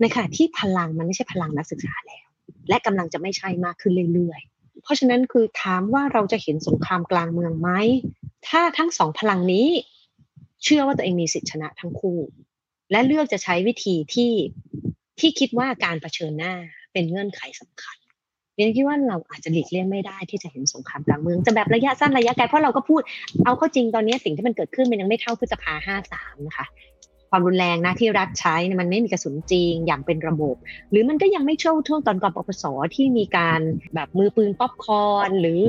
[0.00, 2.26] ในขณะที่พลังมันไม่ใช่พลังนักศึกษาแล้ว
[2.68, 4.53] และกำลังจะไม่ใช่มากขึ้นเรื่อยๆ
[4.84, 7.70] เพราะฉะนั้นคือถามว่าเราจะเห็นสงครามกลางเมืองไหม
[8.48, 9.68] ถ้าทั้งสองพลังนี้
[10.64, 12.18] เชื่อว่าตัวเองมีสิทธิชนะทั้งคู่
[12.90, 14.32] และเลือกจะใช้วิธีที่
[15.20, 16.54] ที่คิดว่าการรเผชิญหน้า
[16.92, 17.96] เป็นเงื่อนไขสำคัญ
[18.54, 23.00] เรียนคิดว่าเราอาจจะหลีกเลี่ยงไม่ได้ที่จะเห็นสงครามกลางเมือง จะแบบระยะสั้นระยะไกลเพราะเราก็พูด
[23.44, 26.66] เอาเข้าจริงตอนนี้สิ่งที่มันเกิดขึ้นมันยังไม่เท่าพฤษภาห้าสามนะคะ
[27.36, 30.56] ความรุนแรงนะที่รัฐใช้มันไม่มีกระสุนจริงอย่างเป็นระบบ
[30.90, 32.64] หรือมันก็ยังไม่เช่วช่วงตอนก่อนปปส
[32.94, 33.60] ที่มีการ
[33.94, 35.62] แบบมือปืนป๊อปคอนหรือ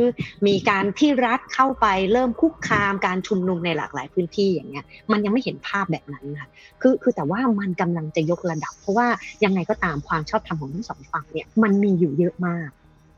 [0.47, 6.49] มีการที่รัฐเข้าไปเริ่มคุกคามการชุมนุมในหลากหลายพื้นที่อย่างเงี้ยมันยังไม่เห็นภาพแบบนั้นค่ะ
[6.81, 9.07] คือคือแต่ว่ามันกำลังจะยกระดับ เพราะว่า
[9.45, 12.67] ยังไงก็ตามความชอบธรรมของทั้งสองฝั่งเนี่ยมันมีอยู่เยอะมาก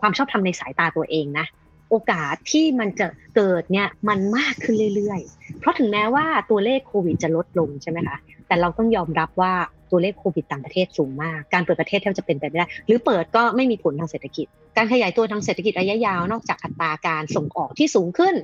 [0.01, 1.45] ความชอบธรรมในสายตาตัวเองนะ
[1.89, 8.17] โอกาสที่มันจะเกิดเนี่ยมันมากขึ้นเรื่อยๆ เพราะถึงแม้ว่าตัวเลขโควิดจะลดลงใช่ไหมคะ
[8.47, 9.53] แต่เราต้องยอมรับว่า
[9.91, 18.35] ตัวเลขโควิดต่างประเทศสูงมาก การเปิดประเทศแทบจะเป็นไปไม่ได้ หรือเปิดก็ไม่มีผลทางเศรษฐกิจ การขยายตัวทางเศรษฐกิจระยะยาวนอกจากอัตราการส่งออกที่สูงขึ้น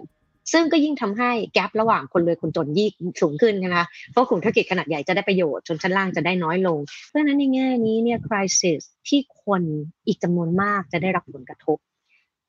[0.53, 2.91] ซึ่งก็ยิ่งทำให้แกลระหว่างคนรวยคนจนยิ่ง
[3.21, 9.61] สูงขึ้นนะคะ เพราะกลุ่มธุรกิจขนาดใหญ่จะได้ประโยชน์ชนชั้นล่างจะได้น้อยลง เพราะฉะนั้นในแง่นี้เนี่ย crisis ที่คน
[10.07, 11.77] อีกจำนวนมากจะได้รับผลกระทบ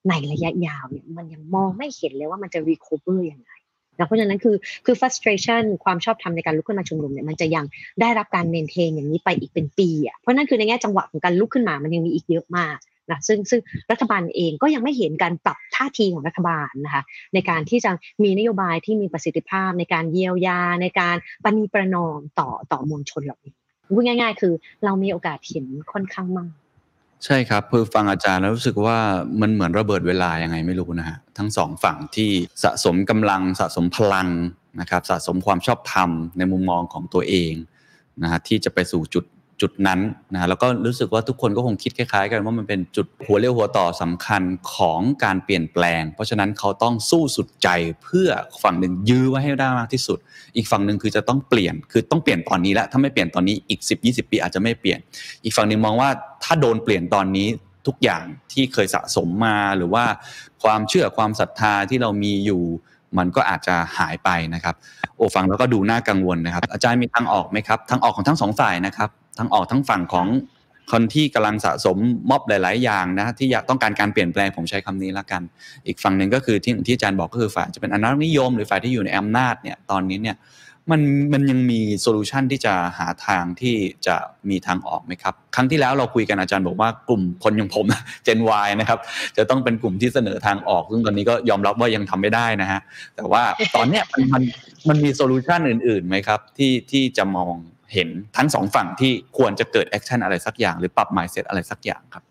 [0.08, 3.50] ในระยะยาวเนี่ยมันยังมองไม่เห็นเลยว่ามันจะ recover ยังไง
[3.98, 7.64] นะเพราะฉะนั้นคือคือ frustration ความชอบธรรมในการลุกขึ้นมาชุมนุมเนี่ยมันจะยัง
[8.00, 12.78] ได้รับการ maintain อย่างนี้ไปอีกเป็นปีอะเพราะนั่นคือในแง่จังหวะของการลุกขึ้นมามันยังมีอีกเยอะมาก
[13.10, 17.02] นะซึ่งซึ่งรัฐบาลเองก็ยังไม่เห็นการปรับท่าทีของรัฐบาลนะคะ
[17.34, 17.90] ในการที่จะ
[18.22, 23.54] มีนโยบายที่มีประสิทธิภาพในการเยียวยา ในการปณีประนอมต่อต่อมวลชนเหล่านี้
[23.94, 26.54] พูดง่าย ๆ คือเรามีโอกาสเห็นค่อนข้างมาก
[27.24, 28.98] ใช่ครับคือฟังอาจารย์แล้วรู้สึกว่า
[29.40, 32.30] มันเหมือนระเบิดเวลายังไงไม่รู้นะฮะทั้งสองฝั่งที่
[32.62, 34.28] สะสมกำลังสะสมพลัง
[34.80, 37.52] นะครับสะสมความชอบธรรมในมุมมองของตัวเอง
[38.22, 39.24] นะฮะที่จะไปสู่จุด
[39.60, 40.00] จุดนั้น
[40.32, 44.42] นะแล้วก็รู้สึกว่าทุกคนก็คงคิดคล้ายๆ กันว่ามันเป็นจุดหัวเรียวหัวต่อสำคัญ
[44.74, 47.68] ของการเปลี่ยนแปลง เพราะฉะนั้นเขาต้องสู้สุดใจ
[48.02, 48.28] เพื่อ
[48.62, 50.18] ฝั่งหนึ่งยื้อไว้ให้ได้มากที่สุด
[50.56, 54.98] อีกฝั่งหนึ่งคือจะต้องเปลี่ยนคือต้องเปลี่ยนตอนนี้แล้วถ้าไม่เปลี่ยนตอนนี้อีก 10-20 ปีอาจจะไม่เปลี่ยน
[55.44, 56.10] อีกฝั่งหนึ่งมองว่า
[56.44, 57.48] ถ้าโดนเปลี่ยนตอนนี้
[57.86, 60.04] ทุกอย่างที่เคยสะสมมาหรือว่า
[60.62, 62.62] ความเชื่อความศรัทธาที่เรามีอยู่
[63.18, 64.74] มันก็อาจจะหายไปนะครับ
[65.16, 70.26] โอ้ฟังแล้วก็ดูน่ากังวลนะครับ อาจารย์มีทางออกไหมครับทางออกของทั้งสองฝ่ายนะครับทางออกทั้งฝั่งของ
[70.92, 71.98] คนที่กำลังสะสม
[72.30, 75.42] ม็อบหลาย ๆ อย่างนะที่อยากต้องการการเปลี่ยนแปลงผมใช้คำนี้ละกัน
[75.86, 80.36] อีกฝั่งหนึ่งก็คือที่ที่อาจารย์บอกก็คือฝ่ายจะเป็นอนุรักษ์นิยม หรือฝ่ายที่อยู่ในอำนาจเนี่ยตอนนี้เนี่ย
[80.90, 81.00] มัน
[81.32, 83.76] มันยังมี solution ที่จะหาทางที่
[84.06, 84.16] จะ
[84.50, 87.86] มีทางออกไหมครับ ครั้งที่แล้วเราคุยกันอาจารย์บอกว่ากลุ่มคนอย่างผม
[88.24, 88.98] เจน Y นะครับ
[89.36, 92.80] จะต้องเป็นกลุ่มที่เสนอทางออก ซึ่งตอนนี้ก็ยอมรับว่ายังทำไม่ได้นะฮะ
[93.16, 93.42] แต่ว่า
[93.76, 94.42] ตอนเนี้ยมันมัน
[94.88, 97.54] มันมี solution อื่นๆไหมครับ ที่ที่จะมอง
[97.92, 102.24] เห็นทั้งสองฝั่งที่ควรจะเกิด action อะไรสักอย่าง หรือปรับ mindset อะไรสักอย่างครับ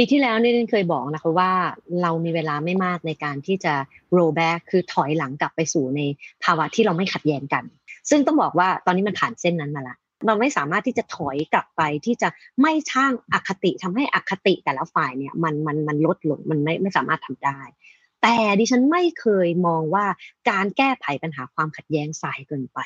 [0.00, 1.52] ปีที่แล้วนี่เคยบอกนะคะว่า
[2.02, 3.74] เรามีเวลาไม่มากในการที่จะ
[4.16, 6.00] roll back คือถอยหลังกลับไปสู่ใน
[6.44, 7.64] ภาวะที่เราไม่ขัดแย้งกัน
[8.10, 9.96] ซึ่งต้องบอกว่าตอนนี้มันผ่านเส้นนั้นมาละ
[10.26, 12.28] เราไม่สามารถที่จะถอยกลับไปที่จะ
[12.62, 17.60] ไม่ช่างอคติทำให้อคติแต่ละฝ่ายเนี่ยมันมันมันลดลงมันไม่ไม่สามารถทำได้
[18.22, 20.06] แต่ดิฉันไม่เคยมองว่า
[20.50, 22.80] การแก้ไขปัญหาความขัดแย้งสายเกินไป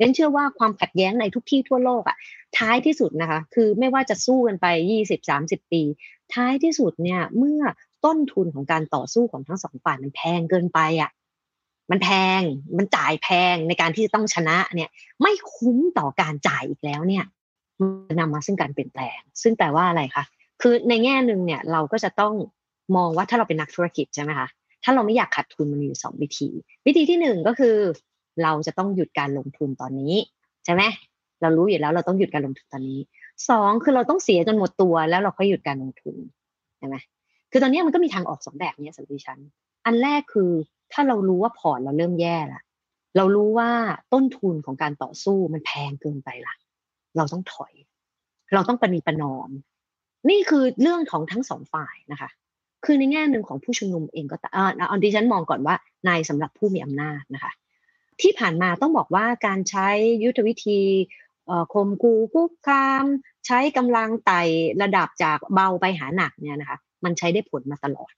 [0.00, 2.16] ฉันเชื่อว่าความขัดแย้งในทุกที่ทั่วโลกอะ
[2.58, 5.82] ท้ายที่สุดนะคะ คือไม่ว่าจะสู้กันไปยี่สิบสามสิบปี
[6.34, 7.60] ท้ายที่สุดเนี่ย เมื่อ
[8.04, 11.10] ต้นทุนของการต่อสู้ของทั้งสองฝ่ายมันแพงเกินไปอะ
[11.90, 12.08] มันแพ
[12.38, 12.40] ง
[12.76, 14.90] มันจ่ายแพงในการที่จะต้องชนะเนี่ย
[15.22, 17.24] ไม่คุ้มต่อการจ่ายอีกแล้วเนี่ย
[17.80, 20.24] มันนำมาซึ่งการเปลี่ยนแปลง ซึ่งแปลว่าอะไรคะ
[20.62, 22.34] คือในแง่หนึ่งเนี่ยเราก็จะต้อง
[22.96, 24.48] มองว่าถ้าเราเป็นนักธุรกิจใช่ไหมคะ
[24.84, 26.48] ถ้าเราไม่อยากขาดทุนมันมีอยู่สองวิธี
[26.86, 27.76] วิธีที่หนึ่งก็คือ
[28.42, 30.14] เราจะต้องหยุดการลงทุนตอนนี้
[30.64, 30.82] ใช่ไหม
[31.42, 32.98] เรารู้อยู่แล้วเราต้องหยุดการลงทุนตอนนี้
[33.50, 36.16] สองคือเราต้องเสียจนหมดตัวแล้วเราค่อยหยุดการลงทุน
[36.78, 36.96] ใช่ไหม
[37.50, 39.38] คือตอนนี้มันก็มีทางออกสองแบบนี้สำหรับดิฉัน
[39.86, 40.50] อันแรกคือ
[40.92, 42.62] ถ้าเรารู้ว่าพอร์ตเราเริ่มแย่ละ
[43.16, 43.70] เรารู้ว่า
[44.12, 46.54] ต้นทุนของการต่อสู้มันแพงเกินไปละ
[47.16, 47.72] เราต้องถอย
[48.54, 49.50] เราต้องปณีประนอม
[50.30, 52.30] นี่คือเรื่องของทั้งสองฝ่ายนะคะ
[52.84, 54.58] คือในแง่หนึ่งของผู้ชุมนุมเองก็แต่เอ
[54.92, 55.74] อดิฉันมองก่อนว่า
[56.06, 57.52] ในสำหรับผู้มีอำนาจนะคะ
[58.20, 59.88] ที่ผ่านมาต้องบอกว่าการใช้
[60.24, 60.80] ยุทธวิธี
[61.72, 63.04] ข่มกูคุกคาม
[63.46, 64.40] ใช้กำลังไต่
[64.82, 68.10] ระดับจากเบาไปหาหนักเนี่ยนะคะ มันใช้ได้ผลมาตลอด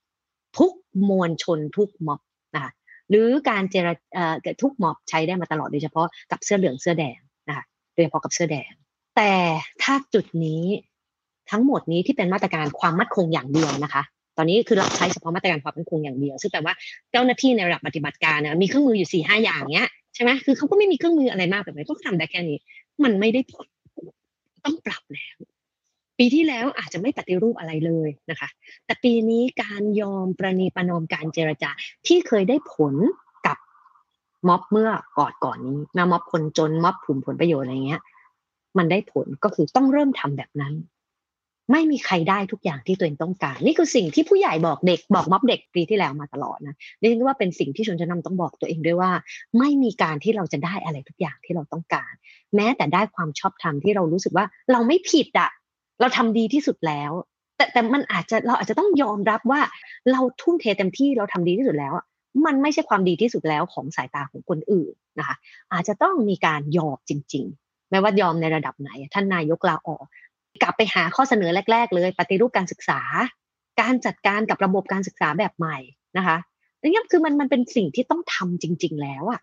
[0.57, 0.73] ทุก
[1.09, 2.19] มวลชนทุกม็อบ
[2.55, 2.71] นะคะ
[3.09, 3.89] หรือการเจร
[4.61, 7.63] ทุกม็อบใช้ได้มาตลอดโดยเฉพาะกับเสื้อเหลืองเสื้อแดงนะคะ
[7.93, 8.71] โดยเฉพาะกับเสื้อแดง
[9.17, 9.33] แต่
[9.83, 10.63] ถ้าจุดนี้
[11.51, 14.03] ทั้งหมดนี้ที่เป็นมาตรการความมั่นคงอย่างเดียวนะคะ
[14.37, 16.73] ตอนนี้คือเราใช้เฉพาะมาตรการความมั่นคงอย่างเดียว ซึ่งแต่ว่า
[17.11, 22.57] เจ้าหน้าที่ในระดับปฏิบัติการเนี่ยมีเครื่องมืออยู่สี่ห้าอย่างเงี้ยใช่ไหมคือเขาก็ไม่มีเครื่องมืออะไรมากแบบนี้ก็ทำได้แค่นี้
[23.03, 23.67] มันไม่ได้ผล
[24.65, 25.37] ต้องปรับแล้ว
[26.17, 28.49] ปีที่แล้วอาจจะไม่ปฏิรูปอะไรเลยนะคะ
[28.85, 31.69] แต่ปีนี้การยอมประนีประนอมการเจรจา
[32.07, 32.95] ที่เคยได้ผล
[33.45, 33.57] กับ
[34.47, 38.01] ม็อบเมื่อก่อนก่อนนี้มาม็อบคนจนม็อบผุมผลประโยชน์อะไรเงี้ย
[38.77, 40.73] มันได้ผลก็คือต้องเริ่มทำแบบนั้น
[41.71, 49.11] ไม่มีใครได้ทุกอย่างที่ตัวเองต้องการ นี่คือสิ่งที่ผู้ใหญ่บอกเด็กบอกม็อบเด็กปีที่แล้วมาตลอดนะดิฉันว่าเป็นสิ่งที่ชนชั้นนำต้องบอกตัวเองด้วยว่า
[49.59, 52.13] ไม่มีการที่เราจะได้อะไรทุกอย่างที่เราต้องการ
[52.55, 55.49] แม้แต่ได้ความชอบธรรมที่เรารู้สึกว่าเราไม่ผิดอะ
[55.99, 57.11] เราทำดีที่สุดแล้ว
[57.57, 59.61] แต่แต่มันอาจจะเราอาจจะต้องยอมรับว่า
[60.11, 61.93] เราทุ่มเทเต็มที่เราทำดีที่สุดแล้ว
[62.45, 65.35] มันไม่ใช่ความดีที่สุดแล้วของสายตาของคนอื่นนะคะ
[65.73, 70.05] อาจจะต้องมีการยอมจริง ๆ ไม่ว่ายอมในระดับไหน ท่านนายกลาออก
[70.61, 73.01] กลับไปหาข้อเสนอแรก ๆ เลย ปฏิรูปการศึกษา
[73.81, 75.77] การจัดการกับระบบการศึกษาแบบใหม่
[76.17, 76.37] นะคะ
[76.81, 79.41] นี่คือมันมันเป็นสิ่งที่ต้องทำจริง ๆ แล้วอะ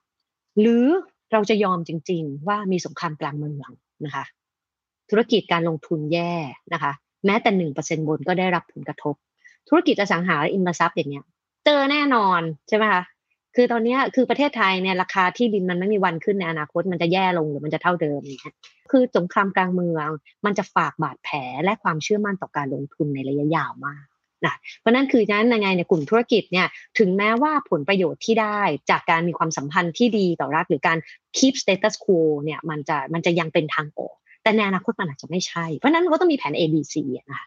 [0.61, 0.87] หรือ
[1.33, 3.71] เราจะยอมจริง ๆ ว่ามีสงครามกลางเมือง
[4.05, 4.25] นะคะ
[5.11, 6.33] ธุรกิจการลงทุนแย่
[6.73, 6.93] นะคะ
[7.27, 9.15] แม้แต่หนึ่งเปอร์เซ็นบนก็ได้รับผลกระทบ
[9.69, 11.25] ธุรกิจอสังหาริมทรัพย์อย่างเงี้ย
[11.65, 13.03] เจอแน่นอนใช่ไหมคะ
[13.57, 18.55] คือตอนนี้คือประเทศไทยเนี่ยราคาที่ดินมันไม่มีวันขึ้นในอนาคตมันจะแย่ลงหรือมันจะเท่าเดิมเนี่ย
[18.91, 20.09] คือสงครามกลางเมือง
[20.47, 24.05] มันจะฝากบาดแผลและความเชื่อมั่นต่อการลงทุนในระยะยาวมาก
[24.47, 26.67] นะเพราะนั้นคือนั้นยังไงในกลุ่มธุรกิจเนี่ย
[26.99, 30.99] ถึงแม้ว่าผลประโยชน์ที่ได้จากการมีความสัมพันธ์ที่ดีต่อรัฐหรือการ
[31.37, 36.95] keep status quo เนี่ยมันจะมันจะยังเป็นทางออก แต่ในอนาคตมันอาจจะไม่ใช่ เพราะนั้นก็ต้องมีแผน A B C
[37.29, 37.47] นะคะ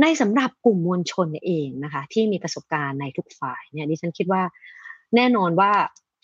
[0.00, 4.42] ในสำหรับกลุ่มมวลชนเองนะคะที่มีประสบการณ์ในทุกฝ่ายเนี่ยดิฉันคิดว่า
[5.16, 5.72] แน่นอนว่า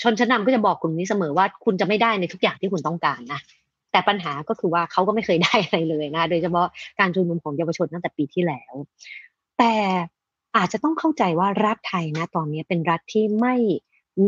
[0.03, 3.41] ชนชั้นนาก็จะบอกกลุ่มนี้เสมอว่าคุณจะไม่ได้ในทุกอย่างที่คุณต้องการนะ
[3.93, 6.66] แต่ปัญหาก็คือว่าเขาก็ไม่เคยได้อะไรเลยนะ โดยเฉพาะ
[7.01, 8.72] การชุมนุมของเยาวชนตั้งแต่ปีที่แล้ว
[9.59, 9.74] แต่
[10.57, 13.57] อาจจะต้องเข้าใจว่ารัฐไทยนะ ตอนนี้เป็นรัฐที่ไม่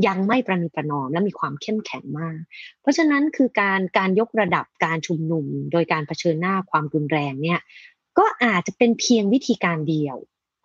[0.06, 2.38] ยังไม่ประนีประนอมและมีความเข้มแข็งมาก
[2.80, 7.60] เพราะฉะนั้นคือการการยกระดับการชุมนุม โดยการเผชิญหน้าความรุนแรงเนี่ย
[8.18, 10.16] ก็อาจจะเป็นเพียงวิธีการเดียว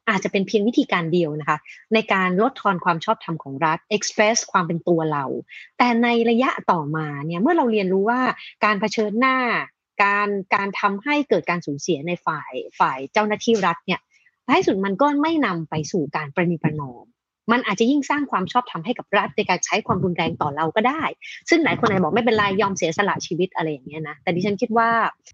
[0.09, 1.57] อาจจะเป็นเพียงวิธีการเดียวนะคะ
[1.93, 5.25] ในการลดทอนความชอบธรรมของรัฐ express ความเป็นตัวเรา
[5.77, 8.21] แต่ในระยะต่อมาเนี่ยเมื่อเราเรียนรู้ว่า
[8.65, 9.37] การเผชิญหน้า
[10.03, 13.99] การการทำให้เกิดการสูญเสียในฝ่ายฝ่ายเจ้าหน้าที่รัฐเนี่ย
[14.47, 17.05] ท้ายสุดมันก็ไม่นำไปสู่การประนีประนอม
[17.51, 21.03] มันอาจจะยิ่งสร้างความชอบธรรมให้กับรัฐในการใช้ความรุนแรงต่อเราก็ได้
[21.49, 24.89] ซึ่งหลายคนอาจจะบอกไม่เป็นไรยอมเสียสละชีวิตอะไรอย่างเงี้ยนะ แต่ดิฉันคิดว่า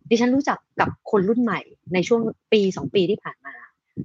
[0.10, 1.60] ดิฉันรู้จักกับคนรุ่นใหม่
[1.94, 3.56] ในช่วงปีสองปีที่ผ่านมา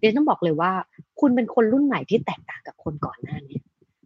[0.01, 0.72] ดิฉันต้องบอกเลยว่า
[1.20, 3.59] คุณเป็นคนรุ่นใหม่ที่แตกต่างกับคนก่อนหน้านี้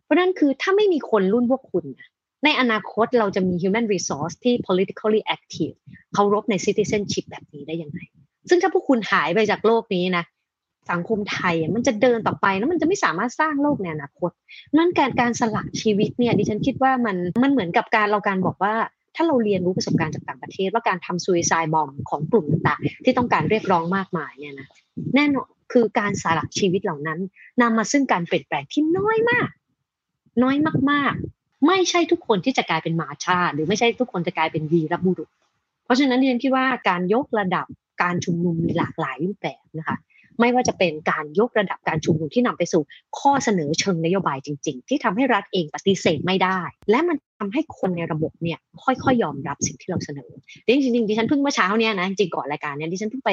[0.05, 1.85] เพราะนั้นคือถ้าไม่มีคนรุ่นพวกคุณ
[2.45, 5.77] ในอนาคตเราจะมี human resource ที่ politically active
[6.15, 7.99] เคารพใน citizenship แบบนี้ได้ยังไง
[8.49, 10.25] ซึ่งถ้าพวกคุณหายไปจากโลกนี้นะ
[10.91, 14.31] สังคมไทยมันจะเดินต่อไปแล้วมันจะไม่สามารถสร้างโลกในอนาคต
[14.77, 18.75] นั่นการการสละชีวิตเนี่ยดิฉันคิดว่ามันมันเหมือนกับการเราการบอกว่า
[19.17, 24.69] ถ้าเราเรียนรู้ประสบการณ์จากต่างประเทศ ว่าการทำซูซายบอมของกลุ่มต่างๆที่ต้องการเรียกร้องมากมายเนี่ยนะ
[25.15, 27.19] แน่นอน คือการสละชีวิตเหล่านั้น
[27.61, 29.49] นำมาซึ่งการเปลี่ยนแปลงที่น้อยมาก
[30.43, 30.57] น้อย
[30.91, 35.31] มากๆ ไม่ใช่ทุกคนที่จะกลายเป็นมาชา หรือไม่ใช่ทุกคนจะกลายเป็นวีรบุรุษ
[35.85, 37.67] เพราะฉะนั้นเรียนคิดว่าการยกระดับ
[38.03, 39.97] การชุมนุมมีหลากหลายรูปแบบนะคะ
[40.41, 42.83] ไม่ว่าจะเป็นการยกระดับการชุมนุมที่นำไปสู่
[43.19, 46.61] ข้อเสนอเชิงนโยบายจริง ๆ ที่ทำให้รัฐเองปฏิเสธไม่ได้
[46.91, 50.31] และมันทำให้คนในระบบเนี่ยค่อยๆยอมรับสิ่งที่เราเสนอ
[50.67, 53.31] จริงๆดิฉันเพิ่งเมื่อเช้าเนี่ยนะจริงก่อนรายการเนี่ยดิฉันเพิ่งไป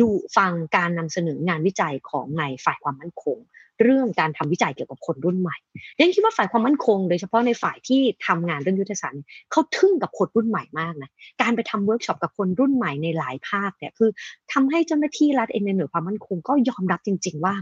[0.00, 3.38] ดูฟังการนำเสนองานวิจัยของในฝ่ายความมั่นคง
[3.82, 5.56] เรื่องการทำวิจัยเกี่ยวกับคนรุ่นใหม่
[6.00, 11.10] ยังคิดว่าฝ่ายความมั่นคง โดยเฉพาะในฝ่ายที่ทำงานเรื่องยุทธศาสตร์เขาทึ่งกับคนรุ่นใหม่มากนะ
[11.42, 14.10] การไปทำเวิร์กช็อปกับคนรุ่นใหม่ในหลายภาคเนี่ยคือ
[14.52, 17.54] ทำให้เจ้าหน้าที่รัฐเองในหน่วยความมั่นคงก็ยอมรับจริง ๆ ว่า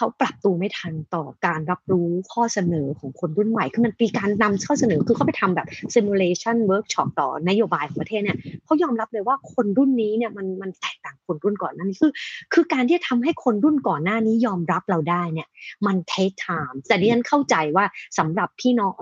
[0.00, 12.10] เขาปรับตัวไม่ทันต่อการรับรู้ข้อเสนอของคนรุ่นใหม่ คือมันมีการนำข้อเสนอคือเขาไปทำแบบ simulation workshop ต่อนโยบายของประเทศเนี่ยเขายอมรับเลยว่าคนรุ่นนี้เนี่ยมันมันแตกต่างคนรุ่นก่อนนั้นคือ
[12.52, 15.48] คือการที่ทำให้คนรุ่นก่อนหน้านี้ยอมรับเราได้เนี่ย
[15.86, 17.84] มัน take time แต่ดิฉันเข้าใจว่า
[18.18, 18.92] สำหรับพี่น้อง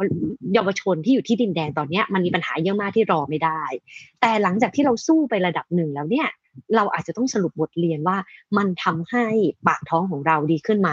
[0.54, 3.62] เยาวชนที่อยู่ที่ดินแดงตอนนี้มันมีปัญหาเยอะมากที่รอไม่ได้
[4.20, 6.28] แต่หลังจากที่เราสู้ไประดับหนึ่งแล้วเนี่ย
[6.76, 8.16] เราอาจจะต้องสรุปบทเรียนว่า
[8.58, 9.26] มันทำให้
[9.66, 10.90] ปากท้องของเราดีขึ้นไหม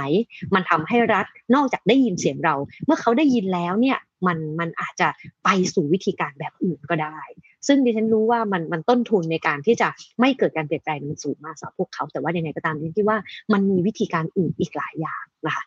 [0.56, 1.26] มันทำให้รัฐ
[1.56, 3.98] นอกจากได้ยินเสียงเรา เมื่อเขาได้ยินแล้วเนี่ย
[4.28, 5.08] มันมันอาจจะ
[5.44, 7.20] ไปสู่วิธีการแบบอื่นก็ได้
[7.68, 9.88] ซึ่งดิฉันรู้ว่ามันมันต้นทุนในการที่จะ
[10.20, 13.18] ไม่เกิดการเปลี่ยนแปลงมันสูงมากสำหรับพวกเขา แต่ว่ายังไงก็ตามดิฉันคิดว่า
[13.54, 15.64] มันมีวิธีการอื่นอีกหลายอย่างนะคะ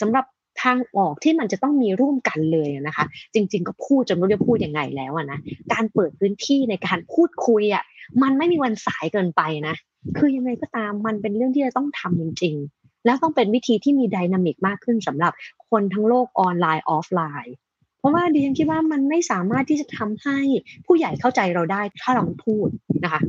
[0.00, 0.24] สำหรับ
[0.62, 5.38] ทางออกที่มันจะต้องมีร่วมกันเลยนะคะ จริง ๆ ก็พูดจนไม่รู้จะพูดยังไงแล้วนะ
[5.72, 7.84] การเปิดพื้นที่ในการพูดคุยอะ
[8.22, 9.74] มันไม่มีวันสายเกินไปนะ
[10.18, 15.32] คือยังไงก็ตามมันเป็นเรื่องที่จะต้องทำจริง ๆ แล้วต้องเป็นวิธีที่มีดินามิกมากขึ้นสำหรับ
[15.70, 17.54] คนทั้งโลกออนไลน์ออฟไลน์
[17.98, 20.38] เพราะว่าดิฉันคิดว่ามันไม่สามารถที่จะทำให้
[20.86, 22.68] ผู้ใหญ่เข้าใจเราได้ถ้าเราพูด
[23.04, 23.22] นะคะ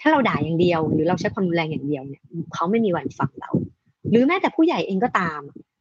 [0.00, 2.22] ถ้าเราด่าอย่างเดียว หรือเราใช้ความรุนแรงอย่างเดียวเนี่ย
[2.54, 3.50] เขาไม่มีวันฟังเรา
[4.10, 5.40] หรือแม้แต่ผู้ใหญ่เองก็ตาม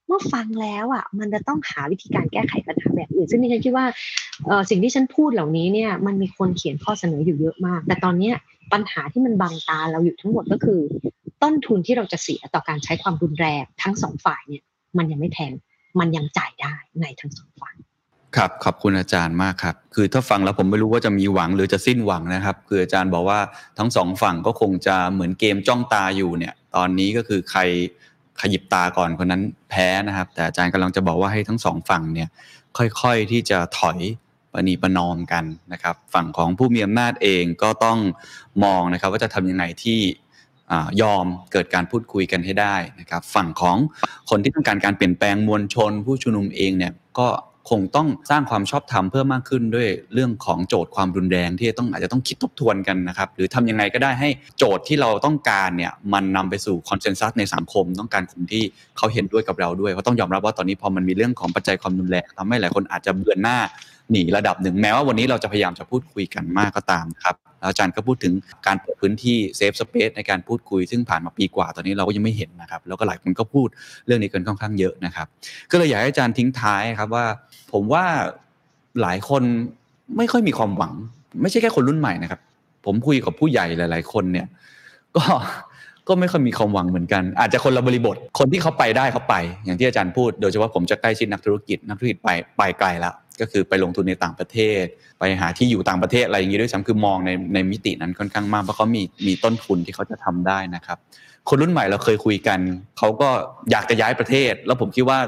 [0.09, 3.85] เมื่อฟังแล้วอะมันจะต้องหาวิธีการแก้ไขปัญหาแบบอื่นซึ่งดิฉันคิดว่า
[4.69, 8.35] สิ่งที่ฉันพูดเหล่านี้เนี่ยมันมีคนเขียนข้อเสนออยู่เยอะมาก แต่ตอนเนี้ย
[8.73, 10.79] ปัญหาที่มันบังตาเราอยู่ทั้งหมดก็คือ
[11.43, 14.63] ต้นทุนที่เราจะเสียต่อการใช้ความรุนแรงทั้งสองฝ่ายเนี่ย
[14.97, 15.51] มันยังไม่แพง
[15.99, 17.75] มันยังจ่ายได้ในทั้งสองฝ่าย
[18.37, 23.39] ครับขอบคุณอาจารย์มากครับ คือถ้าฟังแล้วผมไม่รู้ว่าจะมีหวังหรือจะสิ้นหวังนะครับ คืออาจารย์บอกว่า
[23.79, 27.61] ทั้งสองฝั่งก็คงจะเหมือนเกมจ้องตาอยู่เนี่ย ตอนนี้ก็คือใคร
[28.41, 32.29] ขยิบตาก่อนคนนั้นแพ้นะครับ แต่อาจารย์กำลังจะบอกว่าให้ทั้งสองฝั่งเนี่ย
[32.77, 33.99] ค่อยๆที่จะถอย
[34.53, 37.99] ปณีประนอมกันนะครับ ฝั่งของผู้มีอำนาจเองก็ต้อง
[38.63, 39.99] มองนะครับว่าจะทำยังไงที่
[41.01, 43.77] ยอมเกิดการพูดคุยกันให้ได้นะครับ ฝั่งของ
[44.29, 47.27] คนที่ต้องการการเปลี่ยนแปลงมวลชน ผู้ชุมนุมเองเนี่ยก็
[47.69, 58.63] คงต้องสร้างความชอบธรรมเพิ่มมากขึ้นด้วยเรื่องของโจทย์ความรุนแรงที่ต้องอาจจะต้องคิดทบทวนกันนะครับหรือทำยังไงก็ได้ให้โจทย์ที่เราต้องการเนี่ยมันนำไปสู่คอนเซนแซสในสังคม ต้องการคนที่
[58.97, 63.57] เขาเห็นด้วยกับเราด้วยเพราะต้องยอมรับว่าตอนนี้พอมันมีเรื่องของปัจจัยความรุนแรงทำให้หลายคนอาจจะเบือนหน้า
[64.11, 68.33] หนีระดับหนึ่งแม้ว่าวันนี้เราจะพยายามจะพูดคุยกันมากก็ตามครับ อาจารย์ก็พูดถึง
[68.67, 73.67] การเปิดพื้นที่เซฟสเปซในการพูดคุย ซึ่งผ่านมาปีกว่าตอนนี้เราก็ยังไม่เห็นนะครับ แล้วก็หลายคนก็พูด
[74.05, 75.27] เรื่องนี้กันค่อนข้างเยอะนะครับ
[75.71, 77.25] ก็เลยอยากให้อาจารย์ทิ้งท้ายครับว่า
[77.71, 78.03] ผมว่า
[79.01, 79.43] หลายคน
[80.17, 80.93] ไม่ค่อยมีความหวัง
[81.41, 82.39] ไม่ใช่แค่คนรุ่นใหม่นะครับ
[82.85, 84.47] ผมคุยกับผู้ใหญ่หลาย ๆ คนเนี่ย
[85.15, 85.23] ก็
[86.07, 94.83] ก็ไม่ค่อยมีความหวังเหมือนกัน อาจจะคนละบริบทคนที่เขาไปได้เขาไป อย่างที่อาจารย์พูด โดยเฉพาะผมจะใกล้ชิดนักธุรกิจนักธุรกิจไปไปไกลแล้ว ก็คือไปลงทุนในต่างประเทศ
[95.19, 100.97] ไปหาที่อยู่ต่างประเทศอะไรอย่างนี้ด้วยซ้ำคือมองในในมิตินั้นค่อนข้างมากเพราะเขามีมีต้นทุนที่เขาจะทำได้นะครับ
[101.49, 102.59] คนรุ่นใหม่เราเคยคุยกัน
[102.97, 103.29] เขาก็
[103.71, 105.19] อยากจะย้ายประเทศ แล้วผมคิดว่า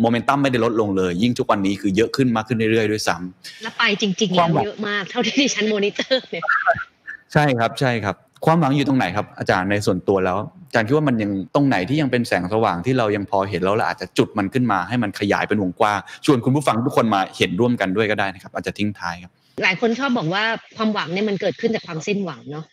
[0.00, 6.44] โมเมนตัมไม่ได้ลดลงเลย ยิ่งทุกวันนี้คือเยอะขึ้นมากขึ้นเรื่อยๆด้วยซ้ำแล้วไปจริงๆแล้วเยอะมากเท่าที่ดิฉันโมนิเตอร์เนี่ย
[7.32, 19.32] ใช่ครับใช่ครับ ความหวังอยู่ตรงไหนครับอาจารย์ในส่วนตัวแล้วอาจารย์คิดว่ามันยังตรงไหนที่ยังเป็นแสงสว่างที่เรายังพอเห็นแล้วเราอาจจะจุดมันขึ้นมาให้มันขยายเป็นวงกว้างชวนคุณผู้ฟังทุกคนมาเห็นร่วมกันด้วยก็ได้นะครับ อาจจะทิ้งท้ายครับ
[19.64, 20.44] หลายคนชอบบอกว่า
[20.76, 22.64] ความหวังเนี่ยมันเกิดขึ้นจากความสิ้นหวังเนาะ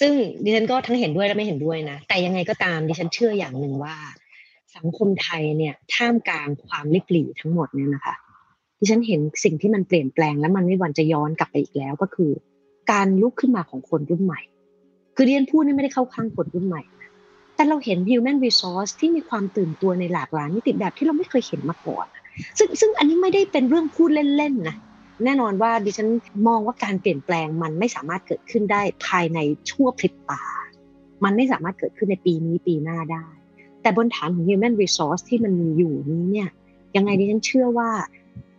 [0.00, 0.12] ซึ่ง
[0.44, 3.94] ดิฉันก็ทั้งเห็นด้วยและไม่เห็นด้วยนะ แต่ยังไงก็ตามดิฉันเชื่ออย่างหนึ่งว่า
[4.76, 8.14] สังคมไทยเนี่ยท่ามกลางความลิบหลี่ทั้งหมดเนี่ยนะคะ
[8.78, 12.30] ดิฉันเห็นสิ่งที่มันเปลี่ยนแปลงแล้วมันไม่วันจะย้อนกลับไปอีกแล้วก็คือ
[12.92, 14.40] การลุกขึ้นมาของคนรุ่นใหม่
[15.20, 16.82] คือเรียนพูดนี่ไม่ได้เข้าข้างคนรุ่นใหม่
[17.54, 22.06] แต่เราเห็น human resource ที่มีความตื่นตัวในหลากหลายมิติแบบที่เราไม่เคยเห็นมาก่อน
[22.58, 24.76] ซึ่งซึ่งอันนี้ไม่ได้เป็นเรื่องพูดเล่นๆนะ
[25.24, 26.08] แน่นอนว่าดิฉัน
[26.48, 29.38] มองว่าการเปลี่ยนแปลงมันไม่สามารถเกิดขึ้นได้ภายใน
[29.70, 30.42] ชั่วพริบตา
[31.24, 33.26] มันไม่สามารถเกิดขึ้นในปีนี้ปีหน้าได้
[33.82, 36.48] แต่บนฐานของ human resource ที่มันมีอยู่นี้เนี่ย
[36.96, 37.90] ยังไงดิฉันเชื่อว่า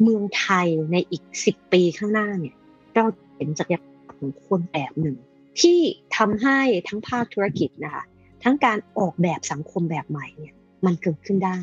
[0.02, 2.56] เมืองไทยในอีกสิบปีข้างหน้าเนี่ย
[2.96, 3.06] เรา
[3.36, 5.18] เห็นศักยภาพของคนแบบหนึ่ง
[5.62, 5.80] ที่
[6.18, 8.04] ทำให้ทั้งภาคธุรกิจนะคะ
[8.44, 10.56] ทั้งการออกแบบสังคมแบบใหม่เนี่ย
[10.86, 11.60] มันเกิดขึ้นได้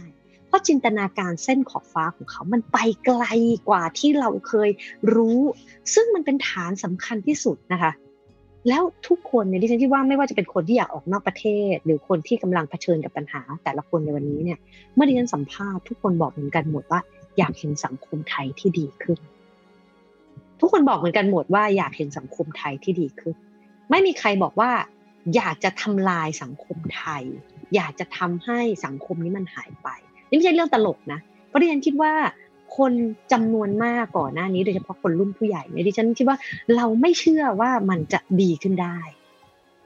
[0.46, 3.24] เพราะจินตนาการเส้นขอบฟ้าของเขา มันไปไกล
[3.68, 4.70] กว่าที่เราเคย
[5.14, 5.40] รู้
[5.94, 7.92] ซึ่งมันเป็นฐานสำคัญที่สุดนะคะ
[8.68, 14.58] แล้วทุกคนเนี่ยดิฉันคิดว่าไม่ว่าจะเป็นคนที่อยากออกนอกประเทศ หรือคนที่กำลังเผชิญกับปัญหา แต่ละคนในวันนี้เนี่ย
[14.94, 17.00] เมื่อดิฉันสัมภาษณ์ทุกคนบอกเหมือนกันหมดว่า
[17.38, 19.18] อยากเห็นสังคมไทยที่ดีขึ้น
[20.60, 23.36] ทุกคนบอกเหมือนกันหมดว่าอยากเห็นสังคมไทยที่ดีขึ้น
[23.90, 24.70] ไม่มีใครบอกว่า
[25.36, 27.24] อยากจะทำลายสังคมไทย
[27.74, 29.88] อยากจะทำให้สังคมนี้มันหายไป
[30.28, 32.12] นี่ไม่ใช่เรื่องตลกนะเพราะดิฉันคิดว่า
[32.76, 32.92] คน
[33.32, 36.38] จำนวนมากก่อนหน้านี้โดยเฉพาะคนรุ่นผู้ใหญ่เนี่ยดิฉันคิดว่า
[36.76, 38.98] เราไม่เชื่อว่ามันจะดีขึ้นได้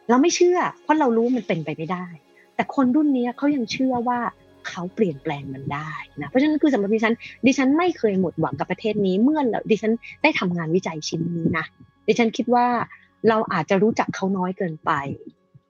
[0.08, 2.06] เราไม่เชื่อ เพราะเรารู้มันเป็นไปไม่ได้
[2.54, 4.20] แต่คนรุ่นนี้เขายังเชื่อว่า
[4.68, 7.14] เขาเปลี่ยนแปลงมันได้นะเพราะฉะนั้นคือสำหรับดิฉัน
[7.46, 9.40] ดิฉันไม่เคยหมดหวังกับประเทศนี้เมื่อ
[9.70, 11.64] ดิฉันได้ทำงานวิจัยชิ้นนี้นะ
[12.08, 12.66] ดิฉันคิดว่า
[13.28, 14.92] เราอาจจะรู้จักเขาน้อยเกินไป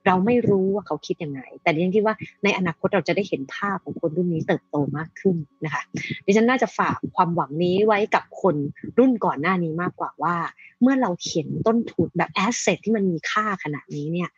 [0.07, 5.81] เราไม่รู้ว่าเขาคิดยังไง แต่ดิฉันคิดว่าในอนาคตเราจะได้เห็นภาพของคนรุ่นนี้เติบโตมากขึ้นนะคะ
[6.25, 8.55] ดิฉันน่าจะฝากความหวังนี้ไว้กับคน
[8.99, 10.35] รุ่นก่อนหน้านี้มากกว่าว่า
[10.81, 14.29] เมื่อเราเขียนต้นทุนแบบแอสเซทที่มันมีค่าขนาดนี้เนี่ย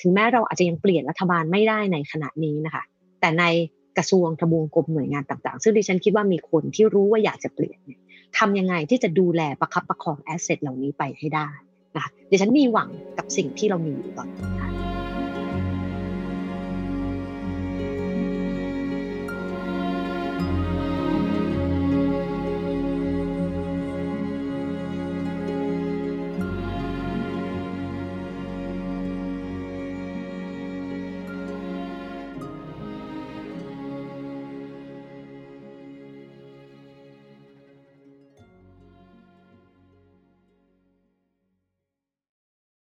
[0.00, 2.84] ถึงแม้เราอาจจะยังเปลี่ยนรัฐบาลไม่ได้ในขณะนี้นะคะ
[3.20, 3.44] แต่ใน
[3.96, 7.78] กระทรวงทบวงกรมหน่วยงานต่างๆ ซึ่งดิฉันคิดว่ามีคนที่รู้ว่าอยากจะเปลี่ยน
[8.38, 11.48] ทำยังไงที่จะดูแลประคับประคองแอสเซทเหล่านี้ไปให้ได้
[11.96, 14.65] นะคะดิฉันมีหวังกับสิ่งที่เรามีอยู่ตอนนี้ค่ะ